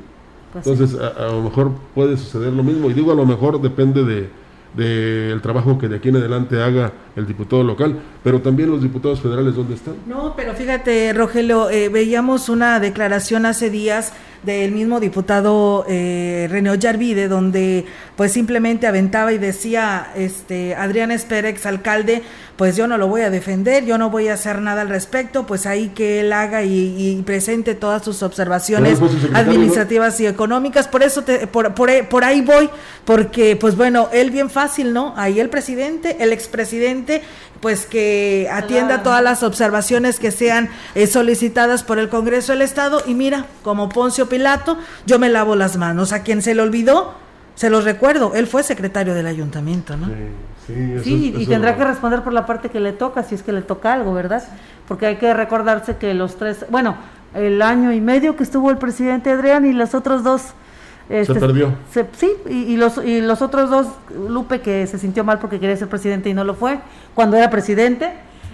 Pues 0.54 0.66
Entonces, 0.66 1.00
a, 1.00 1.28
lo 1.28 1.43
mejor 1.43 1.72
puede 1.93 2.18
suceder 2.18 2.52
lo 2.54 2.64
mismo. 2.64 2.89
Y 2.89 2.93
digo, 2.93 3.12
a 3.12 3.16
lo 3.16 3.26
mejor 3.26 3.62
depende 3.62 4.04
de 4.04 4.30
del 4.74 5.41
trabajo 5.41 5.80
que 5.80 5.88
de 5.88 5.95
aquí 5.97 6.10
en 6.10 6.18
adelante 6.18 6.62
haga 6.62 6.91
el 7.16 7.26
diputado 7.26 7.64
local, 7.64 8.00
pero 8.24 8.41
también 8.41 8.70
los 8.70 8.82
diputados 8.82 9.20
federales, 9.20 9.56
¿dónde 9.56 9.76
están? 9.76 9.95
No, 10.06 10.34
pero 10.36 10.54
fíjate, 10.54 11.12
Rogelio, 11.14 11.70
eh, 11.70 11.89
veíamos 11.89 12.50
una 12.50 12.80
declaración 12.80 13.45
hace 13.45 13.70
días 13.70 14.14
del 14.43 14.72
mismo 14.72 15.00
diputado 15.00 15.86
eh, 15.89 16.47
René 16.50 16.70
Ollarvide, 16.70 17.28
donde 17.28 17.86
pues 18.16 18.32
simplemente 18.32 18.88
aventaba 18.88 19.34
y 19.34 19.38
decía, 19.38 20.12
este, 20.16 20.76
Adrián 20.76 21.12
Espera, 21.12 21.50
alcalde, 21.66 22.22
pues 22.60 22.76
yo 22.76 22.88
no 22.88 22.97
lo 22.97 23.07
voy 23.07 23.22
a 23.22 23.30
defender, 23.30 23.86
yo 23.86 23.97
no 23.97 24.10
voy 24.10 24.28
a 24.28 24.34
hacer 24.34 24.60
nada 24.60 24.82
al 24.82 24.89
respecto, 24.89 25.45
pues 25.45 25.66
ahí 25.66 25.93
que 25.95 26.20
él 26.20 26.34
haga 26.34 26.62
y, 26.62 27.24
presente 27.26 27.74
todas 27.74 28.03
sus 28.03 28.22
observaciones 28.22 28.99
administrativas 29.34 30.20
y 30.20 30.28
económicas, 30.28 30.89
por 30.89 31.01
eso 31.01 31.24
te, 31.24 31.47
por, 31.47 31.74
por, 31.74 32.24
ahí 32.26 32.41
voy, 32.41 32.70
porque 33.05 33.55
pues 33.55 33.78
bueno, 33.78 34.10
él 34.12 34.30
bien 34.32 34.49
fácil, 34.49 34.91
¿no? 34.91 35.14
Ahí 35.16 35.39
el 35.39 35.49
presidente, 35.49 36.18
el 36.20 36.34
expresidente, 36.34 37.22
pues 37.62 37.86
que 37.86 38.49
atienda 38.51 39.03
todas 39.03 39.24
las 39.24 39.41
observaciones 39.41 40.20
que 40.20 40.32
sean 40.32 40.70
eh, 40.95 41.07
solicitadas 41.07 41.84
por 41.84 41.97
el 41.97 42.10
Congreso 42.10 42.51
del 42.51 42.62
Estado 42.62 43.01
y 43.05 43.14
mira, 43.14 43.45
como 43.64 43.88
Poncio 43.88 44.28
Pilato, 44.28 44.78
yo 45.05 45.18
me 45.18 45.30
lavo 45.30 45.55
las 45.55 45.78
manos. 45.78 46.12
A 46.12 46.24
quien 46.24 46.41
se 46.41 46.53
le 46.55 46.62
olvidó, 46.62 47.14
se 47.55 47.70
los 47.70 47.86
recuerdo, 47.86 48.34
él 48.36 48.47
fue 48.47 48.64
secretario 48.64 49.14
del 49.14 49.28
ayuntamiento, 49.28 49.95
¿no? 49.95 50.07
Sí, 50.07 50.14
sí, 51.03 51.34
y 51.38 51.45
tendrá 51.45 51.76
que 51.76 51.84
responder 51.84 52.22
por 52.22 52.34
la 52.34 52.45
parte 52.45 52.70
que 52.70 52.80
le 52.80 52.93
toca, 52.93 53.24
si 53.24 53.36
es 53.36 53.43
que 53.43 53.51
le 53.51 53.61
toca 53.61 53.93
algo, 53.93 54.13
¿verdad? 54.13 54.43
Porque 54.88 55.05
hay 55.05 55.15
que 55.17 55.34
recordarse 55.34 55.97
que 55.97 56.13
los 56.13 56.36
tres, 56.38 56.65
bueno, 56.70 56.95
el 57.34 57.61
año 57.61 57.91
y 57.93 58.01
medio 58.01 58.36
que 58.36 58.43
estuvo 58.43 58.72
el 58.72 58.78
presidente 58.78 59.32
Adrián 59.32 59.65
y 59.65 59.74
los 59.74 59.93
otros 59.93 60.24
dos 60.24 60.53
se 61.09 61.22
este, 61.22 61.39
perdió. 61.39 61.74
sí, 61.91 62.32
y, 62.47 62.78
los, 62.78 63.03
y 63.03 63.22
los 63.22 63.41
otros 63.41 63.72
dos, 63.72 63.88
Lupe 64.30 64.61
que 64.61 64.86
se 64.86 64.99
sintió 64.99 65.24
mal 65.24 65.39
porque 65.39 65.59
quería 65.59 65.76
ser 65.76 65.88
presidente 65.88 66.30
y 66.30 66.36
no 66.36 66.43
lo 66.43 66.53
fue, 66.53 66.80
cuando 67.15 67.36
era 67.36 67.49
presidente, 67.49 68.13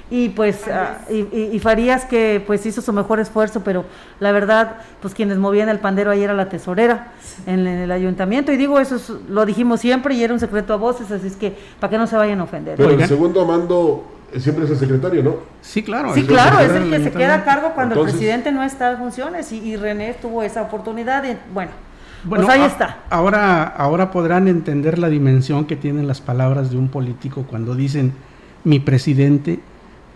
y 0.10 0.30
pues 0.30 0.68
ah, 0.68 1.00
y, 1.10 1.58
Farías 1.60 2.06
que 2.06 2.44
pues 2.46 2.66
hizo 2.66 2.82
su 2.82 2.94
mejor 2.94 3.20
esfuerzo, 3.20 3.62
pero 3.64 3.86
la 4.20 4.32
verdad, 4.32 4.78
pues 5.02 5.14
quienes 5.14 5.38
movían 5.38 5.68
el 5.70 5.80
pandero 5.80 6.12
ahí 6.12 6.24
era 6.24 6.34
la 6.34 6.48
tesorera 6.48 7.14
en, 7.48 7.66
el 7.66 7.92
ayuntamiento, 7.92 8.52
y 8.52 8.58
digo, 8.58 8.80
eso 8.80 9.20
lo 9.28 9.46
dijimos 9.46 9.80
siempre 9.80 10.14
y 10.16 10.24
era 10.24 10.34
un 10.34 10.40
secreto 10.40 10.74
a 10.74 10.78
voces, 10.78 11.10
así 11.12 11.28
es 11.28 11.36
que 11.36 11.58
para 11.80 11.90
que 11.90 11.98
no 11.98 12.06
se 12.08 12.16
vayan 12.16 12.40
a 12.40 12.44
ofender. 12.44 12.78
Pero 12.78 12.92
el 12.92 13.08
segundo 13.08 13.46
mando 13.46 14.06
siempre 14.38 14.66
es 14.66 14.72
el 14.72 14.78
secretario, 14.78 15.24
¿no? 15.24 15.36
Sí, 15.62 15.82
claro. 15.82 16.14
Sí, 16.14 16.24
claro, 16.24 16.60
es 16.60 16.72
el 16.72 16.90
que 16.90 17.04
se 17.04 17.12
queda 17.12 17.36
a 17.36 17.44
cargo 17.44 17.72
cuando 17.74 17.96
el 17.96 18.10
presidente 18.10 18.52
no 18.52 18.62
está 18.64 18.92
en 18.92 18.98
funciones 18.98 19.52
y, 19.52 19.60
y 19.60 19.76
René 19.76 20.14
tuvo 20.22 20.44
esa 20.44 20.62
oportunidad 20.62 21.24
y 21.24 21.38
bueno. 21.54 21.72
Bueno, 22.24 22.46
pues 22.46 22.58
ahí 22.58 22.66
está. 22.66 23.04
Ahora, 23.12 23.64
ahora 23.64 24.10
podrán 24.10 24.48
entender 24.48 24.98
la 24.98 25.10
dimensión 25.10 25.66
que 25.66 25.76
tienen 25.76 26.08
las 26.08 26.22
palabras 26.22 26.72
de 26.72 26.78
un 26.78 26.88
político 26.90 27.46
cuando 27.48 27.76
dicen 27.76 28.14
mi 28.64 28.80
presidente, 28.80 29.60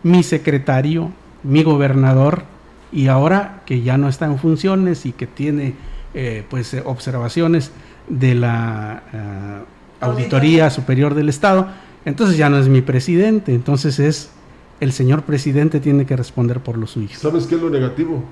mi 0.04 0.24
secretario, 0.24 1.12
mi 1.44 1.64
gobernador, 1.64 2.44
y 2.92 3.08
ahora 3.08 3.62
que 3.66 3.82
ya 3.82 3.98
no 3.98 4.10
está 4.10 4.26
en 4.26 4.40
funciones 4.40 5.06
y 5.06 5.12
que 5.12 5.28
tiene 5.28 5.76
eh, 6.14 6.44
pues 6.50 6.74
eh, 6.74 6.82
observaciones 6.86 7.72
de 8.08 8.36
la 8.36 9.04
eh, 9.14 10.06
Auditoría 10.06 10.70
Superior 10.70 11.14
del 11.14 11.30
Estado, 11.30 11.68
entonces 12.06 12.38
ya 12.38 12.50
no 12.50 12.58
es 12.58 12.68
mi 12.68 12.82
presidente, 12.82 13.54
entonces 13.54 14.00
es 14.00 14.32
el 14.80 14.94
señor 14.94 15.24
presidente 15.24 15.80
tiene 15.80 16.06
que 16.06 16.16
responder 16.16 16.62
por 16.62 16.78
lo 16.78 16.88
suyo. 16.88 17.16
¿Sabes 17.18 17.46
qué 17.46 17.56
es 17.56 17.62
lo 17.62 17.70
negativo? 17.70 18.24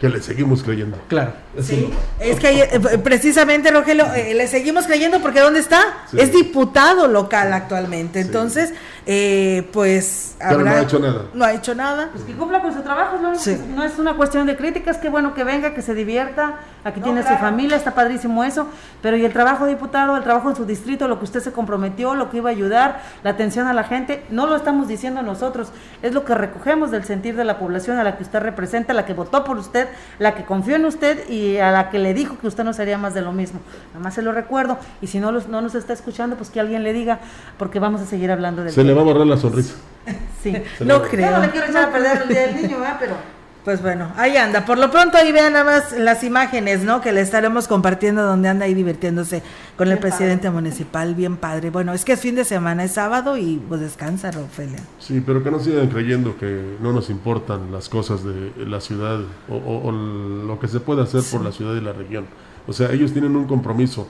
que 0.00 0.08
le 0.08 0.22
seguimos 0.22 0.62
creyendo. 0.62 0.96
Claro. 1.08 1.34
Sí, 1.60 1.90
es 2.18 2.40
que 2.40 2.62
eh, 2.62 2.98
precisamente, 3.04 3.70
Rogelio, 3.70 4.06
eh, 4.14 4.32
le 4.32 4.48
seguimos 4.48 4.86
creyendo 4.86 5.20
porque 5.20 5.40
¿dónde 5.40 5.60
está? 5.60 5.82
Es 6.16 6.32
diputado 6.32 7.06
local 7.06 7.52
actualmente. 7.52 8.20
Entonces, 8.20 8.72
eh, 9.06 9.68
pues... 9.72 10.36
Pero 10.38 10.62
no 10.62 10.70
ha 10.70 10.80
hecho 10.80 10.98
nada. 10.98 11.22
No 11.34 11.44
ha 11.44 11.52
hecho 11.52 11.74
nada. 11.74 12.10
Pues 12.12 12.24
que 12.24 12.34
cumpla 12.34 12.60
con 12.60 12.72
su 12.72 12.82
trabajo, 12.82 13.18
¿no? 13.18 13.32
no 13.32 13.84
es 13.84 13.98
una 13.98 14.14
cuestión 14.14 14.46
de 14.46 14.56
críticas, 14.56 14.98
que 14.98 15.08
bueno 15.08 15.34
que 15.34 15.44
venga, 15.44 15.74
que 15.74 15.82
se 15.82 15.94
divierta, 15.94 16.56
aquí 16.84 17.00
tiene 17.00 17.22
su 17.22 17.34
familia, 17.36 17.76
está 17.76 17.94
padrísimo 17.94 18.44
eso, 18.44 18.66
pero 19.02 19.16
y 19.16 19.24
el 19.24 19.32
trabajo 19.32 19.66
diputado, 19.66 20.16
el 20.16 20.22
trabajo 20.22 20.50
en 20.50 20.56
su 20.56 20.64
distrito, 20.64 21.08
lo 21.08 21.18
que 21.18 21.24
usted 21.24 21.40
se 21.40 21.52
comprometió, 21.52 22.14
lo 22.14 22.30
que 22.30 22.38
iba 22.38 22.50
a 22.50 22.52
ayudar, 22.52 23.02
la 23.22 23.30
atención 23.30 23.66
a 23.66 23.72
la 23.72 23.84
gente, 23.84 24.24
no 24.30 24.46
lo 24.46 24.56
estamos 24.56 24.88
diciendo 24.88 25.22
nosotros, 25.22 25.68
es 26.02 26.14
lo 26.14 26.24
que 26.24 26.34
recogemos 26.34 26.90
del 26.90 27.04
sentir 27.04 27.36
de 27.36 27.44
la 27.44 27.58
población 27.58 27.98
a 27.98 28.04
la 28.04 28.16
que 28.16 28.22
usted 28.22 28.40
representa, 28.40 28.94
la 28.94 29.04
que 29.04 29.14
votó 29.14 29.44
por 29.44 29.56
usted, 29.58 29.88
la 30.18 30.34
que 30.34 30.44
confió 30.44 30.76
en 30.76 30.84
usted 30.84 31.28
y 31.28 31.58
a 31.58 31.70
la 31.70 31.90
que 31.90 31.98
le 31.98 32.14
dijo 32.14 32.38
que 32.38 32.46
usted 32.46 32.64
no 32.64 32.72
sería 32.72 32.98
más 32.98 33.14
de 33.14 33.22
lo 33.22 33.32
mismo. 33.32 33.60
Nada 33.92 34.04
más 34.04 34.14
se 34.14 34.22
lo 34.22 34.32
recuerdo 34.32 34.78
y 35.00 35.06
si 35.06 35.20
no, 35.20 35.32
los, 35.32 35.48
no 35.48 35.60
nos 35.60 35.74
está 35.74 35.92
escuchando, 35.92 36.36
pues 36.36 36.50
que 36.50 36.60
alguien 36.60 36.82
le 36.82 36.92
diga, 36.92 37.18
porque 37.58 37.78
vamos 37.78 38.00
a 38.00 38.06
seguir 38.06 38.30
hablando 38.30 38.62
de 38.62 38.70
Se 38.70 38.84
le 38.90 38.94
va 38.94 39.02
a 39.02 39.04
borrar 39.04 39.26
la 39.26 39.36
sonrisa. 39.36 39.74
Sí, 40.42 40.54
no 40.80 41.02
creo. 41.02 41.32
no 41.32 41.40
le 41.42 41.50
quiero 41.50 41.66
echar 41.66 41.84
a 41.90 41.92
perder 41.92 42.22
el 42.22 42.28
día 42.28 42.46
del 42.46 42.56
niño, 42.62 42.78
pero... 42.98 43.14
Pues 43.62 43.82
bueno, 43.82 44.10
ahí 44.16 44.38
anda. 44.38 44.64
Por 44.64 44.78
lo 44.78 44.90
pronto 44.90 45.18
ahí 45.18 45.32
vean 45.32 45.52
nada 45.52 45.66
más 45.66 45.92
las 45.92 46.24
imágenes, 46.24 46.82
¿no? 46.82 47.02
Que 47.02 47.12
le 47.12 47.20
estaremos 47.20 47.68
compartiendo 47.68 48.22
donde 48.22 48.48
anda 48.48 48.64
ahí 48.64 48.72
divirtiéndose 48.72 49.42
con 49.76 49.88
el 49.92 49.98
presidente 49.98 50.48
municipal. 50.48 51.14
Bien 51.14 51.36
padre. 51.36 51.68
Bueno, 51.68 51.92
es 51.92 52.06
que 52.06 52.12
es 52.14 52.20
fin 52.20 52.34
de 52.36 52.46
semana, 52.46 52.84
es 52.84 52.92
sábado 52.92 53.36
y 53.36 53.60
pues 53.68 53.82
descansa, 53.82 54.30
Rofelia. 54.30 54.78
Sí, 54.98 55.22
pero 55.24 55.44
que 55.44 55.50
no 55.50 55.60
sigan 55.60 55.88
creyendo 55.88 56.38
que 56.38 56.78
no 56.80 56.94
nos 56.94 57.10
importan 57.10 57.70
las 57.70 57.90
cosas 57.90 58.24
de 58.24 58.50
la 58.66 58.80
ciudad 58.80 59.20
o, 59.50 59.56
o- 59.56 59.88
o 59.88 59.92
lo 59.92 60.58
que 60.58 60.66
se 60.68 60.80
puede 60.80 61.02
hacer 61.02 61.20
por 61.30 61.42
la 61.44 61.52
ciudad 61.52 61.74
y 61.74 61.82
la 61.82 61.92
región. 61.92 62.24
O 62.66 62.72
sea, 62.72 62.90
ellos 62.92 63.12
tienen 63.12 63.36
un 63.36 63.44
compromiso, 63.46 64.08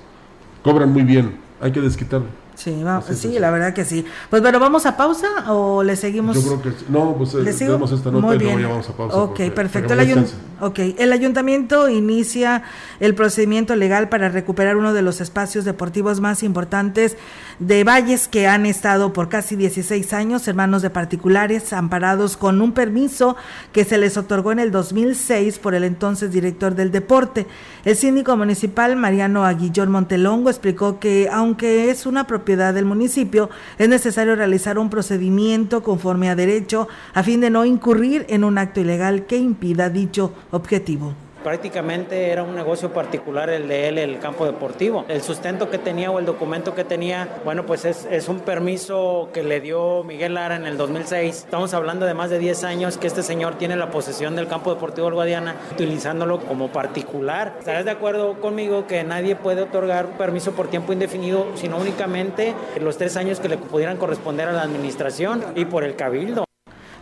cobran 0.62 0.92
muy 0.92 1.02
bien, 1.02 1.40
hay 1.60 1.72
que 1.72 1.80
desquitarlo. 1.80 2.28
Sí, 2.54 2.82
va- 2.82 3.00
sí, 3.02 3.38
la 3.38 3.50
verdad 3.50 3.72
que 3.72 3.84
sí. 3.86 4.04
Pues 4.28 4.42
bueno, 4.42 4.60
¿vamos 4.60 4.84
a 4.84 4.96
pausa 4.96 5.26
o 5.50 5.82
le 5.82 5.96
seguimos? 5.96 6.36
Yo 6.36 6.58
creo 6.58 6.62
que 6.62 6.82
no, 6.90 7.14
pues 7.16 7.32
eh, 7.34 7.42
¿Le 7.42 7.52
sigo? 7.54 7.82
esta 7.84 8.10
nota 8.10 8.26
Muy 8.26 8.36
y 8.36 8.38
luego 8.40 8.56
bien. 8.56 8.60
ya 8.60 8.68
vamos 8.68 8.88
a 8.88 8.92
pausa. 8.96 9.16
Ok, 9.16 9.40
perfecto. 9.54 9.94
El, 9.94 10.00
ayun- 10.00 10.22
descanse. 10.26 10.34
ok, 10.60 10.78
el 10.98 11.12
ayuntamiento 11.12 11.88
inicia 11.88 12.62
el 12.98 13.14
procedimiento 13.14 13.76
legal 13.76 14.08
para 14.10 14.28
recuperar 14.28 14.76
uno 14.76 14.92
de 14.92 15.00
los 15.00 15.22
espacios 15.22 15.64
deportivos 15.64 16.20
más 16.20 16.42
importantes 16.42 17.16
de 17.60 17.82
Valles 17.84 18.28
que 18.28 18.46
han 18.46 18.66
estado 18.66 19.12
por 19.14 19.28
casi 19.30 19.56
16 19.56 20.12
años 20.12 20.46
en 20.48 20.56
manos 20.56 20.82
de 20.82 20.90
particulares, 20.90 21.72
amparados 21.72 22.36
con 22.36 22.60
un 22.60 22.72
permiso 22.72 23.36
que 23.72 23.84
se 23.84 23.96
les 23.96 24.16
otorgó 24.18 24.52
en 24.52 24.58
el 24.58 24.70
2006 24.70 25.58
por 25.58 25.74
el 25.74 25.84
entonces 25.84 26.30
director 26.32 26.74
del 26.74 26.90
deporte. 26.90 27.46
El 27.84 27.96
síndico 27.96 28.36
municipal 28.36 28.96
Mariano 28.96 29.44
Aguillón 29.44 29.90
Montelongo 29.90 30.50
explicó 30.50 30.98
que 30.98 31.28
aunque 31.32 31.90
es 31.90 32.04
una 32.04 32.26
propiedad 32.26 32.39
del 32.72 32.84
municipio, 32.84 33.50
es 33.78 33.88
necesario 33.88 34.34
realizar 34.34 34.78
un 34.78 34.90
procedimiento 34.90 35.82
conforme 35.82 36.30
a 36.30 36.36
derecho 36.36 36.88
a 37.14 37.22
fin 37.22 37.40
de 37.40 37.50
no 37.50 37.64
incurrir 37.64 38.26
en 38.28 38.44
un 38.44 38.58
acto 38.58 38.80
ilegal 38.80 39.26
que 39.26 39.36
impida 39.36 39.90
dicho 39.90 40.32
objetivo. 40.50 41.14
Prácticamente 41.42 42.30
era 42.30 42.42
un 42.42 42.54
negocio 42.54 42.92
particular 42.92 43.48
el 43.48 43.66
de 43.66 43.88
él, 43.88 43.98
el 43.98 44.18
campo 44.18 44.44
deportivo. 44.44 45.04
El 45.08 45.22
sustento 45.22 45.70
que 45.70 45.78
tenía 45.78 46.10
o 46.10 46.18
el 46.18 46.26
documento 46.26 46.74
que 46.74 46.84
tenía, 46.84 47.28
bueno, 47.44 47.64
pues 47.64 47.84
es, 47.84 48.06
es 48.10 48.28
un 48.28 48.40
permiso 48.40 49.30
que 49.32 49.42
le 49.42 49.60
dio 49.60 50.04
Miguel 50.04 50.34
Lara 50.34 50.56
en 50.56 50.66
el 50.66 50.76
2006. 50.76 51.36
Estamos 51.36 51.72
hablando 51.72 52.04
de 52.04 52.12
más 52.12 52.28
de 52.28 52.38
10 52.38 52.64
años 52.64 52.98
que 52.98 53.06
este 53.06 53.22
señor 53.22 53.56
tiene 53.56 53.76
la 53.76 53.90
posesión 53.90 54.36
del 54.36 54.48
campo 54.48 54.74
deportivo 54.74 55.06
del 55.06 55.14
Guadiana, 55.14 55.56
utilizándolo 55.72 56.40
como 56.40 56.68
particular. 56.68 57.54
¿Estarás 57.58 57.86
de 57.86 57.90
acuerdo 57.90 58.40
conmigo 58.40 58.86
que 58.86 59.02
nadie 59.04 59.34
puede 59.34 59.62
otorgar 59.62 60.18
permiso 60.18 60.52
por 60.52 60.68
tiempo 60.68 60.92
indefinido, 60.92 61.46
sino 61.54 61.78
únicamente 61.78 62.54
los 62.80 62.98
tres 62.98 63.16
años 63.16 63.40
que 63.40 63.48
le 63.48 63.56
pudieran 63.56 63.96
corresponder 63.96 64.48
a 64.48 64.52
la 64.52 64.62
administración 64.62 65.42
y 65.54 65.64
por 65.64 65.84
el 65.84 65.96
cabildo? 65.96 66.49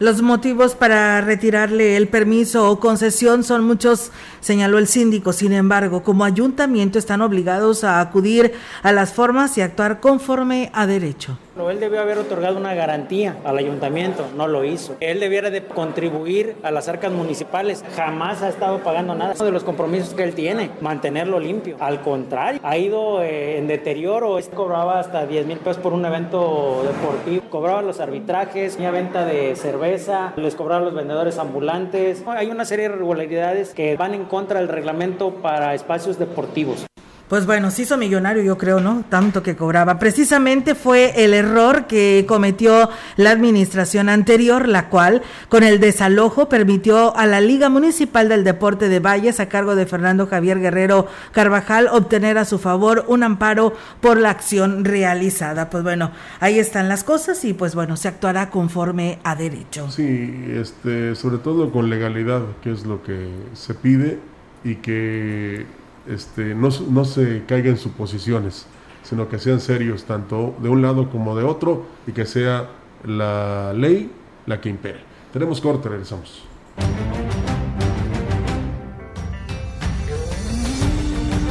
Los 0.00 0.22
motivos 0.22 0.76
para 0.76 1.20
retirarle 1.20 1.96
el 1.96 2.06
permiso 2.06 2.70
o 2.70 2.78
concesión 2.78 3.42
son 3.42 3.64
muchos, 3.64 4.12
señaló 4.40 4.78
el 4.78 4.86
síndico. 4.86 5.32
Sin 5.32 5.52
embargo, 5.52 6.04
como 6.04 6.24
ayuntamiento 6.24 7.00
están 7.00 7.20
obligados 7.20 7.82
a 7.82 8.00
acudir 8.00 8.52
a 8.84 8.92
las 8.92 9.12
formas 9.12 9.58
y 9.58 9.60
actuar 9.60 9.98
conforme 9.98 10.70
a 10.72 10.86
derecho. 10.86 11.36
Él 11.68 11.80
debió 11.80 12.00
haber 12.00 12.18
otorgado 12.18 12.56
una 12.56 12.74
garantía 12.74 13.36
al 13.44 13.58
ayuntamiento, 13.58 14.24
no 14.36 14.46
lo 14.46 14.64
hizo. 14.64 14.96
Él 15.00 15.18
debiera 15.18 15.50
de 15.50 15.64
contribuir 15.64 16.54
a 16.62 16.70
las 16.70 16.88
arcas 16.88 17.10
municipales, 17.10 17.84
jamás 17.96 18.42
ha 18.42 18.48
estado 18.48 18.78
pagando 18.78 19.16
nada 19.16 19.34
Uno 19.34 19.44
de 19.44 19.50
los 19.50 19.64
compromisos 19.64 20.14
que 20.14 20.22
él 20.22 20.34
tiene, 20.34 20.70
mantenerlo 20.80 21.40
limpio. 21.40 21.76
Al 21.80 22.00
contrario, 22.00 22.60
ha 22.62 22.78
ido 22.78 23.22
eh, 23.22 23.58
en 23.58 23.66
deterioro, 23.66 24.38
Él 24.38 24.44
cobraba 24.54 25.00
hasta 25.00 25.26
10 25.26 25.46
mil 25.46 25.58
pesos 25.58 25.82
por 25.82 25.92
un 25.92 26.04
evento 26.04 26.84
deportivo, 26.86 27.42
cobraba 27.50 27.82
los 27.82 27.98
arbitrajes, 27.98 28.74
tenía 28.74 28.92
venta 28.92 29.24
de 29.24 29.56
cerveza, 29.56 30.34
les 30.36 30.54
cobraba 30.54 30.82
a 30.82 30.84
los 30.84 30.94
vendedores 30.94 31.38
ambulantes. 31.38 32.22
Hay 32.28 32.50
una 32.50 32.64
serie 32.64 32.88
de 32.88 32.94
irregularidades 32.94 33.74
que 33.74 33.96
van 33.96 34.14
en 34.14 34.26
contra 34.26 34.60
del 34.60 34.68
reglamento 34.68 35.34
para 35.34 35.74
espacios 35.74 36.18
deportivos. 36.18 36.86
Pues 37.28 37.44
bueno, 37.44 37.70
se 37.70 37.82
hizo 37.82 37.98
millonario, 37.98 38.42
yo 38.42 38.56
creo, 38.56 38.80
¿no? 38.80 39.04
Tanto 39.10 39.42
que 39.42 39.54
cobraba. 39.54 39.98
Precisamente 39.98 40.74
fue 40.74 41.24
el 41.24 41.34
error 41.34 41.86
que 41.86 42.24
cometió 42.26 42.88
la 43.16 43.32
administración 43.32 44.08
anterior, 44.08 44.66
la 44.66 44.88
cual, 44.88 45.20
con 45.50 45.62
el 45.62 45.78
desalojo, 45.78 46.48
permitió 46.48 47.14
a 47.14 47.26
la 47.26 47.42
Liga 47.42 47.68
Municipal 47.68 48.30
del 48.30 48.44
Deporte 48.44 48.88
de 48.88 49.00
Valles, 49.00 49.40
a 49.40 49.48
cargo 49.50 49.74
de 49.74 49.84
Fernando 49.84 50.26
Javier 50.26 50.58
Guerrero 50.58 51.06
Carvajal, 51.32 51.88
obtener 51.92 52.38
a 52.38 52.46
su 52.46 52.58
favor 52.58 53.04
un 53.08 53.22
amparo 53.22 53.74
por 54.00 54.18
la 54.18 54.30
acción 54.30 54.86
realizada. 54.86 55.68
Pues 55.68 55.82
bueno, 55.82 56.12
ahí 56.40 56.58
están 56.58 56.88
las 56.88 57.04
cosas 57.04 57.44
y 57.44 57.52
pues 57.52 57.74
bueno, 57.74 57.98
se 57.98 58.08
actuará 58.08 58.48
conforme 58.48 59.18
a 59.22 59.36
derecho. 59.36 59.90
Sí, 59.90 60.46
este, 60.54 61.14
sobre 61.14 61.36
todo 61.36 61.70
con 61.72 61.90
legalidad, 61.90 62.40
que 62.62 62.72
es 62.72 62.86
lo 62.86 63.02
que 63.02 63.28
se 63.52 63.74
pide 63.74 64.18
y 64.64 64.76
que 64.76 65.66
este, 66.08 66.54
no, 66.54 66.68
no 66.90 67.04
se 67.04 67.44
caiga 67.46 67.68
en 67.68 67.76
suposiciones, 67.76 68.66
sino 69.02 69.28
que 69.28 69.38
sean 69.38 69.60
serios 69.60 70.04
tanto 70.04 70.56
de 70.60 70.68
un 70.68 70.82
lado 70.82 71.10
como 71.10 71.36
de 71.36 71.44
otro 71.44 71.86
y 72.06 72.12
que 72.12 72.26
sea 72.26 72.70
la 73.04 73.72
ley 73.74 74.10
la 74.46 74.60
que 74.60 74.68
impere. 74.68 75.00
Tenemos 75.32 75.60
corte, 75.60 75.88
regresamos. 75.88 76.44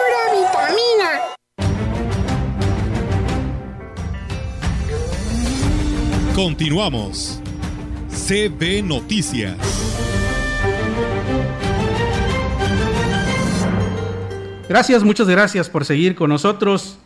Continuamos. 6.35 7.41
CB 8.09 8.83
Noticias. 8.83 9.57
Gracias, 14.69 15.03
muchas 15.03 15.27
gracias 15.27 15.69
por 15.69 15.83
seguir 15.83 16.15
con 16.15 16.29
nosotros. 16.29 16.99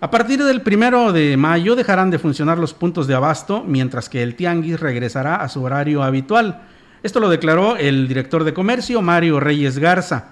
A 0.00 0.10
partir 0.10 0.42
del 0.42 0.62
primero 0.62 1.12
de 1.12 1.36
mayo 1.36 1.76
dejarán 1.76 2.10
de 2.10 2.18
funcionar 2.18 2.58
los 2.58 2.72
puntos 2.72 3.06
de 3.06 3.14
abasto, 3.14 3.62
mientras 3.62 4.08
que 4.08 4.22
el 4.22 4.36
tianguis 4.36 4.80
regresará 4.80 5.36
a 5.36 5.50
su 5.50 5.62
horario 5.62 6.02
habitual. 6.02 6.62
Esto 7.02 7.20
lo 7.20 7.28
declaró 7.28 7.76
el 7.76 8.08
director 8.08 8.42
de 8.42 8.54
comercio, 8.54 9.02
Mario 9.02 9.38
Reyes 9.38 9.78
Garza. 9.78 10.28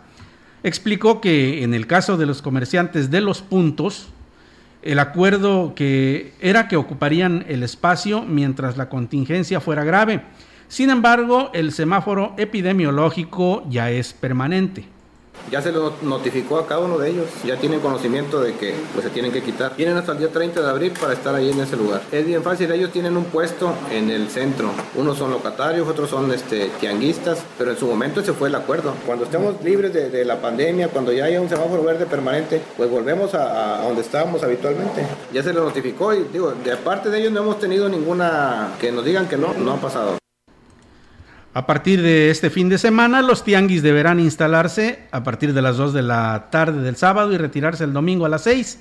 Explicó 0.62 1.20
que 1.20 1.62
en 1.62 1.74
el 1.74 1.86
caso 1.86 2.16
de 2.16 2.24
los 2.24 2.40
comerciantes 2.40 3.10
de 3.10 3.20
los 3.20 3.42
puntos, 3.42 4.08
el 4.82 4.98
acuerdo 4.98 5.74
que 5.74 6.32
era 6.40 6.68
que 6.68 6.76
ocuparían 6.76 7.44
el 7.48 7.62
espacio 7.62 8.22
mientras 8.22 8.76
la 8.76 8.88
contingencia 8.88 9.60
fuera 9.60 9.84
grave. 9.84 10.22
Sin 10.68 10.90
embargo, 10.90 11.50
el 11.52 11.72
semáforo 11.72 12.34
epidemiológico 12.36 13.64
ya 13.68 13.90
es 13.90 14.12
permanente. 14.12 14.84
Ya 15.50 15.62
se 15.62 15.72
lo 15.72 15.94
notificó 16.02 16.58
a 16.58 16.66
cada 16.66 16.80
uno 16.80 16.98
de 16.98 17.10
ellos, 17.10 17.26
ya 17.44 17.56
tienen 17.56 17.80
conocimiento 17.80 18.40
de 18.40 18.54
que 18.54 18.74
pues, 18.92 19.04
se 19.04 19.10
tienen 19.10 19.32
que 19.32 19.42
quitar. 19.42 19.74
Tienen 19.74 19.96
hasta 19.96 20.12
el 20.12 20.18
día 20.18 20.28
30 20.28 20.60
de 20.60 20.68
abril 20.68 20.92
para 21.00 21.12
estar 21.12 21.34
ahí 21.34 21.50
en 21.50 21.60
ese 21.60 21.76
lugar. 21.76 22.02
Es 22.12 22.24
bien 22.24 22.42
fácil, 22.42 22.70
ellos 22.70 22.92
tienen 22.92 23.16
un 23.16 23.24
puesto 23.24 23.72
en 23.90 24.10
el 24.10 24.28
centro. 24.28 24.70
Unos 24.94 25.18
son 25.18 25.30
locatarios, 25.30 25.88
otros 25.88 26.10
son 26.10 26.32
este, 26.32 26.70
tianguistas, 26.80 27.42
pero 27.58 27.72
en 27.72 27.76
su 27.76 27.86
momento 27.86 28.22
se 28.22 28.32
fue 28.32 28.48
el 28.48 28.54
acuerdo. 28.54 28.94
Cuando 29.06 29.24
estemos 29.24 29.62
libres 29.62 29.92
de, 29.92 30.24
la 30.24 30.40
pandemia, 30.40 30.88
cuando 30.88 31.12
ya 31.12 31.24
haya 31.24 31.40
un 31.40 31.48
semáforo 31.48 31.82
verde 31.82 32.06
permanente, 32.06 32.62
pues 32.76 32.90
volvemos 32.90 33.34
a, 33.34 33.82
donde 33.82 34.02
estábamos 34.02 34.42
habitualmente. 34.42 35.06
Ya 35.32 35.42
se 35.42 35.52
lo 35.52 35.64
notificó 35.64 36.14
y 36.14 36.24
digo, 36.32 36.52
de 36.52 36.76
parte 36.76 37.10
de 37.10 37.18
ellos 37.18 37.32
no 37.32 37.40
hemos 37.40 37.58
tenido 37.58 37.88
ninguna 37.88 38.74
que 38.80 38.92
nos 38.92 39.04
digan 39.04 39.28
que 39.28 39.36
no, 39.36 39.54
no 39.54 39.72
ha 39.72 39.76
pasado. 39.80 40.19
A 41.52 41.66
partir 41.66 42.00
de 42.00 42.30
este 42.30 42.48
fin 42.48 42.68
de 42.68 42.78
semana, 42.78 43.22
los 43.22 43.42
tianguis 43.42 43.82
deberán 43.82 44.20
instalarse 44.20 45.00
a 45.10 45.24
partir 45.24 45.52
de 45.52 45.62
las 45.62 45.76
2 45.76 45.92
de 45.92 46.02
la 46.02 46.46
tarde 46.50 46.80
del 46.80 46.94
sábado 46.94 47.32
y 47.32 47.38
retirarse 47.38 47.82
el 47.82 47.92
domingo 47.92 48.24
a 48.24 48.28
las 48.28 48.44
6. 48.44 48.78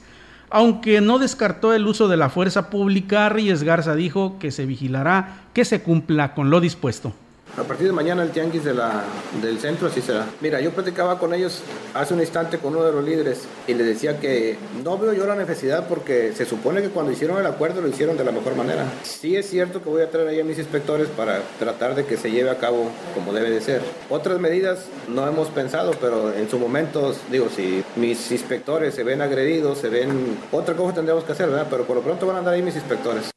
Aunque 0.51 1.01
no 1.01 1.17
descartó 1.17 1.74
el 1.74 1.88
uso 1.88 2.07
de 2.07 2.17
la 2.17 2.30
fuerza 2.30 2.70
pública, 2.70 3.28
Reyes 3.30 3.63
Garza 3.63 3.95
dijo 3.95 4.38
que 4.38 4.51
se 4.51 4.67
vigilará 4.67 5.45
que 5.53 5.65
se 5.65 5.82
cumpla 5.82 6.36
con 6.36 6.51
lo 6.51 6.61
dispuesto. 6.61 7.13
A 7.60 7.64
partir 7.64 7.88
de 7.88 7.93
mañana 7.93 8.24
el 8.24 8.32
tianguis 8.32 8.64
de 8.64 8.74
la, 8.74 9.03
del 9.41 9.60
centro 9.60 9.89
así 9.89 10.01
será. 10.01 10.26
Mira, 10.39 10.62
yo 10.62 10.72
platicaba 10.72 11.20
con 11.20 11.34
ellos 11.34 11.62
hace 11.93 12.14
un 12.14 12.22
instante 12.22 12.57
con 12.57 12.74
uno 12.74 12.86
de 12.86 12.93
los 12.93 13.03
líderes 13.03 13.41
y 13.68 13.74
les 13.74 13.86
decía 13.86 14.18
que 14.18 14.57
no 14.82 14.97
veo 14.97 15.12
yo 15.12 15.28
la 15.28 15.36
necesidad 15.36 15.86
porque 15.89 16.32
se 16.34 16.45
supone 16.45 16.82
que 16.82 16.89
cuando 16.89 17.12
hicieron 17.12 17.38
el 17.38 17.45
acuerdo 17.45 17.82
lo 17.82 17.89
hicieron 17.89 18.16
de 18.16 18.24
la 18.24 18.32
mejor 18.32 18.55
manera. 18.55 18.86
Sí 19.03 19.36
es 19.36 19.49
cierto 19.49 19.84
que 19.84 19.89
voy 19.89 20.01
a 20.03 20.10
traer 20.10 20.30
ahí 20.30 20.39
a 20.39 20.45
mis 20.45 20.57
inspectores 20.57 21.10
para 21.10 21.41
tratar 21.60 21.95
de 21.95 22.05
que 22.05 22.16
se 22.16 22.32
lleve 22.32 22.49
a 22.49 22.57
cabo 22.60 22.89
como 23.14 23.34
debe 23.34 23.49
de 23.49 23.60
ser. 23.60 23.82
Otras 24.10 24.39
medidas 24.39 24.86
no 25.10 25.28
hemos 25.28 25.49
pensado, 25.49 25.91
pero 25.99 26.34
en 26.34 26.49
su 26.49 26.60
momento, 26.60 27.14
digo, 27.30 27.47
si 27.53 27.84
mis 27.97 28.32
inspectores 28.32 28.95
se 28.95 29.03
ven 29.03 29.22
agredidos, 29.22 29.80
se 29.80 29.89
ven... 29.89 30.38
Otra 30.53 30.76
cosa 30.76 30.93
tendremos 30.95 31.26
que 31.26 31.34
hacer, 31.34 31.49
¿verdad? 31.49 31.68
Pero 31.70 31.84
por 31.84 31.97
lo 31.97 32.03
pronto 32.03 32.26
van 32.26 32.38
a 32.38 32.39
andar 32.39 32.53
ahí 32.53 32.62
mis 32.62 32.76
inspectores. 32.76 33.32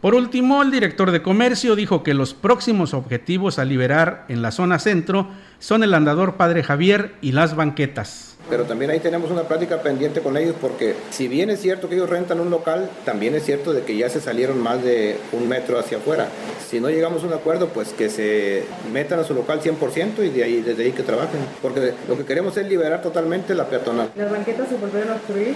Por 0.00 0.14
último, 0.14 0.62
el 0.62 0.70
director 0.70 1.10
de 1.10 1.22
comercio 1.22 1.76
dijo 1.76 2.02
que 2.02 2.14
los 2.14 2.32
próximos 2.32 2.94
objetivos 2.94 3.58
a 3.58 3.66
liberar 3.66 4.24
en 4.28 4.40
la 4.40 4.50
zona 4.50 4.78
centro 4.78 5.28
son 5.58 5.82
el 5.82 5.92
andador 5.92 6.36
Padre 6.36 6.62
Javier 6.62 7.16
y 7.20 7.32
las 7.32 7.54
banquetas 7.54 8.29
pero 8.50 8.64
también 8.64 8.90
ahí 8.90 9.00
tenemos 9.00 9.30
una 9.30 9.44
práctica 9.44 9.80
pendiente 9.80 10.20
con 10.20 10.36
ellos 10.36 10.56
porque 10.60 10.94
si 11.10 11.28
bien 11.28 11.48
es 11.48 11.60
cierto 11.60 11.88
que 11.88 11.94
ellos 11.94 12.10
rentan 12.10 12.40
un 12.40 12.50
local, 12.50 12.90
también 13.04 13.34
es 13.34 13.44
cierto 13.44 13.72
de 13.72 13.82
que 13.82 13.96
ya 13.96 14.10
se 14.10 14.20
salieron 14.20 14.60
más 14.60 14.82
de 14.82 15.16
un 15.32 15.48
metro 15.48 15.78
hacia 15.78 15.98
afuera. 15.98 16.28
Si 16.68 16.80
no 16.80 16.90
llegamos 16.90 17.22
a 17.22 17.26
un 17.26 17.32
acuerdo, 17.32 17.68
pues 17.68 17.92
que 17.92 18.10
se 18.10 18.64
metan 18.92 19.20
a 19.20 19.24
su 19.24 19.34
local 19.34 19.60
100% 19.60 20.24
y 20.24 20.30
de 20.30 20.44
ahí, 20.44 20.60
desde 20.60 20.84
ahí 20.84 20.92
que 20.92 21.02
trabajen, 21.02 21.40
porque 21.62 21.94
lo 22.08 22.16
que 22.16 22.24
queremos 22.24 22.56
es 22.56 22.66
liberar 22.66 23.02
totalmente 23.02 23.54
la 23.54 23.66
peatonal. 23.66 24.10
¿Las 24.16 24.30
banquetas 24.30 24.68
se 24.68 24.76
volvieron 24.76 25.10
a 25.10 25.14
obstruir? 25.14 25.54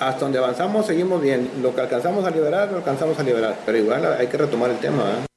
Hasta 0.00 0.20
donde 0.20 0.38
avanzamos 0.38 0.86
seguimos 0.86 1.20
bien, 1.20 1.50
lo 1.62 1.74
que 1.74 1.80
alcanzamos 1.80 2.24
a 2.24 2.30
liberar, 2.30 2.70
lo 2.70 2.78
alcanzamos 2.78 3.18
a 3.18 3.22
liberar, 3.22 3.56
pero 3.64 3.78
igual 3.78 4.04
hay 4.18 4.26
que 4.26 4.36
retomar 4.36 4.70
el 4.70 4.78
tema. 4.78 5.02
¿eh? 5.02 5.31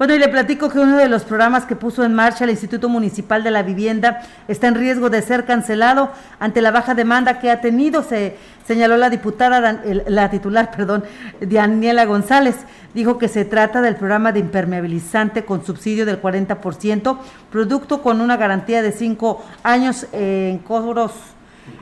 Bueno, 0.00 0.14
y 0.14 0.18
le 0.18 0.28
platico 0.28 0.70
que 0.70 0.78
uno 0.78 0.96
de 0.96 1.10
los 1.10 1.24
programas 1.24 1.66
que 1.66 1.76
puso 1.76 2.02
en 2.04 2.14
marcha 2.14 2.44
el 2.44 2.50
Instituto 2.50 2.88
Municipal 2.88 3.44
de 3.44 3.50
la 3.50 3.62
Vivienda 3.62 4.22
está 4.48 4.66
en 4.66 4.74
riesgo 4.74 5.10
de 5.10 5.20
ser 5.20 5.44
cancelado 5.44 6.10
ante 6.38 6.62
la 6.62 6.70
baja 6.70 6.94
demanda 6.94 7.38
que 7.38 7.50
ha 7.50 7.60
tenido, 7.60 8.02
se 8.02 8.38
señaló 8.66 8.96
la 8.96 9.10
diputada, 9.10 9.82
la 9.84 10.30
titular, 10.30 10.70
perdón, 10.74 11.04
Daniela 11.42 12.06
González. 12.06 12.56
Dijo 12.94 13.18
que 13.18 13.28
se 13.28 13.44
trata 13.44 13.82
del 13.82 13.96
programa 13.96 14.32
de 14.32 14.40
impermeabilizante 14.40 15.44
con 15.44 15.66
subsidio 15.66 16.06
del 16.06 16.22
40%, 16.22 17.18
producto 17.52 18.00
con 18.00 18.22
una 18.22 18.38
garantía 18.38 18.80
de 18.80 18.92
cinco 18.92 19.44
años 19.62 20.06
en, 20.12 20.60
colores, 20.60 21.12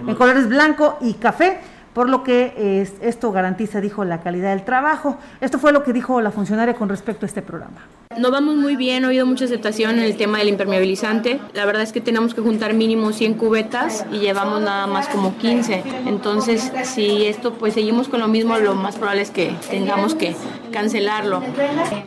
en 0.05 0.16
colores 0.16 0.49
blanco 0.49 0.99
y 1.01 1.14
café 1.14 1.61
por 1.93 2.09
lo 2.09 2.25
que 2.25 2.85
esto 3.01 3.31
garantiza, 3.31 3.81
dijo, 3.81 4.05
la 4.05 4.21
calidad 4.23 4.51
del 4.51 4.64
trabajo. 4.64 5.19
Esto 5.41 5.61
fue 5.61 5.73
lo 5.73 5.85
que 5.85 5.93
dijo 5.93 6.21
la 6.21 6.33
funcionaria 6.33 6.75
con 6.75 6.89
respecto 6.89 7.27
a 7.27 7.29
este 7.29 7.43
programa. 7.43 7.79
No 8.19 8.33
vamos 8.33 8.57
muy 8.57 8.75
bien, 8.75 9.05
ha 9.05 9.07
habido 9.07 9.27
mucha 9.27 9.45
aceptación 9.45 9.99
en 9.99 10.05
el 10.05 10.16
tema 10.16 10.39
del 10.39 10.49
impermeabilizante. 10.49 11.39
La 11.55 11.64
verdad 11.64 11.83
es 11.83 11.93
que 11.93 12.01
tenemos 12.01 12.35
que 12.35 12.41
juntar 12.41 12.75
mínimo 12.75 13.12
100 13.12 13.35
cubetas 13.35 14.07
y 14.11 14.19
llevamos 14.19 14.61
nada 14.61 14.89
más 14.89 15.07
como 15.07 15.39
15. 15.39 15.85
Entonces, 16.05 16.73
si 16.83 17.27
esto 17.27 17.55
pues 17.55 17.75
seguimos 17.75 18.09
con 18.09 18.19
lo 18.19 18.27
mismo, 18.27 18.59
lo 18.59 18.75
más 18.75 18.97
probable 18.97 19.23
es 19.23 19.31
que 19.31 19.55
tengamos 19.71 20.16
que 20.16 20.35
cancelarlo. 20.73 21.45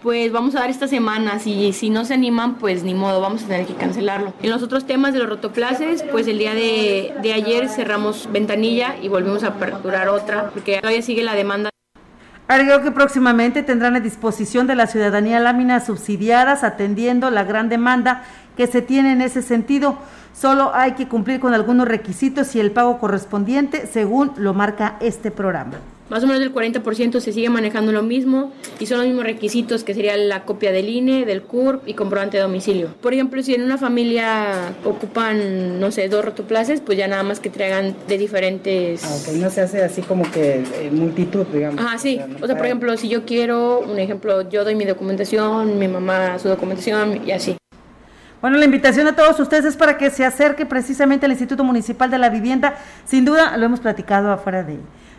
Pues 0.04 0.34
vamos 0.34 0.54
a 0.56 0.60
dar 0.60 0.70
estas 0.70 0.90
semanas 0.90 1.48
y 1.48 1.72
si 1.72 1.90
no 1.90 2.04
se 2.04 2.14
animan, 2.14 2.56
pues 2.56 2.84
ni 2.84 2.94
modo, 2.94 3.22
vamos 3.22 3.44
a 3.44 3.48
tener 3.48 3.66
que 3.66 3.76
cancelarlo. 3.76 4.34
En 4.42 4.50
los 4.50 4.64
otros 4.64 4.86
temas 4.86 5.14
de 5.14 5.20
los 5.20 5.30
rotoplaces, 5.30 6.04
pues 6.12 6.28
el 6.28 6.40
día 6.40 6.54
de, 6.54 7.14
de 7.22 7.34
ayer 7.34 7.70
cerramos 7.70 8.28
ventanilla 8.30 8.98
y 9.02 9.08
volvimos 9.08 9.44
a 9.44 9.48
aperturar 9.48 10.10
otra 10.10 10.50
porque 10.50 10.80
todavía 10.82 11.02
sigue 11.02 11.24
la 11.24 11.36
demanda 11.36 11.72
Agregó 12.52 12.82
que 12.82 12.92
próximamente 12.92 13.64
tendrán 13.64 13.96
a 13.96 14.02
disposición 14.02 14.68
de 14.68 14.76
la 14.76 14.86
ciudadanía 14.86 15.40
láminas 15.40 15.86
subsidiadas 15.86 16.66
atendiendo 16.66 17.30
la 17.32 17.46
gran 17.46 17.70
demanda 17.70 18.24
que 18.58 18.68
se 18.68 18.82
tiene 18.82 19.14
en 19.14 19.22
ese 19.22 19.42
sentido. 19.42 19.98
Solo 20.34 20.76
hay 20.76 20.96
que 20.96 21.08
cumplir 21.08 21.40
con 21.40 21.54
algunos 21.54 21.88
requisitos 21.88 22.54
y 22.54 22.60
el 22.60 22.72
pago 22.72 23.00
correspondiente 23.00 23.88
según 23.88 24.34
lo 24.36 24.54
marca 24.54 24.98
este 25.00 25.32
programa 25.32 25.78
más 26.12 26.26
o 26.26 26.28
menos 26.28 26.42
del 26.42 26.54
40% 26.54 27.22
se 27.22 27.32
sigue 27.32 27.50
manejando 27.50 27.94
lo 27.94 28.04
mismo 28.04 28.52
y 28.82 28.86
son 28.86 28.98
los 28.98 29.08
mismos 29.08 29.24
requisitos 29.24 29.86
que 29.86 29.94
sería 29.94 30.18
la 30.18 30.44
copia 30.44 30.74
del 30.74 30.90
INE, 30.90 31.24
del 31.24 31.42
CURP 31.42 31.88
y 31.88 31.94
comprobante 31.94 32.36
de 32.36 32.44
domicilio. 32.44 32.90
Por 33.00 33.14
ejemplo, 33.14 33.42
si 33.42 33.56
en 33.56 33.64
una 33.64 33.78
familia 33.78 34.74
ocupan, 34.84 35.80
no 35.80 35.90
sé, 35.90 36.10
dos 36.10 36.26
rotoplaces, 36.26 36.82
pues 36.82 36.98
ya 36.98 37.08
nada 37.08 37.24
más 37.24 37.40
que 37.40 37.50
traigan 37.50 37.96
de 38.10 38.18
diferentes... 38.18 39.06
Ah, 39.06 39.32
no 39.38 39.50
se 39.50 39.62
hace 39.62 39.82
así 39.84 40.02
como 40.02 40.30
que 40.30 40.56
eh, 40.56 40.90
multitud, 40.92 41.46
digamos. 41.46 41.80
Ajá, 41.80 41.98
sí. 41.98 42.20
O 42.42 42.46
sea, 42.46 42.58
por 42.58 42.66
ejemplo, 42.66 42.98
si 42.98 43.08
yo 43.08 43.26
quiero, 43.26 43.80
un 43.80 43.98
ejemplo, 43.98 44.50
yo 44.50 44.66
doy 44.66 44.76
mi 44.76 44.84
documentación, 44.84 45.80
mi 45.80 45.88
mamá 45.88 46.38
su 46.40 46.50
documentación 46.50 47.26
y 47.26 47.32
así. 47.32 47.56
Bueno, 48.42 48.58
la 48.58 48.66
invitación 48.66 49.08
a 49.08 49.16
todos 49.16 49.40
ustedes 49.40 49.64
es 49.64 49.78
para 49.78 49.98
que 49.98 50.10
se 50.10 50.26
acerque 50.26 50.66
precisamente 50.66 51.26
al 51.26 51.32
Instituto 51.32 51.64
Municipal 51.64 52.12
de 52.12 52.18
la 52.18 52.30
Vivienda. 52.30 52.76
Sin 53.06 53.24
duda, 53.24 53.56
lo 53.56 53.66
hemos 53.66 53.80
platicado 53.80 54.30
afuera 54.30 54.64
de 54.64 54.74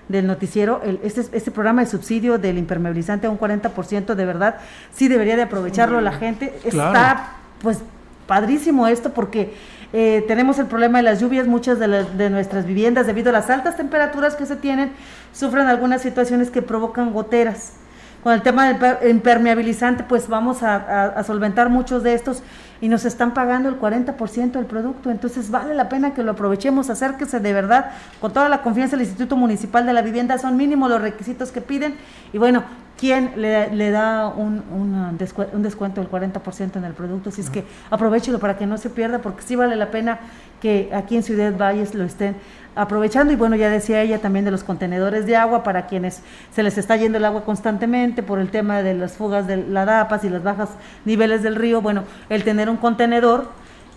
del 0.08 0.26
noticiero, 0.26 0.80
el, 0.84 1.00
este, 1.02 1.24
este 1.32 1.50
programa 1.50 1.82
de 1.82 1.90
subsidio 1.90 2.38
del 2.38 2.58
impermeabilizante 2.58 3.26
a 3.26 3.30
un 3.30 3.38
40%, 3.38 4.14
de 4.14 4.24
verdad, 4.24 4.56
sí 4.94 5.08
debería 5.08 5.36
de 5.36 5.42
aprovecharlo 5.42 6.00
la 6.00 6.12
gente. 6.12 6.58
Está, 6.64 7.34
pues, 7.62 7.78
padrísimo 8.26 8.86
esto 8.86 9.12
porque 9.12 9.54
eh, 9.92 10.24
tenemos 10.26 10.58
el 10.58 10.66
problema 10.66 10.98
de 10.98 11.04
las 11.04 11.20
lluvias, 11.20 11.46
muchas 11.46 11.78
de, 11.78 12.04
de, 12.04 12.30
nuestras 12.30 12.66
viviendas, 12.66 13.06
debido 13.06 13.30
a 13.30 13.32
las 13.32 13.50
altas 13.50 13.76
temperaturas 13.76 14.36
que 14.36 14.46
se 14.46 14.56
tienen, 14.56 14.92
sufren 15.32 15.66
algunas 15.66 16.02
situaciones 16.02 16.50
que 16.50 16.62
provocan 16.62 17.12
goteras. 17.12 17.74
Con 18.22 18.32
el 18.32 18.42
tema 18.42 18.72
del 18.72 19.10
impermeabilizante, 19.10 20.04
pues 20.04 20.28
vamos 20.28 20.62
a 20.62 21.20
solventar 21.26 21.70
muchos 21.70 22.04
de 22.04 22.14
estos 22.14 22.44
y 22.82 22.88
nos 22.88 23.04
están 23.04 23.32
pagando 23.32 23.68
el 23.68 23.78
40% 23.78 24.50
del 24.50 24.66
producto. 24.66 25.10
Entonces 25.10 25.50
vale 25.52 25.72
la 25.72 25.88
pena 25.88 26.14
que 26.14 26.24
lo 26.24 26.32
aprovechemos, 26.32 26.90
acérquese 26.90 27.38
de 27.38 27.52
verdad 27.52 27.92
con 28.20 28.32
toda 28.32 28.48
la 28.48 28.60
confianza 28.60 28.96
del 28.96 29.06
Instituto 29.06 29.36
Municipal 29.36 29.86
de 29.86 29.92
la 29.92 30.02
Vivienda. 30.02 30.36
Son 30.36 30.56
mínimos 30.56 30.90
los 30.90 31.00
requisitos 31.00 31.52
que 31.52 31.60
piden. 31.60 31.94
Y 32.32 32.38
bueno, 32.38 32.64
¿quién 33.02 33.32
le, 33.34 33.90
da 33.90 34.28
un, 34.28 34.62
un, 34.70 35.18
descuento 35.18 36.00
del 36.00 36.08
40% 36.08 36.76
en 36.76 36.84
el 36.84 36.92
producto? 36.92 37.30
Así 37.30 37.40
es 37.40 37.50
que 37.50 37.64
aprovechelo 37.90 38.38
para 38.38 38.56
que 38.56 38.64
no 38.64 38.78
se 38.78 38.90
pierda, 38.90 39.18
porque 39.18 39.42
sí 39.42 39.56
vale 39.56 39.74
la 39.74 39.90
pena 39.90 40.20
que 40.60 40.88
aquí 40.94 41.16
en 41.16 41.24
Ciudad 41.24 41.52
Valles 41.58 41.96
lo 41.96 42.04
estén 42.04 42.36
aprovechando. 42.76 43.32
Y 43.32 43.36
bueno, 43.36 43.56
ya 43.56 43.70
decía 43.70 44.02
ella 44.02 44.20
también 44.20 44.44
de 44.44 44.52
los 44.52 44.62
contenedores 44.62 45.26
de 45.26 45.34
agua 45.34 45.64
para 45.64 45.86
quienes 45.86 46.22
se 46.54 46.62
les 46.62 46.78
está 46.78 46.94
yendo 46.94 47.18
el 47.18 47.24
agua 47.24 47.44
constantemente 47.44 48.22
por 48.22 48.38
el 48.38 48.52
tema 48.52 48.84
de 48.84 48.94
las 48.94 49.14
fugas 49.14 49.48
de 49.48 49.56
la 49.56 49.84
DAPAS 49.84 50.22
y 50.22 50.28
los 50.28 50.44
bajos 50.44 50.68
niveles 51.04 51.42
del 51.42 51.56
río, 51.56 51.82
bueno, 51.82 52.04
el 52.28 52.44
tener 52.44 52.70
un 52.70 52.76
contenedor 52.76 53.48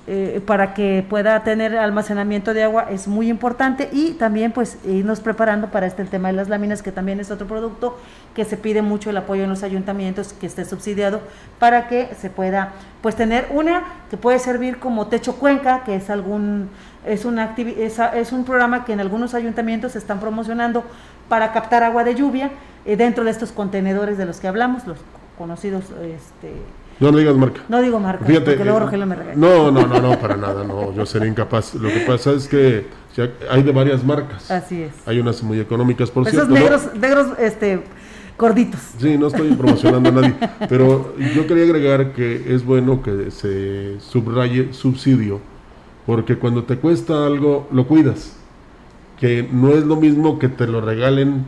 eh, 0.07 0.39
para 0.45 0.75
que 0.75 1.03
pueda 1.09 1.43
tener 1.43 1.75
almacenamiento 1.75 2.53
de 2.53 2.61
agua 2.61 2.85
es 2.91 3.07
muy 3.07 3.27
importante 3.27 3.89
y 3.91 4.11
también 4.11 4.51
pues 4.51 4.77
irnos 4.85 5.19
preparando 5.19 5.71
para 5.71 5.87
este 5.87 6.05
tema 6.05 6.27
de 6.27 6.35
las 6.35 6.47
láminas 6.47 6.83
que 6.83 6.91
también 6.91 7.19
es 7.19 7.31
otro 7.31 7.47
producto 7.47 7.97
que 8.35 8.45
se 8.45 8.55
pide 8.55 8.83
mucho 8.83 9.09
el 9.09 9.17
apoyo 9.17 9.45
en 9.45 9.49
los 9.49 9.63
ayuntamientos 9.63 10.33
que 10.33 10.45
esté 10.45 10.63
subsidiado 10.63 11.21
para 11.57 11.87
que 11.87 12.09
se 12.21 12.29
pueda 12.29 12.73
pues 13.01 13.15
tener 13.15 13.47
una 13.49 13.83
que 14.11 14.17
puede 14.17 14.37
servir 14.37 14.77
como 14.77 15.07
techo 15.07 15.37
cuenca 15.37 15.83
que 15.83 15.95
es 15.95 16.11
algún 16.11 16.69
es 17.03 17.25
una 17.25 17.55
es, 17.57 17.97
es 17.97 18.31
un 18.31 18.45
programa 18.45 18.85
que 18.85 18.93
en 18.93 18.99
algunos 18.99 19.33
ayuntamientos 19.33 19.93
se 19.93 19.97
están 19.97 20.19
promocionando 20.19 20.83
para 21.29 21.51
captar 21.51 21.81
agua 21.81 22.03
de 22.03 22.13
lluvia 22.13 22.51
eh, 22.85 22.95
dentro 22.95 23.23
de 23.23 23.31
estos 23.31 23.51
contenedores 23.51 24.19
de 24.19 24.27
los 24.27 24.39
que 24.39 24.47
hablamos 24.47 24.85
los 24.85 24.99
conocidos 25.35 25.85
este 26.03 26.53
no, 26.99 27.11
no 27.11 27.17
digas 27.17 27.35
marca. 27.35 27.61
No 27.67 27.81
digo 27.81 27.99
marca, 27.99 28.25
porque 28.25 28.63
luego 28.63 28.77
eh, 28.77 28.81
Rogelio 28.81 29.05
me 29.05 29.15
regaña. 29.15 29.37
No, 29.37 29.71
no, 29.71 29.85
no, 29.85 29.99
no, 29.99 30.19
para 30.19 30.37
nada, 30.37 30.63
no, 30.63 30.93
yo 30.93 31.05
sería 31.05 31.27
incapaz. 31.27 31.75
Lo 31.75 31.89
que 31.89 31.99
pasa 32.01 32.31
es 32.31 32.47
que 32.47 32.87
hay 33.49 33.63
de 33.63 33.71
varias 33.71 34.03
marcas. 34.03 34.49
Así 34.49 34.81
es. 34.81 34.93
Hay 35.05 35.19
unas 35.19 35.41
muy 35.43 35.59
económicas, 35.59 36.09
por 36.09 36.27
Esos 36.27 36.45
cierto. 36.47 36.53
negros, 36.53 36.89
negros, 36.95 37.27
este, 37.39 37.83
gorditos. 38.37 38.79
Sí, 38.97 39.17
no 39.17 39.27
estoy 39.27 39.51
promocionando 39.53 40.09
a 40.09 40.11
nadie, 40.11 40.35
pero 40.69 41.15
yo 41.17 41.47
quería 41.47 41.63
agregar 41.63 42.13
que 42.13 42.53
es 42.53 42.65
bueno 42.65 43.01
que 43.01 43.31
se 43.31 43.99
subraye 43.99 44.73
subsidio, 44.73 45.39
porque 46.05 46.37
cuando 46.37 46.63
te 46.63 46.77
cuesta 46.77 47.25
algo, 47.25 47.67
lo 47.71 47.87
cuidas, 47.87 48.33
que 49.19 49.47
no 49.51 49.71
es 49.71 49.85
lo 49.85 49.95
mismo 49.95 50.39
que 50.39 50.49
te 50.49 50.67
lo 50.67 50.81
regalen 50.81 51.45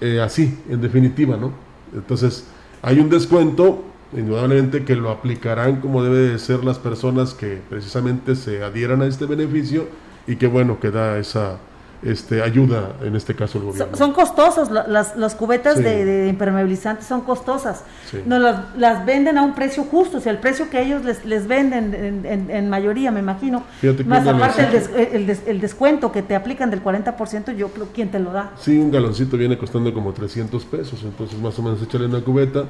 eh, 0.00 0.20
así, 0.20 0.58
en 0.68 0.80
definitiva, 0.80 1.36
¿no? 1.36 1.52
Entonces, 1.94 2.46
hay 2.80 2.98
un 3.00 3.10
descuento, 3.10 3.84
indudablemente 4.12 4.84
que 4.84 4.94
lo 4.94 5.10
aplicarán 5.10 5.80
como 5.80 6.02
debe 6.02 6.18
de 6.30 6.38
ser 6.38 6.64
las 6.64 6.78
personas 6.78 7.34
que 7.34 7.60
precisamente 7.68 8.36
se 8.36 8.62
adhieran 8.62 9.02
a 9.02 9.06
este 9.06 9.26
beneficio 9.26 9.86
y 10.26 10.36
que 10.36 10.46
bueno 10.46 10.78
que 10.80 10.90
da 10.90 11.18
esa 11.18 11.58
este, 12.02 12.42
ayuda 12.42 12.96
en 13.02 13.14
este 13.14 13.34
caso 13.34 13.58
el 13.58 13.64
gobierno. 13.64 13.96
Son, 13.96 14.12
costosos, 14.12 14.70
las, 14.70 15.16
las 15.16 15.34
cubetas 15.34 15.78
de, 15.78 16.26
impermeabilizantes 16.28 17.06
son 17.06 17.20
costosas. 17.20 17.84
No 18.26 18.38
las, 18.38 18.76
las, 18.76 19.06
venden 19.06 19.38
a 19.38 19.42
un 19.42 19.54
precio 19.54 19.84
justo, 19.84 20.18
o 20.18 20.20
sea, 20.20 20.32
el 20.32 20.38
precio 20.38 20.68
que 20.68 20.82
ellos 20.82 21.04
les, 21.04 21.24
les 21.24 21.46
venden 21.46 22.24
en, 22.24 22.68
mayoría, 22.68 23.10
me 23.10 23.20
imagino. 23.20 23.62
Más 24.06 24.26
aparte 24.26 24.66
el, 25.12 25.30
el, 25.46 25.60
descuento 25.60 26.10
que 26.10 26.22
te 26.22 26.34
aplican 26.34 26.70
del 26.70 26.82
40%, 26.82 27.54
yo 27.54 27.68
creo, 27.68 27.88
¿quién 27.94 28.10
te 28.10 28.18
lo 28.18 28.32
da? 28.32 28.52
Sí, 28.58 28.76
un 28.76 28.90
galoncito 28.90 29.36
viene 29.36 29.56
costando 29.56 29.94
como 29.94 30.12
300 30.12 30.64
pesos, 30.64 31.02
entonces 31.04 31.38
más 31.38 31.56
o 31.58 31.62
menos 31.62 31.80
échale 31.82 32.06
una 32.06 32.20
cubeta 32.20 32.64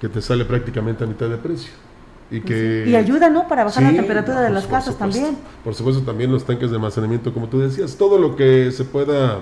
que 0.00 0.08
te 0.08 0.20
sale 0.20 0.44
prácticamente 0.44 1.04
a 1.04 1.06
mitad 1.06 1.28
de 1.28 1.36
precio. 1.36 1.72
Y, 2.30 2.40
pues 2.40 2.52
que, 2.52 2.84
y 2.88 2.96
ayuda, 2.96 3.28
¿no? 3.28 3.46
Para 3.46 3.64
bajar 3.64 3.82
la 3.82 3.92
temperatura 3.92 4.40
de 4.40 4.50
las 4.50 4.66
casas 4.66 4.96
también. 4.96 5.36
Por 5.62 5.74
supuesto, 5.74 6.02
también 6.02 6.32
los 6.32 6.44
tanques 6.44 6.70
de 6.70 6.76
almacenamiento, 6.76 7.32
como 7.32 7.48
tú 7.48 7.60
decías, 7.60 7.96
todo 7.96 8.18
lo 8.18 8.34
que 8.34 8.72
se 8.72 8.84
pueda 8.84 9.40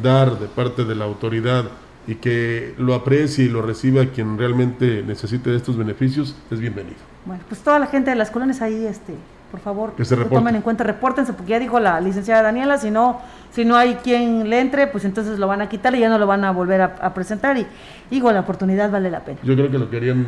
dar 0.00 0.38
de 0.38 0.46
parte 0.46 0.84
de 0.84 0.94
la 0.94 1.04
autoridad 1.04 1.64
y 2.06 2.16
que 2.16 2.74
lo 2.78 2.94
aprecie 2.94 3.44
y 3.44 3.48
lo 3.48 3.62
reciba 3.62 4.06
quien 4.06 4.38
realmente 4.38 5.02
necesite 5.06 5.50
de 5.50 5.56
estos 5.56 5.76
beneficios, 5.76 6.34
es 6.50 6.58
bienvenido. 6.58 6.96
Bueno, 7.24 7.42
pues 7.48 7.60
toda 7.60 7.78
la 7.78 7.86
gente 7.86 8.10
de 8.10 8.16
las 8.16 8.30
colonias 8.30 8.60
ahí, 8.62 8.86
este, 8.86 9.14
por 9.50 9.60
favor, 9.60 9.92
que 9.92 10.04
se 10.04 10.16
tomen 10.16 10.56
en 10.56 10.62
cuenta, 10.62 10.82
repórtense, 10.82 11.32
porque 11.32 11.50
ya 11.50 11.58
dijo 11.58 11.78
la 11.78 12.00
licenciada 12.00 12.42
Daniela, 12.42 12.78
si 12.78 12.90
no, 12.90 13.20
si 13.52 13.64
no 13.64 13.76
hay 13.76 13.96
quien 13.96 14.48
le 14.48 14.60
entre, 14.60 14.86
pues 14.86 15.04
entonces 15.04 15.38
lo 15.38 15.46
van 15.46 15.60
a 15.60 15.68
quitar 15.68 15.94
y 15.94 16.00
ya 16.00 16.08
no 16.08 16.18
lo 16.18 16.26
van 16.26 16.44
a 16.44 16.50
volver 16.50 16.80
a, 16.80 17.14
presentar 17.14 17.58
y 17.58 17.66
igual 18.10 18.34
la 18.34 18.40
oportunidad 18.40 18.90
vale 18.90 19.10
la 19.10 19.20
pena. 19.20 19.38
Yo 19.42 19.54
creo 19.54 19.70
que 19.70 19.78
lo 19.78 19.90
querían, 19.90 20.26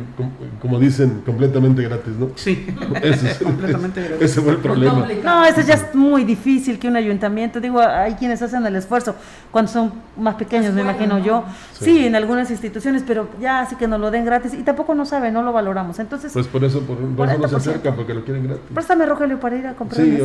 como 0.61 0.79
dicen, 0.79 1.21
completamente 1.25 1.81
gratis, 1.81 2.13
¿no? 2.19 2.29
Sí, 2.35 2.67
ese, 3.01 3.43
completamente 3.43 4.01
gratis. 4.01 4.31
Ese 4.31 4.41
fue 4.41 4.53
el 4.53 4.59
problema. 4.59 5.07
No, 5.23 5.45
eso 5.45 5.61
ya 5.61 5.73
es 5.73 5.95
muy 5.95 6.23
difícil 6.23 6.77
que 6.77 6.87
un 6.87 6.95
ayuntamiento, 6.95 7.59
digo, 7.59 7.81
hay 7.81 8.13
quienes 8.13 8.41
hacen 8.43 8.65
el 8.65 8.75
esfuerzo 8.75 9.15
cuando 9.51 9.71
son 9.71 9.93
más 10.17 10.35
pequeños, 10.35 10.73
me 10.73 10.81
imagino 10.81 11.19
yo. 11.19 11.43
Sí. 11.73 12.05
en 12.05 12.15
algunas 12.15 12.51
instituciones, 12.51 13.03
pero 13.05 13.27
ya 13.41 13.61
así 13.61 13.75
que 13.75 13.87
nos 13.87 13.99
lo 13.99 14.11
den 14.11 14.25
gratis 14.25 14.53
y 14.53 14.63
tampoco 14.63 14.93
no 14.93 15.05
saben, 15.05 15.33
no 15.33 15.41
lo 15.41 15.51
valoramos. 15.51 15.97
Entonces, 15.99 16.31
pues 16.31 16.47
por 16.47 16.63
eso, 16.63 16.81
por, 16.81 16.97
eso 17.27 17.37
no 17.37 17.47
se 17.47 17.55
acercan, 17.55 17.95
porque 17.95 18.13
lo 18.13 18.23
quieren 18.23 18.47
gratis. 18.47 18.63
Préstame, 18.73 19.05
Rogelio, 19.05 19.39
para 19.39 19.55
ir 19.55 19.67
a 19.67 19.73
comprar 19.73 20.01
sí, 20.01 20.17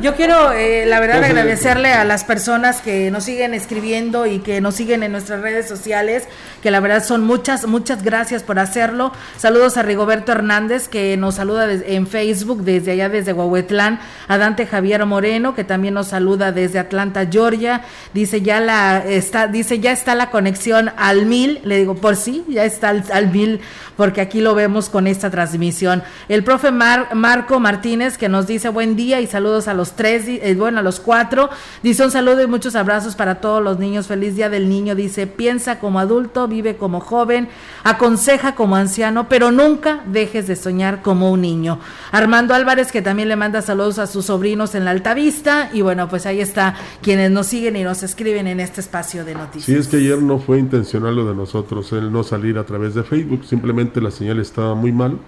Yo 0.00 0.14
quiero, 0.14 0.52
eh, 0.52 0.86
la 0.86 1.00
verdad, 1.00 1.07
agradecerle 1.12 1.92
a 1.92 2.04
las 2.04 2.24
personas 2.24 2.80
que 2.80 3.10
nos 3.10 3.24
siguen 3.24 3.54
escribiendo 3.54 4.26
y 4.26 4.40
que 4.40 4.60
nos 4.60 4.74
siguen 4.74 5.02
en 5.02 5.12
nuestras 5.12 5.40
redes 5.40 5.68
sociales, 5.68 6.24
que 6.62 6.70
la 6.70 6.80
verdad 6.80 7.04
son 7.04 7.24
muchas, 7.24 7.66
muchas 7.66 8.02
gracias 8.02 8.42
por 8.42 8.58
hacerlo. 8.58 9.12
Saludos 9.36 9.76
a 9.76 9.82
Rigoberto 9.82 10.32
Hernández, 10.32 10.88
que 10.88 11.16
nos 11.16 11.36
saluda 11.36 11.70
en 11.70 12.06
Facebook 12.06 12.62
desde 12.62 12.92
allá, 12.92 13.08
desde 13.08 13.32
Huahuetlán, 13.32 14.00
a 14.26 14.38
Dante 14.38 14.66
Javier 14.66 15.04
Moreno, 15.06 15.54
que 15.54 15.64
también 15.64 15.94
nos 15.94 16.08
saluda 16.08 16.52
desde 16.52 16.78
Atlanta, 16.78 17.26
Georgia. 17.30 17.82
Dice 18.14 18.42
ya 18.42 18.60
la 18.60 19.04
está, 19.04 19.46
dice 19.46 19.80
ya 19.80 19.92
está 19.92 20.14
la 20.14 20.30
conexión 20.30 20.90
al 20.96 21.26
mil. 21.26 21.60
Le 21.64 21.78
digo, 21.78 21.94
por 21.94 22.16
sí, 22.16 22.44
ya 22.48 22.64
está 22.64 22.88
al, 22.88 23.30
mil, 23.30 23.60
porque 23.96 24.20
aquí 24.20 24.40
lo 24.40 24.54
vemos 24.54 24.88
con 24.88 25.06
esta 25.06 25.30
transmisión. 25.30 26.02
El 26.28 26.44
profe 26.44 26.70
Marco 26.70 27.60
Martínez, 27.60 28.18
que 28.18 28.28
nos 28.28 28.46
dice 28.46 28.68
buen 28.68 28.96
día 28.96 29.20
y 29.20 29.26
saludos 29.26 29.68
a 29.68 29.74
los 29.74 29.92
tres, 29.92 30.24
eh, 30.26 30.54
bueno, 30.56 30.80
a 30.80 30.82
los 30.82 30.97
cuatro. 31.00 31.50
Dice 31.82 32.04
un 32.04 32.10
saludo 32.10 32.42
y 32.42 32.46
muchos 32.46 32.74
abrazos 32.74 33.16
para 33.16 33.36
todos 33.36 33.62
los 33.62 33.78
niños. 33.78 34.06
Feliz 34.06 34.36
día 34.36 34.48
del 34.48 34.68
niño. 34.68 34.94
Dice, 34.94 35.26
piensa 35.26 35.78
como 35.78 35.98
adulto, 35.98 36.48
vive 36.48 36.76
como 36.76 37.00
joven, 37.00 37.48
aconseja 37.84 38.54
como 38.54 38.76
anciano, 38.76 39.28
pero 39.28 39.50
nunca 39.50 40.02
dejes 40.06 40.46
de 40.46 40.56
soñar 40.56 41.02
como 41.02 41.30
un 41.30 41.42
niño. 41.42 41.78
Armando 42.12 42.54
Álvarez, 42.54 42.92
que 42.92 43.02
también 43.02 43.28
le 43.28 43.36
manda 43.36 43.62
saludos 43.62 43.98
a 43.98 44.06
sus 44.06 44.26
sobrinos 44.26 44.74
en 44.74 44.84
la 44.84 44.92
Alta 44.92 45.14
Vista. 45.14 45.70
Y 45.72 45.82
bueno, 45.82 46.08
pues 46.08 46.26
ahí 46.26 46.40
está 46.40 46.74
quienes 47.02 47.30
nos 47.30 47.46
siguen 47.46 47.76
y 47.76 47.84
nos 47.84 48.02
escriben 48.02 48.46
en 48.46 48.60
este 48.60 48.80
espacio 48.80 49.24
de 49.24 49.34
noticias. 49.34 49.64
Sí, 49.64 49.74
es 49.74 49.88
que 49.88 49.98
ayer 49.98 50.20
no 50.20 50.38
fue 50.38 50.58
intencional 50.58 51.16
lo 51.16 51.26
de 51.26 51.34
nosotros, 51.34 51.92
el 51.92 52.12
no 52.12 52.22
salir 52.22 52.58
a 52.58 52.64
través 52.64 52.94
de 52.94 53.02
Facebook. 53.02 53.44
Simplemente 53.44 54.00
la 54.00 54.10
señal 54.10 54.38
estaba 54.40 54.74
muy 54.74 54.92
mal 54.92 55.18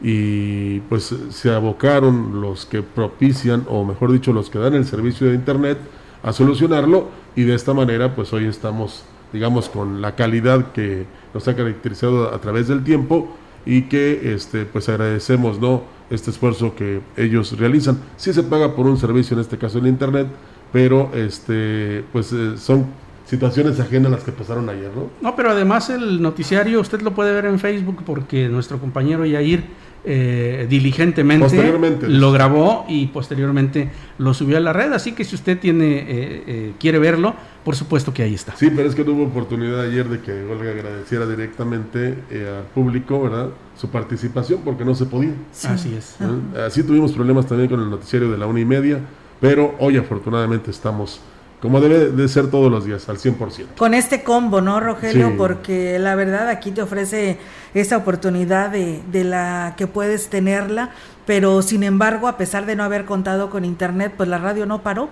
y 0.00 0.80
pues 0.80 1.14
se 1.30 1.54
abocaron 1.54 2.40
los 2.40 2.66
que 2.66 2.82
propician, 2.82 3.64
o 3.68 3.84
mejor 3.84 4.12
dicho, 4.12 4.32
los 4.32 4.50
que 4.50 4.58
dan 4.58 4.74
el 4.74 4.84
servicio 4.84 5.28
de 5.28 5.34
Internet 5.34 5.78
a 6.22 6.32
solucionarlo 6.32 7.08
y 7.34 7.42
de 7.42 7.54
esta 7.54 7.72
manera 7.72 8.14
pues 8.14 8.32
hoy 8.32 8.46
estamos, 8.46 9.04
digamos, 9.32 9.68
con 9.68 10.02
la 10.02 10.14
calidad 10.14 10.72
que 10.72 11.06
nos 11.32 11.48
ha 11.48 11.56
caracterizado 11.56 12.34
a 12.34 12.38
través 12.40 12.68
del 12.68 12.84
tiempo 12.84 13.36
y 13.64 13.82
que 13.82 14.34
este 14.34 14.64
pues 14.64 14.88
agradecemos 14.88 15.60
no 15.60 15.82
este 16.10 16.30
esfuerzo 16.30 16.74
que 16.74 17.00
ellos 17.16 17.58
realizan. 17.58 17.98
Sí 18.16 18.32
se 18.32 18.42
paga 18.42 18.74
por 18.76 18.86
un 18.86 18.96
servicio 18.96 19.34
en 19.34 19.40
este 19.40 19.58
caso 19.58 19.78
el 19.78 19.86
internet 19.86 20.28
pero 20.72 21.10
este 21.14 22.04
pues 22.12 22.32
eh, 22.32 22.56
son 22.56 22.86
situaciones 23.26 23.78
ajenas 23.80 24.12
a 24.12 24.16
las 24.16 24.24
que 24.24 24.32
pasaron 24.32 24.68
ayer 24.68 24.90
no 24.94 25.10
no 25.20 25.36
pero 25.36 25.50
además 25.50 25.90
el 25.90 26.22
noticiario 26.22 26.80
usted 26.80 27.02
lo 27.02 27.12
puede 27.12 27.32
ver 27.32 27.46
en 27.46 27.58
Facebook 27.58 28.02
porque 28.04 28.48
nuestro 28.48 28.78
compañero 28.78 29.26
Yair 29.26 29.64
eh, 30.08 30.68
diligentemente 30.70 32.08
lo 32.08 32.30
grabó 32.30 32.84
y 32.88 33.08
posteriormente 33.08 33.90
lo 34.18 34.34
subió 34.34 34.56
a 34.56 34.60
la 34.60 34.72
red. 34.72 34.92
Así 34.92 35.14
que 35.14 35.24
si 35.24 35.34
usted 35.34 35.58
tiene 35.58 35.96
eh, 35.98 36.04
eh, 36.46 36.72
quiere 36.78 37.00
verlo, 37.00 37.34
por 37.64 37.74
supuesto 37.74 38.14
que 38.14 38.22
ahí 38.22 38.34
está. 38.34 38.54
Sí, 38.54 38.70
pero 38.70 38.88
es 38.88 38.94
que 38.94 39.02
tuvo 39.02 39.24
oportunidad 39.24 39.80
ayer 39.80 40.08
de 40.08 40.20
que 40.20 40.44
Olga 40.44 40.70
agradeciera 40.70 41.26
directamente 41.26 42.14
al 42.30 42.66
público, 42.72 43.20
¿verdad? 43.20 43.48
Su 43.76 43.90
participación 43.90 44.60
porque 44.64 44.84
no 44.84 44.94
se 44.94 45.06
podía. 45.06 45.34
Así 45.64 45.96
es. 45.96 46.16
Así 46.64 46.84
tuvimos 46.84 47.10
problemas 47.10 47.46
también 47.46 47.68
con 47.68 47.80
el 47.80 47.90
noticiario 47.90 48.30
de 48.30 48.38
la 48.38 48.46
una 48.46 48.60
y 48.60 48.64
media, 48.64 49.00
pero 49.40 49.74
hoy 49.80 49.96
afortunadamente 49.96 50.70
estamos 50.70 51.20
como 51.66 51.80
debe 51.80 52.10
de 52.10 52.28
ser 52.28 52.48
todos 52.48 52.70
los 52.70 52.84
días, 52.84 53.08
al 53.08 53.18
100%. 53.18 53.74
Con 53.76 53.92
este 53.92 54.22
combo, 54.22 54.60
¿no, 54.60 54.78
Rogelio? 54.78 55.36
Porque 55.36 55.98
la 55.98 56.14
verdad 56.14 56.48
aquí 56.48 56.70
te 56.70 56.80
ofrece 56.80 57.38
esa 57.74 57.96
oportunidad 57.96 58.70
de, 58.70 59.02
de 59.10 59.24
la 59.24 59.74
que 59.76 59.88
puedes 59.88 60.28
tenerla, 60.28 60.90
pero 61.26 61.62
sin 61.62 61.82
embargo, 61.82 62.28
a 62.28 62.36
pesar 62.36 62.66
de 62.66 62.76
no 62.76 62.84
haber 62.84 63.04
contado 63.04 63.50
con 63.50 63.64
internet, 63.64 64.14
pues 64.16 64.28
la 64.28 64.38
radio 64.38 64.64
no 64.64 64.82
paró. 64.82 65.08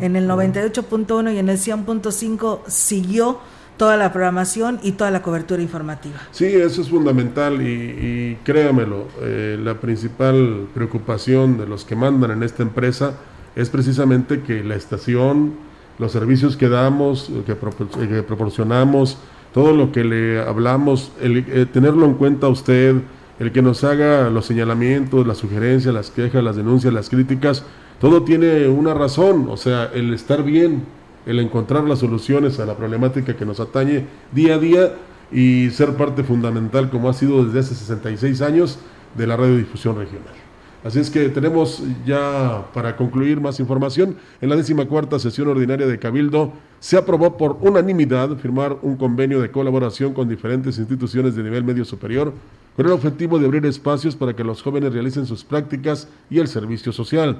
en 0.00 0.16
el 0.16 0.26
98.1 0.26 1.34
y 1.34 1.38
en 1.38 1.50
el 1.50 1.58
100.5 1.58 2.60
siguió 2.66 3.40
toda 3.76 3.98
la 3.98 4.10
programación 4.10 4.80
y 4.82 4.92
toda 4.92 5.10
la 5.10 5.20
cobertura 5.20 5.60
informativa. 5.60 6.16
Sí, 6.32 6.46
eso 6.46 6.80
es 6.80 6.88
fundamental 6.88 7.60
y, 7.60 8.38
créamelo, 8.42 9.08
eh, 9.20 9.58
la 9.62 9.74
principal 9.74 10.66
preocupación 10.72 11.58
de 11.58 11.66
los 11.66 11.84
que 11.84 11.94
mandan 11.94 12.30
en 12.30 12.42
esta 12.42 12.62
empresa 12.62 13.16
es 13.54 13.68
precisamente 13.68 14.40
que 14.40 14.64
la 14.64 14.76
estación 14.76 15.69
los 16.00 16.12
servicios 16.12 16.56
que 16.56 16.70
damos, 16.70 17.30
que, 17.44 17.54
proporcionamos, 17.54 19.18
todo 19.52 19.76
lo 19.76 19.92
que 19.92 20.02
le 20.02 20.40
hablamos, 20.40 21.12
el, 21.20 21.44
eh, 21.46 21.66
tenerlo 21.70 22.06
en 22.06 22.14
cuenta 22.14 22.48
usted, 22.48 22.96
el 23.38 23.52
que 23.52 23.60
nos 23.60 23.84
haga 23.84 24.30
los 24.30 24.46
señalamientos, 24.46 25.26
las 25.26 25.36
sugerencias, 25.36 25.92
las 25.92 26.10
quejas, 26.10 26.42
las 26.42 26.56
denuncias, 26.56 26.92
las 26.94 27.10
críticas, 27.10 27.64
todo 28.00 28.22
tiene 28.22 28.66
una 28.68 28.94
razón, 28.94 29.48
o 29.50 29.58
sea, 29.58 29.90
el 29.92 30.14
estar 30.14 30.42
bien, 30.42 30.84
el 31.26 31.38
encontrar 31.38 31.84
las 31.84 31.98
soluciones 31.98 32.58
a 32.60 32.64
la 32.64 32.76
problemática 32.76 33.36
que 33.36 33.44
nos 33.44 33.60
atañe 33.60 34.06
día 34.32 34.54
a 34.54 34.58
día 34.58 34.94
y 35.30 35.68
ser 35.68 35.96
parte 35.96 36.24
fundamental, 36.24 36.88
como 36.88 37.10
ha 37.10 37.12
sido 37.12 37.44
desde 37.44 37.60
hace 37.60 37.74
66 37.74 38.40
años, 38.40 38.78
de 39.16 39.26
la 39.26 39.36
radiodifusión 39.36 39.96
regional. 39.96 40.49
Así 40.82 40.98
es 40.98 41.10
que 41.10 41.28
tenemos 41.28 41.82
ya 42.06 42.64
para 42.72 42.96
concluir 42.96 43.38
más 43.38 43.60
información. 43.60 44.16
En 44.40 44.48
la 44.48 44.56
décima 44.56 44.86
cuarta 44.86 45.18
sesión 45.18 45.48
ordinaria 45.48 45.86
de 45.86 45.98
Cabildo 45.98 46.52
se 46.78 46.96
aprobó 46.96 47.36
por 47.36 47.58
unanimidad 47.60 48.34
firmar 48.38 48.78
un 48.80 48.96
convenio 48.96 49.42
de 49.42 49.50
colaboración 49.50 50.14
con 50.14 50.26
diferentes 50.26 50.78
instituciones 50.78 51.36
de 51.36 51.42
nivel 51.42 51.64
medio 51.64 51.84
superior 51.84 52.32
con 52.76 52.86
el 52.86 52.92
objetivo 52.92 53.38
de 53.38 53.44
abrir 53.44 53.66
espacios 53.66 54.16
para 54.16 54.34
que 54.34 54.42
los 54.42 54.62
jóvenes 54.62 54.94
realicen 54.94 55.26
sus 55.26 55.44
prácticas 55.44 56.08
y 56.30 56.38
el 56.38 56.48
servicio 56.48 56.92
social. 56.92 57.36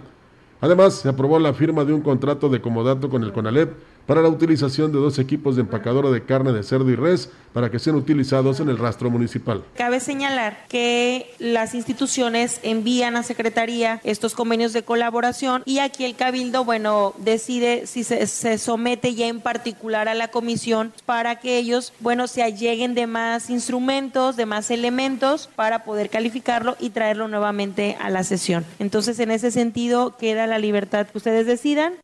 Además, 0.60 0.96
se 0.96 1.08
aprobó 1.08 1.38
la 1.38 1.54
firma 1.54 1.86
de 1.86 1.94
un 1.94 2.02
contrato 2.02 2.50
de 2.50 2.60
comodato 2.60 3.08
con 3.08 3.22
el 3.22 3.32
CONALEP 3.32 3.72
para 4.06 4.22
la 4.22 4.28
utilización 4.28 4.92
de 4.92 4.98
dos 4.98 5.18
equipos 5.18 5.56
de 5.56 5.62
empacadora 5.62 6.10
de 6.10 6.24
carne 6.24 6.52
de 6.52 6.62
cerdo 6.62 6.90
y 6.90 6.96
res 6.96 7.30
para 7.52 7.70
que 7.70 7.78
sean 7.78 7.96
utilizados 7.96 8.60
en 8.60 8.68
el 8.68 8.78
rastro 8.78 9.10
municipal. 9.10 9.64
Cabe 9.74 10.00
señalar 10.00 10.66
que 10.68 11.34
las 11.38 11.74
instituciones 11.74 12.60
envían 12.62 13.16
a 13.16 13.22
Secretaría 13.22 14.00
estos 14.04 14.34
convenios 14.34 14.72
de 14.72 14.82
colaboración 14.82 15.62
y 15.64 15.78
aquí 15.78 16.04
el 16.04 16.14
Cabildo, 16.14 16.64
bueno, 16.64 17.14
decide 17.18 17.86
si 17.86 18.04
se, 18.04 18.26
se 18.26 18.58
somete 18.58 19.14
ya 19.14 19.26
en 19.26 19.40
particular 19.40 20.08
a 20.08 20.14
la 20.14 20.28
comisión 20.28 20.92
para 21.06 21.40
que 21.40 21.58
ellos, 21.58 21.92
bueno, 22.00 22.28
se 22.28 22.42
alleguen 22.42 22.94
de 22.94 23.06
más 23.06 23.50
instrumentos, 23.50 24.36
de 24.36 24.46
más 24.46 24.70
elementos 24.70 25.48
para 25.56 25.84
poder 25.84 26.10
calificarlo 26.10 26.76
y 26.78 26.90
traerlo 26.90 27.28
nuevamente 27.28 27.96
a 28.00 28.10
la 28.10 28.24
sesión. 28.24 28.64
Entonces, 28.78 29.18
en 29.18 29.30
ese 29.30 29.50
sentido, 29.50 30.16
queda 30.16 30.46
la 30.46 30.58
libertad 30.58 31.06
que 31.06 31.18
ustedes 31.18 31.46
decidan. 31.46 31.94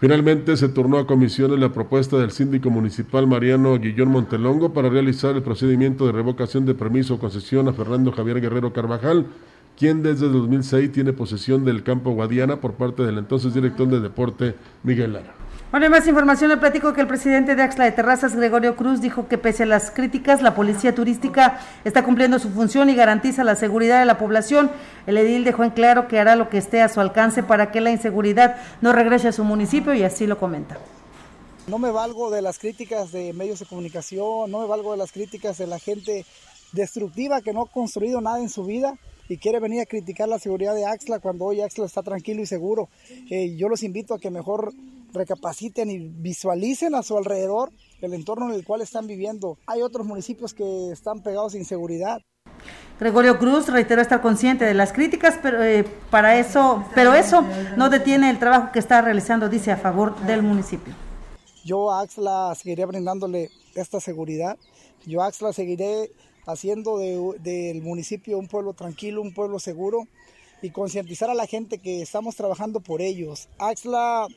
Finalmente 0.00 0.56
se 0.56 0.68
turnó 0.68 0.98
a 0.98 1.06
comisiones 1.06 1.58
la 1.58 1.72
propuesta 1.72 2.18
del 2.18 2.32
síndico 2.32 2.68
municipal 2.68 3.26
Mariano 3.26 3.78
Guillón 3.78 4.08
Montelongo 4.08 4.72
para 4.72 4.88
realizar 4.88 5.36
el 5.36 5.42
procedimiento 5.42 6.04
de 6.04 6.12
revocación 6.12 6.66
de 6.66 6.74
permiso 6.74 7.14
o 7.14 7.18
concesión 7.18 7.68
a 7.68 7.72
Fernando 7.72 8.10
Javier 8.10 8.40
Guerrero 8.40 8.72
Carvajal, 8.72 9.26
quien 9.78 10.02
desde 10.02 10.28
2006 10.28 10.90
tiene 10.92 11.12
posesión 11.12 11.64
del 11.64 11.84
campo 11.84 12.10
Guadiana 12.10 12.60
por 12.60 12.74
parte 12.74 13.04
del 13.04 13.18
entonces 13.18 13.54
director 13.54 13.88
de 13.88 14.00
deporte 14.00 14.54
Miguel 14.82 15.12
Lara. 15.14 15.43
Bueno, 15.74 15.90
más 15.90 16.06
información 16.06 16.50
le 16.50 16.56
platico 16.56 16.92
que 16.92 17.00
el 17.00 17.08
presidente 17.08 17.56
de 17.56 17.62
Axla 17.64 17.84
de 17.84 17.90
Terrazas, 17.90 18.36
Gregorio 18.36 18.76
Cruz, 18.76 19.00
dijo 19.00 19.26
que 19.26 19.38
pese 19.38 19.64
a 19.64 19.66
las 19.66 19.90
críticas, 19.90 20.40
la 20.40 20.54
policía 20.54 20.94
turística 20.94 21.58
está 21.84 22.04
cumpliendo 22.04 22.38
su 22.38 22.48
función 22.50 22.90
y 22.90 22.94
garantiza 22.94 23.42
la 23.42 23.56
seguridad 23.56 23.98
de 23.98 24.04
la 24.04 24.16
población. 24.16 24.70
El 25.08 25.18
edil 25.18 25.42
dejó 25.42 25.64
en 25.64 25.70
claro 25.70 26.06
que 26.06 26.20
hará 26.20 26.36
lo 26.36 26.48
que 26.48 26.58
esté 26.58 26.80
a 26.80 26.88
su 26.88 27.00
alcance 27.00 27.42
para 27.42 27.72
que 27.72 27.80
la 27.80 27.90
inseguridad 27.90 28.54
no 28.82 28.92
regrese 28.92 29.26
a 29.26 29.32
su 29.32 29.42
municipio 29.42 29.92
y 29.94 30.04
así 30.04 30.28
lo 30.28 30.38
comenta. 30.38 30.78
No 31.66 31.80
me 31.80 31.90
valgo 31.90 32.30
de 32.30 32.40
las 32.40 32.60
críticas 32.60 33.10
de 33.10 33.32
medios 33.32 33.58
de 33.58 33.66
comunicación, 33.66 34.52
no 34.52 34.60
me 34.60 34.68
valgo 34.68 34.92
de 34.92 34.98
las 34.98 35.10
críticas 35.10 35.58
de 35.58 35.66
la 35.66 35.80
gente 35.80 36.24
destructiva 36.70 37.40
que 37.40 37.52
no 37.52 37.62
ha 37.62 37.66
construido 37.66 38.20
nada 38.20 38.38
en 38.38 38.48
su 38.48 38.64
vida 38.64 38.94
y 39.28 39.38
quiere 39.38 39.58
venir 39.58 39.80
a 39.80 39.86
criticar 39.86 40.28
la 40.28 40.38
seguridad 40.38 40.76
de 40.76 40.86
Axla 40.86 41.18
cuando 41.18 41.46
hoy 41.46 41.62
Axla 41.62 41.86
está 41.86 42.04
tranquilo 42.04 42.42
y 42.42 42.46
seguro. 42.46 42.88
Eh, 43.28 43.56
yo 43.56 43.68
los 43.68 43.82
invito 43.82 44.14
a 44.14 44.20
que 44.20 44.30
mejor 44.30 44.72
recapaciten 45.14 45.90
y 45.90 45.98
visualicen 45.98 46.94
a 46.94 47.02
su 47.02 47.16
alrededor 47.16 47.70
el 48.00 48.12
entorno 48.12 48.48
en 48.48 48.54
el 48.54 48.64
cual 48.64 48.82
están 48.82 49.06
viviendo. 49.06 49.56
Hay 49.66 49.80
otros 49.80 50.06
municipios 50.06 50.52
que 50.52 50.90
están 50.92 51.22
pegados 51.22 51.54
a 51.54 51.58
inseguridad. 51.58 52.20
Gregorio 53.00 53.38
Cruz 53.38 53.68
reiteró 53.68 54.02
estar 54.02 54.20
consciente 54.20 54.64
de 54.64 54.74
las 54.74 54.92
críticas, 54.92 55.38
pero 55.42 55.62
eh, 55.64 55.84
para 56.10 56.38
eso, 56.38 56.84
pero 56.94 57.14
eso 57.14 57.44
no 57.76 57.90
detiene 57.90 58.30
el 58.30 58.38
trabajo 58.38 58.70
que 58.72 58.78
está 58.78 59.00
realizando, 59.00 59.48
dice, 59.48 59.72
a 59.72 59.76
favor 59.76 60.16
del 60.26 60.42
municipio. 60.42 60.94
Yo 61.64 61.90
a 61.90 62.02
Axla 62.02 62.54
seguiré 62.54 62.84
brindándole 62.84 63.50
esta 63.74 63.98
seguridad. 63.98 64.56
Yo 65.06 65.22
a 65.22 65.26
Axla 65.26 65.52
seguiré 65.52 66.12
haciendo 66.46 66.98
del 66.98 67.82
municipio 67.82 68.38
un 68.38 68.48
pueblo 68.48 68.74
tranquilo, 68.74 69.22
un 69.22 69.32
pueblo 69.32 69.58
seguro 69.58 70.06
y 70.62 70.70
concientizar 70.70 71.30
a 71.30 71.34
la 71.34 71.46
gente 71.46 71.78
que 71.78 72.02
estamos 72.02 72.36
trabajando 72.36 72.80
por 72.80 73.00
ellos. 73.00 73.48
Axla 73.58 74.28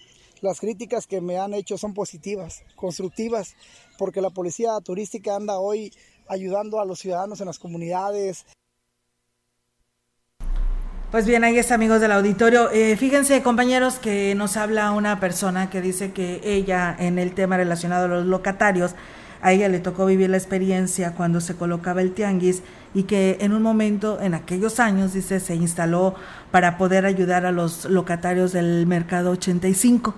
las 0.41 0.59
críticas 0.59 1.07
que 1.07 1.21
me 1.21 1.38
han 1.38 1.53
hecho 1.53 1.77
son 1.77 1.93
positivas, 1.93 2.63
constructivas, 2.75 3.55
porque 3.97 4.21
la 4.21 4.29
policía 4.29 4.71
turística 4.83 5.35
anda 5.35 5.59
hoy 5.59 5.93
ayudando 6.27 6.79
a 6.79 6.85
los 6.85 6.99
ciudadanos 6.99 7.39
en 7.39 7.47
las 7.47 7.59
comunidades. 7.59 8.45
Pues 11.11 11.25
bien, 11.25 11.43
ahí 11.43 11.57
está, 11.57 11.75
amigos 11.75 12.01
del 12.01 12.11
auditorio. 12.11 12.69
Eh, 12.71 12.97
fíjense, 12.97 13.41
compañeros, 13.41 13.95
que 13.97 14.35
nos 14.35 14.57
habla 14.57 14.91
una 14.91 15.19
persona 15.19 15.69
que 15.69 15.81
dice 15.81 16.11
que 16.11 16.41
ella, 16.43 16.95
en 16.99 17.17
el 17.17 17.33
tema 17.33 17.55
relacionado 17.55 18.05
a 18.05 18.09
los 18.09 18.25
locatarios, 18.25 18.93
a 19.41 19.53
ella 19.53 19.69
le 19.69 19.79
tocó 19.79 20.05
vivir 20.05 20.29
la 20.29 20.38
experiencia 20.38 21.13
cuando 21.13 21.39
se 21.39 21.55
colocaba 21.55 22.01
el 22.01 22.13
tianguis 22.13 22.63
y 22.93 23.03
que 23.03 23.38
en 23.39 23.53
un 23.53 23.61
momento, 23.61 24.19
en 24.19 24.33
aquellos 24.33 24.79
años, 24.79 25.13
dice, 25.13 25.39
se 25.39 25.55
instaló 25.55 26.15
para 26.51 26.77
poder 26.77 27.05
ayudar 27.05 27.45
a 27.45 27.51
los 27.51 27.85
locatarios 27.85 28.51
del 28.51 28.85
mercado 28.88 29.31
85 29.31 30.15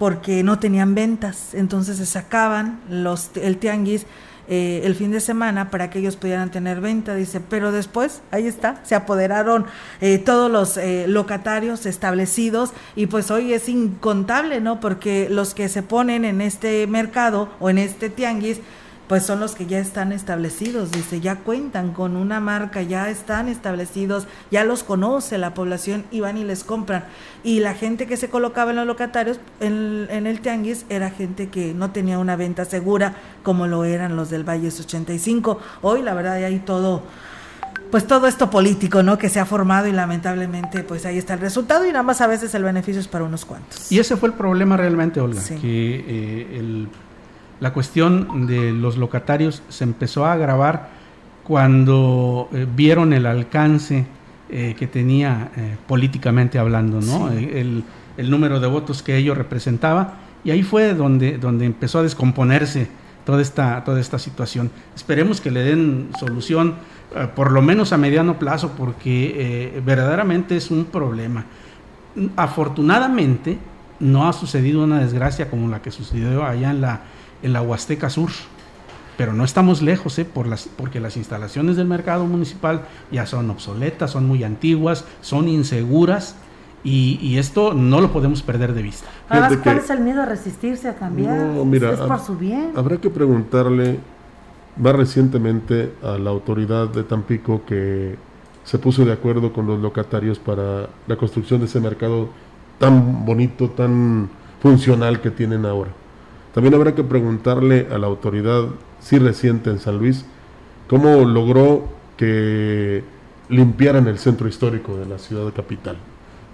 porque 0.00 0.42
no 0.42 0.58
tenían 0.58 0.94
ventas, 0.94 1.52
entonces 1.52 1.98
se 1.98 2.06
sacaban 2.06 2.80
los, 2.88 3.32
el 3.36 3.58
tianguis 3.58 4.06
eh, 4.48 4.80
el 4.84 4.94
fin 4.94 5.10
de 5.10 5.20
semana 5.20 5.70
para 5.70 5.90
que 5.90 5.98
ellos 5.98 6.16
pudieran 6.16 6.50
tener 6.50 6.80
venta, 6.80 7.14
dice, 7.14 7.38
pero 7.38 7.70
después, 7.70 8.22
ahí 8.30 8.46
está, 8.46 8.80
se 8.82 8.94
apoderaron 8.94 9.66
eh, 10.00 10.16
todos 10.16 10.50
los 10.50 10.78
eh, 10.78 11.04
locatarios 11.06 11.84
establecidos 11.84 12.72
y 12.96 13.08
pues 13.08 13.30
hoy 13.30 13.52
es 13.52 13.68
incontable, 13.68 14.62
¿no? 14.62 14.80
Porque 14.80 15.28
los 15.30 15.52
que 15.52 15.68
se 15.68 15.82
ponen 15.82 16.24
en 16.24 16.40
este 16.40 16.86
mercado 16.86 17.50
o 17.60 17.68
en 17.68 17.76
este 17.76 18.08
tianguis, 18.08 18.60
pues 19.10 19.24
son 19.24 19.40
los 19.40 19.56
que 19.56 19.66
ya 19.66 19.80
están 19.80 20.12
establecidos, 20.12 20.92
dice, 20.92 21.20
ya 21.20 21.34
cuentan 21.34 21.92
con 21.92 22.14
una 22.14 22.38
marca, 22.38 22.80
ya 22.82 23.10
están 23.10 23.48
establecidos, 23.48 24.28
ya 24.52 24.62
los 24.62 24.84
conoce 24.84 25.36
la 25.36 25.52
población 25.52 26.04
y 26.12 26.20
van 26.20 26.36
y 26.36 26.44
les 26.44 26.62
compran. 26.62 27.06
Y 27.42 27.58
la 27.58 27.74
gente 27.74 28.06
que 28.06 28.16
se 28.16 28.28
colocaba 28.30 28.70
en 28.70 28.76
los 28.76 28.86
locatarios, 28.86 29.40
en, 29.58 30.06
el 30.28 30.40
tianguis, 30.40 30.86
era 30.88 31.10
gente 31.10 31.48
que 31.48 31.74
no 31.74 31.90
tenía 31.90 32.20
una 32.20 32.36
venta 32.36 32.64
segura 32.64 33.16
como 33.42 33.66
lo 33.66 33.82
eran 33.82 34.14
los 34.14 34.30
del 34.30 34.44
Valles 34.48 34.78
85. 34.78 35.58
Hoy 35.82 36.02
la 36.02 36.14
verdad 36.14 36.34
hay 36.34 36.60
todo 36.60 37.02
pues 37.90 38.06
todo 38.06 38.28
esto 38.28 38.48
político, 38.48 39.02
¿no? 39.02 39.18
Que 39.18 39.28
se 39.28 39.40
ha 39.40 39.44
formado 39.44 39.88
y 39.88 39.92
lamentablemente 39.92 40.84
pues 40.84 41.04
ahí 41.04 41.18
está 41.18 41.34
el 41.34 41.40
resultado 41.40 41.84
y 41.84 41.88
nada 41.88 42.04
más 42.04 42.20
a 42.20 42.28
veces 42.28 42.54
el 42.54 42.62
beneficio 42.62 43.00
es 43.00 43.08
para 43.08 43.24
unos 43.24 43.44
cuantos. 43.44 43.90
Y 43.90 43.98
ese 43.98 44.16
fue 44.16 44.28
el 44.28 44.36
problema 44.36 44.76
realmente, 44.76 45.20
Olga, 45.20 45.42
que 45.42 45.56
eh, 46.06 46.58
el 46.60 46.88
la 47.60 47.72
cuestión 47.72 48.46
de 48.46 48.72
los 48.72 48.96
locatarios 48.96 49.62
se 49.68 49.84
empezó 49.84 50.24
a 50.24 50.32
agravar 50.32 50.88
cuando 51.44 52.48
eh, 52.52 52.66
vieron 52.74 53.12
el 53.12 53.26
alcance 53.26 54.06
eh, 54.48 54.74
que 54.78 54.86
tenía 54.86 55.50
eh, 55.56 55.76
políticamente 55.86 56.58
hablando, 56.58 57.00
¿no? 57.00 57.30
El, 57.30 57.84
número 58.18 58.60
de 58.60 58.66
votos 58.66 59.02
que 59.02 59.16
ello 59.16 59.34
representaba 59.34 60.18
y 60.44 60.50
ahí 60.50 60.62
fue 60.62 60.92
donde, 60.92 61.38
donde 61.38 61.64
empezó 61.64 62.00
a 62.00 62.02
descomponerse 62.02 62.86
toda 63.24 63.40
esta, 63.40 63.82
toda 63.82 63.98
esta 63.98 64.18
situación. 64.18 64.70
Esperemos 64.94 65.40
que 65.40 65.50
le 65.50 65.62
den 65.62 66.10
solución 66.18 66.74
por 67.34 67.50
lo 67.50 67.62
menos 67.62 67.94
a 67.94 67.96
mediano 67.96 68.38
plazo 68.38 68.72
porque 68.76 69.80
verdaderamente 69.86 70.54
es 70.54 70.70
un 70.70 70.84
problema. 70.84 71.46
Afortunadamente 72.36 73.56
no 74.00 74.28
ha 74.28 74.34
sucedido 74.34 74.84
una 74.84 75.00
desgracia 75.00 75.48
como 75.48 75.68
la 75.68 75.80
que 75.80 75.90
sucedió 75.90 76.44
allá 76.44 76.70
en 76.70 76.82
la 76.82 77.00
en 77.42 77.52
la 77.52 77.62
Huasteca 77.62 78.10
Sur. 78.10 78.30
Pero 79.16 79.34
no 79.34 79.44
estamos 79.44 79.82
lejos, 79.82 80.18
¿eh? 80.18 80.24
Por 80.24 80.46
las, 80.46 80.68
porque 80.76 80.98
las 80.98 81.16
instalaciones 81.16 81.76
del 81.76 81.86
mercado 81.86 82.26
municipal 82.26 82.86
ya 83.12 83.26
son 83.26 83.50
obsoletas, 83.50 84.12
son 84.12 84.26
muy 84.26 84.44
antiguas, 84.44 85.04
son 85.20 85.48
inseguras 85.48 86.36
y, 86.82 87.36
esto 87.36 87.74
no 87.74 88.00
lo 88.00 88.10
podemos 88.12 88.42
perder 88.42 88.72
de 88.72 88.82
vista. 88.82 89.06
Además, 89.28 89.58
¿cuál 89.62 89.78
es 89.78 89.90
el 89.90 90.00
miedo 90.00 90.22
a 90.22 90.26
resistirse, 90.26 90.88
a 90.88 90.94
cambiar? 90.94 91.38
mira, 91.66 91.92
es 91.92 92.00
por 92.00 92.20
su 92.20 92.36
bien. 92.36 92.72
Habrá 92.74 92.96
que 92.96 93.10
preguntarle 93.10 93.98
más 94.76 94.96
recientemente 94.96 95.92
a 96.02 96.16
la 96.16 96.30
autoridad 96.30 96.88
de 96.88 97.02
Tampico 97.04 97.62
que 97.66 98.16
se 98.64 98.78
puso 98.78 99.04
de 99.04 99.12
acuerdo 99.12 99.52
con 99.52 99.66
los 99.66 99.80
locatarios 99.80 100.38
para 100.38 100.88
la 101.06 101.16
construcción 101.16 101.60
de 101.60 101.66
ese 101.66 101.80
mercado 101.80 102.30
tan 102.78 103.26
bonito, 103.26 103.68
tan 103.70 104.30
funcional 104.62 105.20
que 105.20 105.30
tienen 105.30 105.66
ahora. 105.66 105.90
También 106.54 106.74
habrá 106.74 106.94
que 106.94 107.04
preguntarle 107.04 107.86
a 107.92 107.98
la 107.98 108.06
autoridad, 108.06 108.64
si 109.00 109.18
reciente 109.18 109.70
en 109.70 109.78
San 109.78 109.98
Luis, 109.98 110.24
cómo 110.88 111.24
logró 111.24 111.88
que 112.16 113.04
limpiaran 113.48 114.06
el 114.08 114.18
centro 114.18 114.48
histórico 114.48 114.96
de 114.96 115.06
la 115.06 115.18
ciudad 115.18 115.52
capital. 115.52 115.96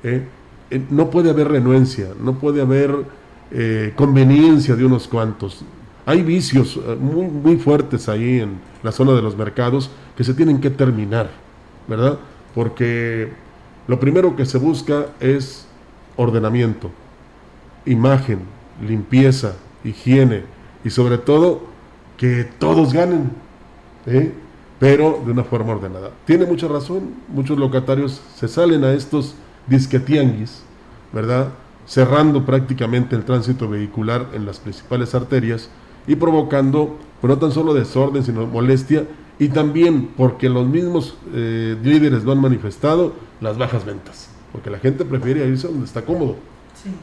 ¿eh? 0.04 0.26
Eh, 0.70 0.82
no 0.90 1.10
puede 1.10 1.30
haber 1.30 1.48
renuencia, 1.48 2.08
no 2.20 2.34
puede 2.34 2.60
haber 2.60 2.94
eh, 3.50 3.92
conveniencia 3.96 4.76
de 4.76 4.84
unos 4.84 5.08
cuantos. 5.08 5.64
Hay 6.04 6.22
vicios 6.22 6.78
muy, 7.00 7.26
muy 7.26 7.56
fuertes 7.56 8.08
ahí 8.08 8.40
en 8.40 8.58
la 8.82 8.92
zona 8.92 9.12
de 9.12 9.22
los 9.22 9.36
mercados 9.36 9.90
que 10.16 10.24
se 10.24 10.34
tienen 10.34 10.60
que 10.60 10.70
terminar, 10.70 11.30
¿verdad? 11.88 12.18
Porque 12.54 13.32
lo 13.88 13.98
primero 13.98 14.36
que 14.36 14.46
se 14.46 14.58
busca 14.58 15.06
es 15.18 15.66
ordenamiento, 16.16 16.90
imagen, 17.84 18.40
limpieza, 18.86 19.56
higiene 19.86 20.44
y 20.84 20.90
sobre 20.90 21.18
todo 21.18 21.62
que 22.16 22.44
todos 22.58 22.92
ganen. 22.92 23.30
¿eh? 24.06 24.32
pero 24.78 25.22
de 25.24 25.32
una 25.32 25.44
forma 25.44 25.72
ordenada. 25.72 26.10
Tiene 26.24 26.46
mucha 26.46 26.68
razón, 26.68 27.14
muchos 27.28 27.58
locatarios 27.58 28.20
se 28.34 28.48
salen 28.48 28.84
a 28.84 28.92
estos 28.92 29.34
disquetianguis, 29.66 30.62
¿verdad? 31.12 31.48
Cerrando 31.86 32.44
prácticamente 32.44 33.16
el 33.16 33.24
tránsito 33.24 33.68
vehicular 33.68 34.28
en 34.34 34.44
las 34.44 34.58
principales 34.58 35.14
arterias 35.14 35.70
y 36.06 36.16
provocando, 36.16 36.98
pues 37.20 37.28
no 37.28 37.38
tan 37.38 37.52
solo 37.52 37.72
desorden, 37.74 38.22
sino 38.22 38.46
molestia, 38.46 39.06
y 39.38 39.48
también 39.48 40.10
porque 40.16 40.48
los 40.48 40.66
mismos 40.66 41.16
eh, 41.34 41.76
líderes 41.82 42.24
lo 42.24 42.32
han 42.32 42.40
manifestado, 42.40 43.14
las 43.40 43.58
bajas 43.58 43.84
ventas, 43.84 44.30
porque 44.52 44.70
la 44.70 44.78
gente 44.78 45.04
prefiere 45.04 45.46
irse 45.46 45.68
donde 45.68 45.84
está 45.84 46.02
cómodo, 46.02 46.36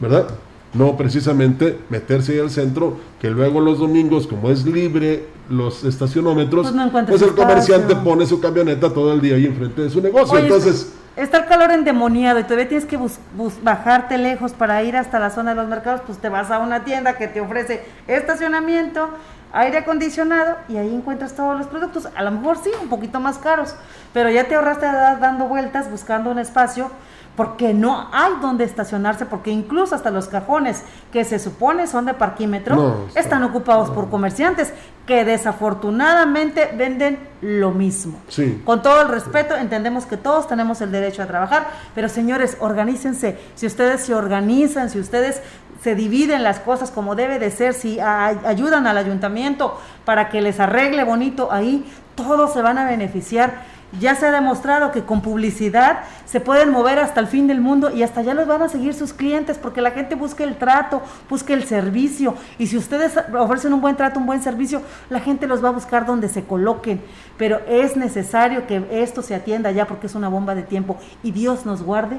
¿verdad? 0.00 0.28
No 0.74 0.96
precisamente 0.96 1.78
meterse 1.88 2.32
ahí 2.32 2.40
al 2.40 2.50
centro, 2.50 2.96
que 3.20 3.30
luego 3.30 3.60
los 3.60 3.78
domingos, 3.78 4.26
como 4.26 4.50
es 4.50 4.64
libre 4.66 5.24
los 5.48 5.84
estacionómetros, 5.84 6.62
Pues 6.62 6.74
no 6.74 6.90
pues 6.90 7.22
el 7.22 7.28
espacio. 7.28 7.34
comerciante 7.36 7.96
pone 7.96 8.26
su 8.26 8.40
camioneta 8.40 8.92
todo 8.92 9.12
el 9.12 9.20
día 9.20 9.36
ahí 9.36 9.46
enfrente 9.46 9.82
de 9.82 9.90
su 9.90 10.00
negocio. 10.00 10.34
Oye, 10.34 10.44
Entonces, 10.46 10.92
Está 11.16 11.36
el 11.38 11.44
calor 11.46 11.70
endemoniado 11.70 12.40
y 12.40 12.42
todavía 12.42 12.66
tienes 12.68 12.86
que 12.88 12.96
bus- 12.96 13.20
bus- 13.36 13.62
bajarte 13.62 14.18
lejos 14.18 14.50
para 14.50 14.82
ir 14.82 14.96
hasta 14.96 15.20
la 15.20 15.30
zona 15.30 15.50
de 15.50 15.56
los 15.60 15.68
mercados, 15.68 16.00
pues 16.04 16.18
te 16.18 16.28
vas 16.28 16.50
a 16.50 16.58
una 16.58 16.82
tienda 16.82 17.16
que 17.16 17.28
te 17.28 17.40
ofrece 17.40 17.84
estacionamiento, 18.08 19.10
aire 19.52 19.78
acondicionado 19.78 20.56
y 20.68 20.76
ahí 20.76 20.92
encuentras 20.92 21.34
todos 21.36 21.56
los 21.56 21.68
productos. 21.68 22.08
A 22.16 22.22
lo 22.24 22.32
mejor 22.32 22.58
sí, 22.58 22.70
un 22.82 22.88
poquito 22.88 23.20
más 23.20 23.38
caros, 23.38 23.76
pero 24.12 24.28
ya 24.28 24.48
te 24.48 24.56
ahorraste 24.56 24.86
dando 24.86 25.44
vueltas 25.46 25.88
buscando 25.88 26.30
un 26.32 26.40
espacio 26.40 26.90
porque 27.36 27.74
no 27.74 28.08
hay 28.12 28.32
donde 28.40 28.64
estacionarse, 28.64 29.26
porque 29.26 29.50
incluso 29.50 29.94
hasta 29.94 30.10
los 30.10 30.28
cajones 30.28 30.82
que 31.12 31.24
se 31.24 31.38
supone 31.38 31.86
son 31.88 32.06
de 32.06 32.14
parquímetro 32.14 32.76
No, 32.76 33.06
está- 33.08 33.20
están 33.20 33.42
ocupados 33.42 33.90
por 33.90 34.08
comerciantes 34.08 34.72
que 35.06 35.24
desafortunadamente 35.24 36.70
venden 36.76 37.18
lo 37.42 37.70
mismo. 37.72 38.18
sí. 38.28 38.62
Con 38.64 38.82
todo 38.82 39.02
el 39.02 39.08
respeto, 39.08 39.54
entendemos 39.56 40.06
que 40.06 40.16
todos 40.16 40.46
tenemos 40.48 40.80
el 40.80 40.90
derecho 40.92 41.22
a 41.22 41.26
trabajar, 41.26 41.66
pero 41.94 42.08
señores, 42.08 42.56
organícense. 42.60 43.38
Si 43.54 43.66
ustedes 43.66 44.02
se 44.02 44.14
organizan, 44.14 44.88
si 44.90 44.98
ustedes 44.98 45.42
se 45.82 45.94
dividen 45.94 46.42
las 46.42 46.60
cosas 46.60 46.90
como 46.90 47.14
debe 47.14 47.38
de 47.38 47.50
ser, 47.50 47.74
si 47.74 48.00
ayudan 48.00 48.86
al 48.86 48.96
ayuntamiento 48.96 49.78
para 50.06 50.30
que 50.30 50.40
les 50.40 50.58
arregle 50.60 51.04
bonito 51.04 51.52
ahí, 51.52 51.84
todos 52.14 52.52
se 52.54 52.62
van 52.62 52.78
a 52.78 52.84
beneficiar. 52.86 53.73
Ya 54.00 54.14
se 54.14 54.26
ha 54.26 54.32
demostrado 54.32 54.90
que 54.92 55.04
con 55.04 55.20
publicidad 55.20 56.00
se 56.26 56.40
pueden 56.40 56.70
mover 56.70 56.98
hasta 56.98 57.20
el 57.20 57.26
fin 57.26 57.46
del 57.46 57.60
mundo 57.60 57.90
y 57.94 58.02
hasta 58.02 58.22
ya 58.22 58.34
los 58.34 58.46
van 58.46 58.62
a 58.62 58.68
seguir 58.68 58.94
sus 58.94 59.12
clientes 59.12 59.56
porque 59.58 59.80
la 59.80 59.90
gente 59.92 60.14
busca 60.14 60.42
el 60.44 60.56
trato, 60.56 61.02
busca 61.28 61.54
el 61.54 61.64
servicio 61.64 62.34
y 62.58 62.66
si 62.66 62.76
ustedes 62.76 63.12
ofrecen 63.38 63.72
un 63.72 63.80
buen 63.80 63.96
trato, 63.96 64.18
un 64.18 64.26
buen 64.26 64.42
servicio, 64.42 64.82
la 65.10 65.20
gente 65.20 65.46
los 65.46 65.62
va 65.62 65.68
a 65.68 65.72
buscar 65.72 66.06
donde 66.06 66.28
se 66.28 66.44
coloquen. 66.44 67.00
Pero 67.36 67.60
es 67.68 67.96
necesario 67.96 68.66
que 68.66 68.84
esto 68.90 69.22
se 69.22 69.34
atienda 69.34 69.70
ya 69.70 69.86
porque 69.86 70.06
es 70.06 70.14
una 70.14 70.28
bomba 70.28 70.54
de 70.54 70.62
tiempo 70.62 70.96
y 71.22 71.30
Dios 71.30 71.64
nos 71.66 71.82
guarde 71.82 72.18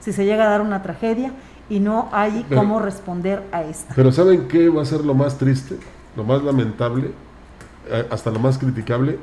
si 0.00 0.12
se 0.12 0.24
llega 0.24 0.46
a 0.46 0.50
dar 0.50 0.60
una 0.60 0.82
tragedia 0.82 1.32
y 1.68 1.80
no 1.80 2.08
hay 2.12 2.44
Pero- 2.48 2.60
cómo 2.60 2.78
responder 2.78 3.42
a 3.50 3.64
esta. 3.64 3.94
Pero 3.94 4.12
¿saben 4.12 4.46
qué 4.46 4.68
va 4.68 4.82
a 4.82 4.84
ser 4.84 5.00
lo 5.04 5.14
más 5.14 5.38
triste, 5.38 5.76
lo 6.14 6.22
más 6.22 6.42
lamentable, 6.42 7.10
eh, 7.88 8.06
hasta 8.10 8.30
lo 8.30 8.38
más 8.38 8.58
criticable? 8.58 9.18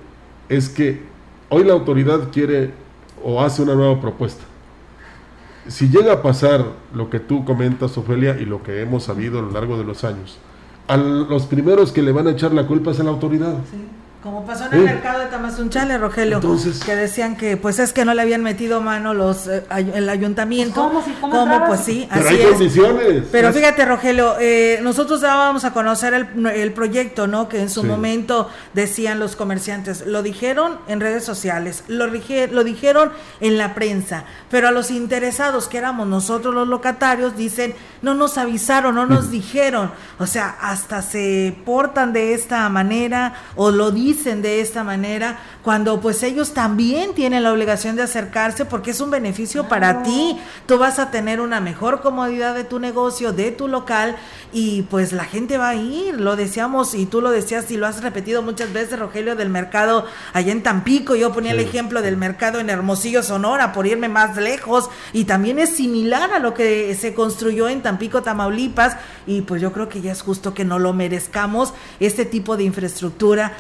Es 0.49 0.68
que 0.68 1.12
hoy 1.54 1.64
la 1.64 1.74
autoridad 1.74 2.32
quiere 2.32 2.72
o 3.24 3.41
hace 3.41 3.62
una 3.62 3.76
nueva 3.76 4.01
propuesta. 4.01 4.43
Si 5.68 5.89
llega 5.89 6.14
a 6.14 6.22
pasar 6.22 6.66
lo 6.93 7.10
que 7.10 7.20
tú 7.20 7.45
comentas, 7.45 7.97
Ofelia, 7.97 8.38
y 8.39 8.45
lo 8.45 8.64
que 8.64 8.82
hemos 8.82 9.04
sabido 9.04 9.39
a 9.39 9.41
lo 9.43 9.51
largo 9.51 9.78
de 9.78 9.84
los 9.84 10.04
años, 10.04 10.39
a 10.88 10.97
los 10.97 11.45
primeros 11.45 11.91
que 11.91 12.01
le 12.01 12.12
van 12.12 12.28
a 12.28 12.32
echar 12.32 12.54
la 12.54 12.68
culpa 12.68 12.91
es 12.91 12.99
a 12.99 13.04
la 13.04 13.12
autoridad. 13.12 13.56
Como 14.24 14.45
pasó 14.45 14.67
en 14.67 14.74
el 14.76 14.80
¿Eh? 14.80 14.84
mercado 14.86 15.19
de 15.19 15.26
Tamazunchale, 15.26 15.97
Rogelio, 15.97 16.38
Entonces- 16.38 16.80
que 16.82 16.95
decían 16.95 17.36
que 17.36 17.57
pues 17.57 17.78
es 17.80 17.91
que 17.91 18.05
no 18.05 18.13
le 18.13 18.21
habían 18.21 18.41
metido 18.41 18.80
mano 18.80 19.13
los 19.13 19.47
eh, 19.49 19.65
ay- 19.69 19.91
el 19.93 20.07
ayuntamiento. 20.07 20.76
¿cómo? 20.82 21.03
Si, 21.03 21.11
¿cómo. 21.19 21.65
Pues 21.67 21.82
sí, 21.82 22.07
Pero 22.09 22.26
así 22.26 22.36
hay 22.36 22.41
es. 22.41 22.47
condiciones. 22.51 23.24
Pero 23.34 23.49
Es- 23.49 23.55
fíjate, 23.57 23.84
Rogelio, 23.84 24.36
eh, 24.39 24.80
nosotros 24.82 25.19
dábamos 25.19 25.65
a 25.65 25.74
conocer 25.74 26.13
el, 26.13 26.47
el 26.47 26.71
proyecto, 26.71 27.28
¿no? 27.28 27.49
Que 27.49 27.59
en 27.59 27.69
su 27.69 27.82
Sí. 27.82 27.88
momento 27.88 28.49
decían 28.74 29.19
los 29.19 29.36
comerciantes. 29.36 30.05
Lo 30.07 30.24
dijeron 30.24 30.78
en 30.88 31.01
redes 31.01 31.26
sociales, 31.26 31.84
lo, 31.89 32.07
rige- 32.07 32.49
lo 32.49 32.63
dijeron 32.63 33.11
en 33.41 33.57
la 33.57 33.76
prensa, 33.76 34.24
pero 34.49 34.69
a 34.69 34.71
los 34.71 34.89
interesados, 34.89 35.67
que 35.67 35.80
éramos 35.80 36.07
nosotros 36.07 36.55
los 36.55 36.69
locatarios, 36.69 37.36
dicen, 37.36 37.76
no 38.01 38.13
nos 38.13 38.38
avisaron, 38.38 38.95
no 38.95 39.05
nos 39.05 39.32
dijeron. 39.32 39.91
O 40.17 40.28
sea, 40.28 40.55
hasta 40.61 41.01
se 41.01 41.57
portan 41.65 42.13
de 42.13 42.34
esta 42.34 42.69
manera 42.69 43.34
o 43.57 43.69
lo 43.69 43.91
dicen 43.91 44.12
de 44.14 44.61
esta 44.61 44.84
manera, 44.84 45.39
cuando 45.64 45.99
pues 45.99 46.22
ellos 46.22 46.53
también 46.53 47.16
tienen 47.16 47.41
la 47.43 47.51
obligación 47.51 47.95
de 47.95 48.03
acercarse 48.03 48.64
porque 48.64 48.91
es 48.91 49.01
un 49.01 49.09
beneficio 49.09 49.68
para 49.68 50.03
ti. 50.03 50.39
Tú 50.68 50.78
vas 50.78 50.99
a 50.99 51.09
tener 51.09 51.41
una 51.41 51.59
mejor 51.59 52.01
comodidad 52.01 52.53
de 52.53 52.64
tu 52.64 52.80
negocio, 52.80 53.34
de 53.34 53.51
tu 53.51 53.68
local 53.68 54.16
y 54.53 54.84
pues 54.84 55.14
la 55.14 55.26
gente 55.26 55.57
va 55.57 55.70
a 55.70 55.76
ir, 55.76 56.22
lo 56.22 56.36
decíamos 56.36 56.93
y 56.93 57.07
tú 57.07 57.22
lo 57.22 57.32
decías 57.32 57.70
y 57.72 57.78
lo 57.78 57.88
has 57.88 58.03
repetido 58.03 58.43
muchas 58.43 58.72
veces, 58.72 58.99
Rogelio, 58.99 59.36
del 59.36 59.49
mercado 59.49 60.05
allá 60.32 60.51
en 60.51 60.61
Tampico, 60.61 61.16
yo 61.16 61.34
ponía 61.34 61.51
el 61.53 61.59
ejemplo 61.59 62.03
del 62.03 62.16
mercado 62.16 62.59
en 62.59 62.70
Hermosillo, 62.70 63.24
Sonora, 63.24 63.74
por 63.74 63.88
irme 63.88 64.09
más 64.09 64.38
lejos 64.38 64.89
y 65.11 65.26
también 65.26 65.57
es 65.57 65.72
similar 65.72 66.32
a 66.34 66.39
lo 66.39 66.53
que 66.53 66.93
se 66.93 67.16
construyó 67.16 67.68
en 67.68 67.82
Tampico, 67.82 68.22
Tamaulipas 68.22 68.95
y 69.26 69.41
pues 69.41 69.59
yo 69.59 69.74
creo 69.74 69.89
que 69.89 70.01
ya 70.01 70.11
es 70.11 70.22
justo 70.22 70.53
que 70.53 70.66
no 70.66 70.78
lo 70.78 70.93
merezcamos, 70.93 71.74
este 71.99 72.26
tipo 72.26 72.57
de 72.57 72.64
infraestructura, 72.64 73.57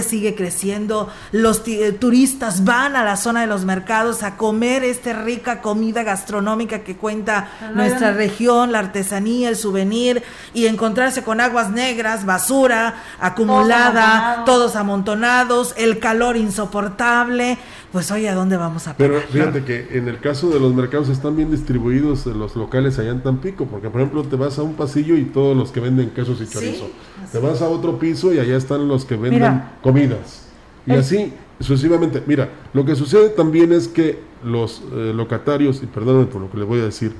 Sigue 0.00 0.34
creciendo, 0.34 1.10
los 1.32 1.62
eh, 1.66 1.92
turistas 1.92 2.64
van 2.64 2.96
a 2.96 3.04
la 3.04 3.16
zona 3.16 3.42
de 3.42 3.46
los 3.46 3.64
mercados 3.64 4.22
a 4.22 4.36
comer 4.36 4.84
esta 4.84 5.12
rica 5.12 5.60
comida 5.60 6.02
gastronómica 6.02 6.84
que 6.84 6.96
cuenta 6.96 7.50
hay 7.60 7.74
nuestra 7.74 8.12
región, 8.12 8.72
la 8.72 8.78
artesanía, 8.78 9.48
el 9.48 9.56
souvenir 9.56 10.22
y 10.54 10.66
encontrarse 10.66 11.22
con 11.22 11.40
aguas 11.40 11.70
negras, 11.70 12.24
basura 12.24 12.94
acumulada, 13.20 14.04
amontonados. 14.06 14.44
todos 14.44 14.76
amontonados, 14.76 15.74
el 15.76 15.98
calor 15.98 16.36
insoportable, 16.36 17.58
pues 17.92 18.10
oye, 18.10 18.28
¿a 18.28 18.34
dónde 18.34 18.56
vamos 18.56 18.88
a 18.88 18.96
Pero 18.96 19.20
fíjate 19.20 19.64
que 19.64 19.88
en 19.98 20.08
el 20.08 20.18
caso 20.18 20.48
de 20.50 20.58
los 20.58 20.74
mercados 20.74 21.08
están 21.10 21.36
bien 21.36 21.50
distribuidos 21.50 22.24
los 22.26 22.56
locales 22.56 22.98
allá 22.98 23.10
en 23.10 23.22
Tampico, 23.22 23.66
porque 23.66 23.90
por 23.90 24.00
ejemplo 24.00 24.22
te 24.24 24.36
vas 24.36 24.58
a 24.58 24.62
un 24.62 24.74
pasillo 24.74 25.16
y 25.16 25.24
todos 25.26 25.56
los 25.56 25.70
que 25.70 25.80
venden 25.80 26.10
quesos 26.10 26.40
y 26.40 26.46
chorizo. 26.48 26.88
Te 27.30 27.38
vas 27.38 27.60
a 27.62 27.68
otro 27.68 27.98
piso 27.98 28.32
y 28.32 28.38
allá 28.38 28.56
están 28.56 28.88
los 28.88 29.04
que 29.04 29.14
venden 29.16 29.34
Mira. 29.40 29.78
comidas. 29.82 30.48
Y 30.86 30.92
El- 30.92 31.00
así 31.00 31.32
sucesivamente. 31.60 32.22
Mira, 32.26 32.48
lo 32.72 32.84
que 32.84 32.96
sucede 32.96 33.28
también 33.28 33.72
es 33.72 33.86
que 33.88 34.18
los 34.42 34.82
eh, 34.92 35.12
locatarios, 35.14 35.82
y 35.82 35.86
perdónenme 35.86 36.26
por 36.26 36.40
lo 36.40 36.50
que 36.50 36.58
les 36.58 36.66
voy 36.66 36.80
a 36.80 36.84
decir, 36.84 37.12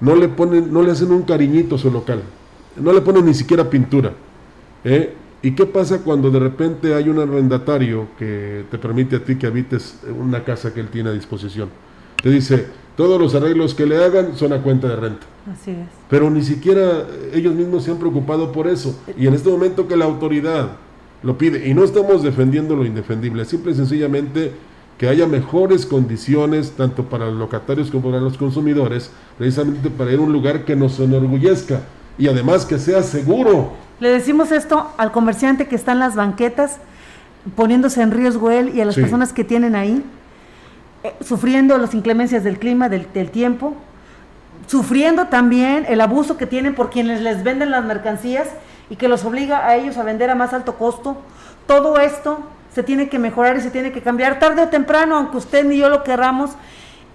no 0.00 0.16
le 0.16 0.28
ponen, 0.28 0.72
no 0.72 0.82
le 0.82 0.90
hacen 0.92 1.12
un 1.12 1.22
cariñito 1.22 1.76
a 1.76 1.78
su 1.78 1.90
local. 1.90 2.22
No 2.76 2.92
le 2.92 3.00
ponen 3.00 3.24
ni 3.26 3.34
siquiera 3.34 3.68
pintura. 3.70 4.12
¿eh? 4.84 5.14
¿Y 5.42 5.52
qué 5.52 5.66
pasa 5.66 6.02
cuando 6.02 6.30
de 6.30 6.40
repente 6.40 6.94
hay 6.94 7.08
un 7.08 7.18
arrendatario 7.18 8.08
que 8.18 8.64
te 8.70 8.78
permite 8.78 9.16
a 9.16 9.24
ti 9.24 9.36
que 9.36 9.46
habites 9.46 10.00
una 10.18 10.42
casa 10.44 10.72
que 10.72 10.80
él 10.80 10.88
tiene 10.88 11.10
a 11.10 11.12
disposición? 11.12 11.68
Te 12.22 12.30
dice, 12.30 12.66
todos 12.96 13.20
los 13.20 13.34
arreglos 13.34 13.74
que 13.74 13.86
le 13.86 14.02
hagan 14.02 14.36
son 14.36 14.52
a 14.52 14.62
cuenta 14.62 14.88
de 14.88 14.96
renta. 14.96 15.26
Así 15.52 15.70
es. 15.70 15.88
Pero 16.08 16.30
ni 16.30 16.42
siquiera 16.42 17.06
ellos 17.32 17.54
mismos 17.54 17.84
se 17.84 17.90
han 17.90 17.98
preocupado 17.98 18.50
por 18.50 18.66
eso. 18.66 18.98
Y 19.16 19.26
en 19.26 19.34
este 19.34 19.50
momento 19.50 19.86
que 19.86 19.96
la 19.96 20.06
autoridad 20.06 20.70
lo 21.22 21.38
pide, 21.38 21.68
y 21.68 21.74
no 21.74 21.84
estamos 21.84 22.22
defendiendo 22.22 22.74
lo 22.74 22.84
indefendible, 22.84 23.44
simple 23.44 23.72
y 23.72 23.74
sencillamente 23.74 24.52
que 24.98 25.08
haya 25.08 25.26
mejores 25.26 25.84
condiciones 25.84 26.72
tanto 26.72 27.04
para 27.04 27.26
los 27.26 27.34
locatarios 27.34 27.90
como 27.90 28.10
para 28.10 28.20
los 28.20 28.38
consumidores, 28.38 29.10
precisamente 29.36 29.90
para 29.90 30.12
ir 30.12 30.18
a 30.18 30.22
un 30.22 30.32
lugar 30.32 30.64
que 30.64 30.74
nos 30.74 30.98
enorgullezca 30.98 31.82
y 32.18 32.28
además 32.28 32.64
que 32.64 32.78
sea 32.78 33.02
seguro. 33.02 33.85
Le 34.00 34.10
decimos 34.10 34.52
esto 34.52 34.92
al 34.98 35.10
comerciante 35.12 35.66
que 35.68 35.76
está 35.76 35.92
en 35.92 36.00
las 36.00 36.14
banquetas, 36.14 36.78
poniéndose 37.54 38.02
en 38.02 38.10
riesgo 38.10 38.50
él 38.50 38.72
y 38.74 38.80
a 38.80 38.84
las 38.84 38.94
Sí. 38.96 39.00
personas 39.00 39.32
que 39.32 39.44
tienen 39.44 39.74
ahí, 39.76 40.04
eh, 41.04 41.14
sufriendo 41.24 41.78
las 41.78 41.94
inclemencias 41.94 42.44
del 42.44 42.58
clima, 42.58 42.88
del, 42.88 43.06
del 43.12 43.30
tiempo, 43.30 43.74
sufriendo 44.66 45.26
también 45.28 45.86
el 45.88 46.00
abuso 46.00 46.36
que 46.36 46.46
tienen 46.46 46.74
por 46.74 46.90
quienes 46.90 47.20
les 47.20 47.42
venden 47.44 47.70
las 47.70 47.84
mercancías 47.84 48.48
y 48.90 48.96
que 48.96 49.08
los 49.08 49.24
obliga 49.24 49.66
a 49.66 49.76
ellos 49.76 49.96
a 49.96 50.02
vender 50.02 50.28
a 50.30 50.34
más 50.34 50.52
alto 50.52 50.74
costo. 50.76 51.16
Todo 51.66 51.98
esto 51.98 52.40
se 52.74 52.82
tiene 52.82 53.08
que 53.08 53.18
mejorar 53.18 53.56
y 53.56 53.60
se 53.60 53.70
tiene 53.70 53.92
que 53.92 54.02
cambiar 54.02 54.38
tarde 54.38 54.62
o 54.62 54.68
temprano, 54.68 55.16
aunque 55.16 55.36
usted 55.38 55.64
ni 55.64 55.78
yo 55.78 55.88
lo 55.88 56.02
querramos, 56.02 56.50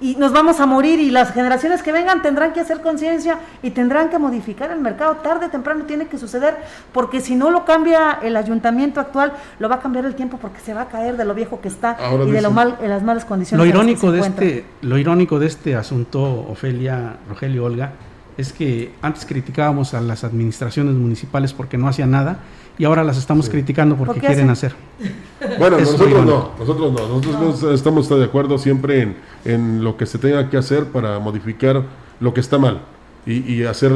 y 0.01 0.15
nos 0.15 0.33
vamos 0.33 0.59
a 0.59 0.65
morir 0.65 0.99
y 0.99 1.11
las 1.11 1.31
generaciones 1.31 1.83
que 1.83 1.91
vengan 1.91 2.23
tendrán 2.23 2.53
que 2.53 2.59
hacer 2.59 2.81
conciencia 2.81 3.37
y 3.61 3.69
tendrán 3.69 4.09
que 4.09 4.17
modificar 4.17 4.71
el 4.71 4.81
mercado. 4.81 5.17
Tarde 5.17 5.45
o 5.45 5.49
temprano 5.49 5.85
tiene 5.85 6.07
que 6.07 6.17
suceder, 6.17 6.57
porque 6.91 7.21
si 7.21 7.35
no 7.35 7.51
lo 7.51 7.65
cambia 7.65 8.17
el 8.21 8.35
ayuntamiento 8.35 8.99
actual, 8.99 9.33
lo 9.59 9.69
va 9.69 9.75
a 9.75 9.79
cambiar 9.79 10.05
el 10.05 10.15
tiempo 10.15 10.39
porque 10.41 10.59
se 10.59 10.73
va 10.73 10.81
a 10.81 10.87
caer 10.87 11.17
de 11.17 11.23
lo 11.23 11.35
viejo 11.35 11.61
que 11.61 11.67
está 11.67 11.91
Ahora 11.91 12.25
y 12.25 12.31
de 12.31 12.41
lo 12.41 12.49
mal, 12.49 12.77
en 12.81 12.89
las 12.89 13.03
malas 13.03 13.25
condiciones. 13.25 13.59
Lo 13.59 13.65
las 13.65 13.73
que 13.73 13.77
irónico 13.77 14.07
se 14.07 14.17
de 14.17 14.19
este, 14.27 14.65
lo 14.81 14.97
irónico 14.97 15.37
de 15.37 15.45
este 15.45 15.75
asunto, 15.75 16.47
Ofelia, 16.49 17.17
Rogelio, 17.29 17.65
Olga, 17.65 17.91
es 18.37 18.53
que 18.53 18.93
antes 19.03 19.25
criticábamos 19.25 19.93
a 19.93 20.01
las 20.01 20.23
administraciones 20.23 20.95
municipales 20.95 21.53
porque 21.53 21.77
no 21.77 21.87
hacían 21.87 22.09
nada 22.09 22.39
y 22.77 22.85
ahora 22.85 23.03
las 23.03 23.17
estamos 23.17 23.49
criticando 23.49 23.95
porque 23.95 24.13
¿Por 24.13 24.21
qué 24.21 24.27
quieren 24.27 24.49
hacen? 24.49 24.71
hacer. 24.71 25.57
Bueno, 25.59 25.77
Es 25.77 25.91
nosotros 25.91 26.25
no, 26.25 26.51
nosotros 26.59 26.91
no, 26.93 27.07
nosotros 27.07 27.63
no 27.63 27.71
estamos 27.71 28.09
de 28.09 28.23
acuerdo 28.23 28.57
siempre 28.57 29.01
en, 29.01 29.15
en 29.45 29.83
lo 29.83 29.97
que 29.97 30.05
se 30.05 30.17
tenga 30.17 30.49
que 30.49 30.57
hacer 30.57 30.85
para 30.85 31.19
modificar 31.19 31.83
lo 32.19 32.33
que 32.33 32.39
está 32.39 32.57
mal 32.57 32.81
y, 33.25 33.53
y 33.53 33.63
hacer 33.63 33.91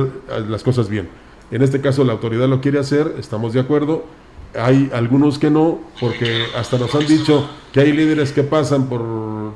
las 0.49 0.63
cosas 0.63 0.89
bien. 0.89 1.07
En 1.51 1.61
este 1.61 1.81
caso 1.81 2.03
la 2.03 2.13
autoridad 2.13 2.47
lo 2.47 2.61
quiere 2.61 2.79
hacer, 2.79 3.15
estamos 3.19 3.53
de 3.53 3.59
acuerdo. 3.59 4.05
Hay 4.57 4.89
algunos 4.93 5.39
que 5.39 5.49
no, 5.49 5.79
porque 5.99 6.43
hasta 6.57 6.77
nos 6.77 6.93
han 6.95 7.07
dicho 7.07 7.47
que 7.73 7.81
hay 7.81 7.91
líderes 7.91 8.31
que 8.31 8.43
pasan 8.43 8.87
por 8.87 9.01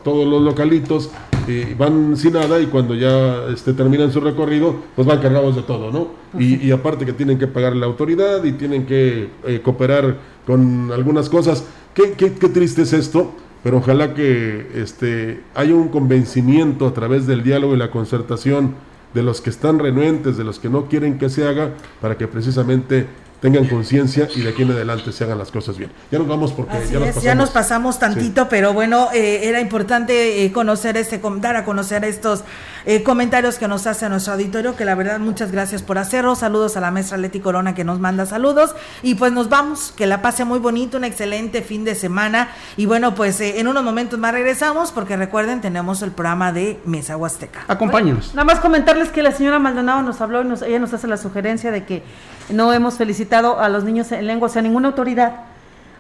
todos 0.04 0.28
los 0.28 0.42
localitos 0.42 1.10
y 1.48 1.74
van 1.74 2.16
sin 2.18 2.34
nada 2.34 2.60
y 2.60 2.68
cuando 2.68 2.94
ya 2.94 3.46
este, 3.54 3.74
terminan 3.74 4.12
su 4.12 4.20
recorrido, 4.20 4.76
pues 4.96 5.08
van 5.08 5.20
cargados 5.20 5.56
de 5.56 5.64
todo, 5.64 5.92
¿no? 5.92 6.10
Y, 6.40 6.66
y 6.66 6.72
aparte 6.72 7.06
que 7.06 7.14
tienen 7.14 7.40
que 7.40 7.48
pagar 7.48 7.76
la 7.76 7.86
autoridad 7.86 8.44
y 8.44 8.52
tienen 8.54 8.86
que 8.86 9.30
eh, 9.46 9.62
cooperar 9.64 10.18
con 10.46 10.92
algunas 10.92 11.30
cosas. 11.30 11.64
Qué, 11.94 12.12
qué, 12.14 12.34
qué 12.34 12.50
triste 12.50 12.84
es 12.84 12.94
esto, 12.94 13.32
pero 13.64 13.78
ojalá 13.78 14.14
que 14.14 14.68
este, 14.76 15.42
haya 15.56 15.74
un 15.74 15.90
convencimiento 15.90 16.88
a 16.88 16.94
través 16.94 17.26
del 17.26 17.44
diálogo 17.44 17.74
y 17.74 17.78
la 17.78 17.92
concertación 17.92 18.76
de 19.14 19.24
los 19.24 19.42
que 19.42 19.50
están 19.50 19.80
renuentes, 19.80 20.38
de 20.38 20.44
los 20.44 20.60
que 20.60 20.70
no 20.70 20.86
quieren 20.86 21.18
que 21.18 21.30
se 21.30 21.48
haga, 21.48 21.72
para 22.00 22.18
que 22.18 22.28
precisamente 22.28 23.08
tengan 23.42 23.66
conciencia 23.68 24.28
y 24.36 24.42
de 24.42 24.50
aquí 24.50 24.64
en 24.64 24.72
adelante 24.72 25.12
se 25.14 25.24
hagan 25.24 25.38
las 25.38 25.50
cosas 25.52 25.78
bien. 25.78 25.92
Ya 26.12 26.20
nos 26.20 26.28
vamos 26.28 26.52
porque 26.52 26.76
Así 26.78 26.92
ya 26.94 27.00
nos 27.00 27.08
es, 27.08 27.08
pasamos. 27.16 27.24
ya 27.24 27.36
nos 27.36 27.50
pasamos 27.52 28.00
tantito, 28.00 28.50
pero 28.50 28.74
bueno, 28.74 29.08
eh, 29.14 29.42
era 29.48 29.62
importante 29.62 30.44
eh, 30.44 30.52
conocer 30.52 30.98
este, 30.98 31.22
com- 31.22 31.40
dar 31.40 31.56
a 31.56 31.64
conocer 31.64 32.04
estos 32.04 32.44
eh, 32.86 33.02
comentarios 33.04 33.58
que 33.58 33.68
nos 33.68 33.88
hace 33.88 34.10
nuestro 34.10 34.34
auditorio, 34.34 34.76
que 34.76 34.84
la 34.84 34.96
verdad 34.96 35.20
muchas 35.20 35.52
gracias 35.52 35.84
por 35.84 35.98
hacerlo. 35.98 36.36
Saludos 36.36 36.76
a 36.76 36.82
la 36.82 36.92
maestra 36.92 37.18
Leti 37.18 37.40
Corona 37.40 37.74
que 37.74 37.84
nos 37.86 38.00
manda 38.00 38.26
saludos 38.26 38.76
y 39.04 39.16
pues 39.16 39.32
nos 39.32 39.48
vamos, 39.48 39.94
que 39.96 40.06
la 40.06 40.22
pase 40.22 40.44
muy 40.44 40.60
bonito, 40.60 40.98
un 40.98 41.06
excelente 41.06 41.62
fin 41.62 41.86
de 41.86 41.96
semana 41.96 42.50
y 42.76 42.86
bueno, 42.88 43.16
pues 43.16 43.40
eh, 43.40 43.60
en 43.60 43.68
unos 43.70 43.84
momentos 43.84 44.20
más 44.20 44.34
regresamos 44.34 44.92
porque 44.92 45.16
recuerden 45.16 45.62
tenemos 45.62 46.02
el 46.02 46.12
programa 46.12 46.52
de 46.52 46.80
Mesa 46.86 47.16
Huasteca. 47.16 47.62
Acompáñenos. 47.68 48.34
Nada 48.36 48.44
más 48.46 48.60
comentarles 48.60 49.10
que 49.10 49.24
la 49.24 49.32
señora 49.32 49.60
Maldonado 49.60 50.02
nos 50.02 50.20
habló 50.20 50.42
y 50.42 50.46
nos, 50.46 50.62
ella 50.62 50.80
nos 50.80 50.94
hace 50.94 51.08
la 51.08 51.18
sugerencia 51.18 51.72
de 51.72 51.86
que 51.86 52.04
no 52.52 52.74
hemos 52.74 52.96
felicitado 52.96 53.60
a 53.60 53.70
los 53.70 53.84
niños 53.84 54.12
en 54.12 54.28
lengua, 54.28 54.48
o 54.48 54.50
sea, 54.50 54.62
ninguna 54.62 54.90
autoridad 54.90 55.34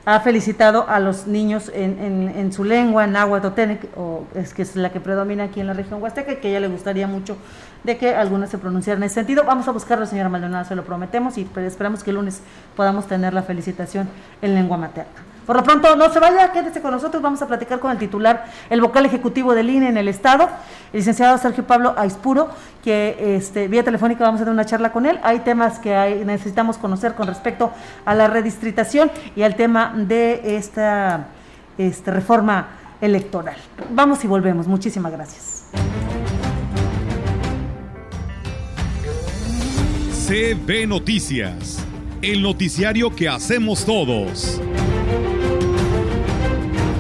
ha 0.05 0.19
felicitado 0.21 0.89
a 0.89 0.99
los 0.99 1.27
niños 1.27 1.71
en, 1.73 2.31
en, 2.35 2.51
su 2.51 2.63
lengua, 2.63 3.03
en 3.03 3.15
agua 3.15 3.41
totenec, 3.41 3.95
o 3.95 4.25
es 4.33 4.53
que 4.53 4.63
es 4.63 4.75
la 4.75 4.91
que 4.91 4.99
predomina 4.99 5.43
aquí 5.43 5.59
en 5.59 5.67
la 5.67 5.73
región 5.73 6.01
huasteca 6.01 6.31
y 6.31 6.35
que 6.37 6.47
a 6.47 6.51
ella 6.51 6.61
le 6.61 6.67
gustaría 6.67 7.05
mucho 7.05 7.37
de 7.83 7.97
que 7.97 8.15
algunas 8.15 8.49
se 8.49 8.57
pronunciaran 8.57 9.03
en 9.03 9.07
ese 9.07 9.15
sentido. 9.15 9.43
Vamos 9.43 9.67
a 9.67 9.71
buscarlo, 9.71 10.05
señora 10.05 10.29
Maldonado, 10.29 10.65
se 10.65 10.75
lo 10.75 10.83
prometemos 10.83 11.37
y 11.37 11.47
esperamos 11.57 12.03
que 12.03 12.09
el 12.09 12.15
lunes 12.15 12.41
podamos 12.75 13.07
tener 13.07 13.33
la 13.33 13.43
felicitación 13.43 14.09
en 14.41 14.55
lengua 14.55 14.77
materna. 14.77 15.28
Por 15.49 15.55
lo 15.55 15.63
pronto, 15.63 15.95
no 15.95 16.13
se 16.13 16.19
vaya, 16.19 16.51
quédese 16.51 16.79
con 16.79 16.91
nosotros, 16.91 17.23
vamos 17.23 17.41
a 17.41 17.47
platicar 17.47 17.79
con 17.79 17.89
el 17.89 17.97
titular, 17.97 18.45
el 18.69 18.81
vocal 18.81 19.07
ejecutivo 19.07 19.55
del 19.55 19.71
INE 19.71 19.89
en 19.89 19.97
el 19.97 20.07
Estado, 20.07 20.47
el 20.93 20.99
licenciado 20.99 21.39
Sergio 21.39 21.65
Pablo 21.65 21.95
Aispuro, 21.97 22.49
que 22.83 23.35
este, 23.35 23.67
vía 23.67 23.83
telefónica 23.83 24.23
vamos 24.23 24.41
a 24.41 24.43
tener 24.43 24.53
una 24.53 24.65
charla 24.65 24.91
con 24.91 25.07
él. 25.07 25.19
Hay 25.23 25.39
temas 25.39 25.79
que 25.79 26.21
necesitamos 26.23 26.77
conocer 26.77 27.15
con 27.15 27.25
respecto 27.25 27.71
a 28.05 28.13
la 28.13 28.27
redistritación 28.27 29.09
y 29.35 29.41
al 29.41 29.55
tema 29.55 29.91
de 29.95 30.55
esta 30.55 31.29
este, 31.79 32.11
reforma 32.11 32.67
electoral. 33.01 33.57
Vamos 33.89 34.23
y 34.23 34.27
volvemos, 34.27 34.67
muchísimas 34.67 35.11
gracias. 35.11 35.65
CB 40.27 40.87
Noticias, 40.87 41.83
el 42.21 42.43
noticiario 42.43 43.15
que 43.15 43.27
hacemos 43.27 43.83
todos. 43.83 44.61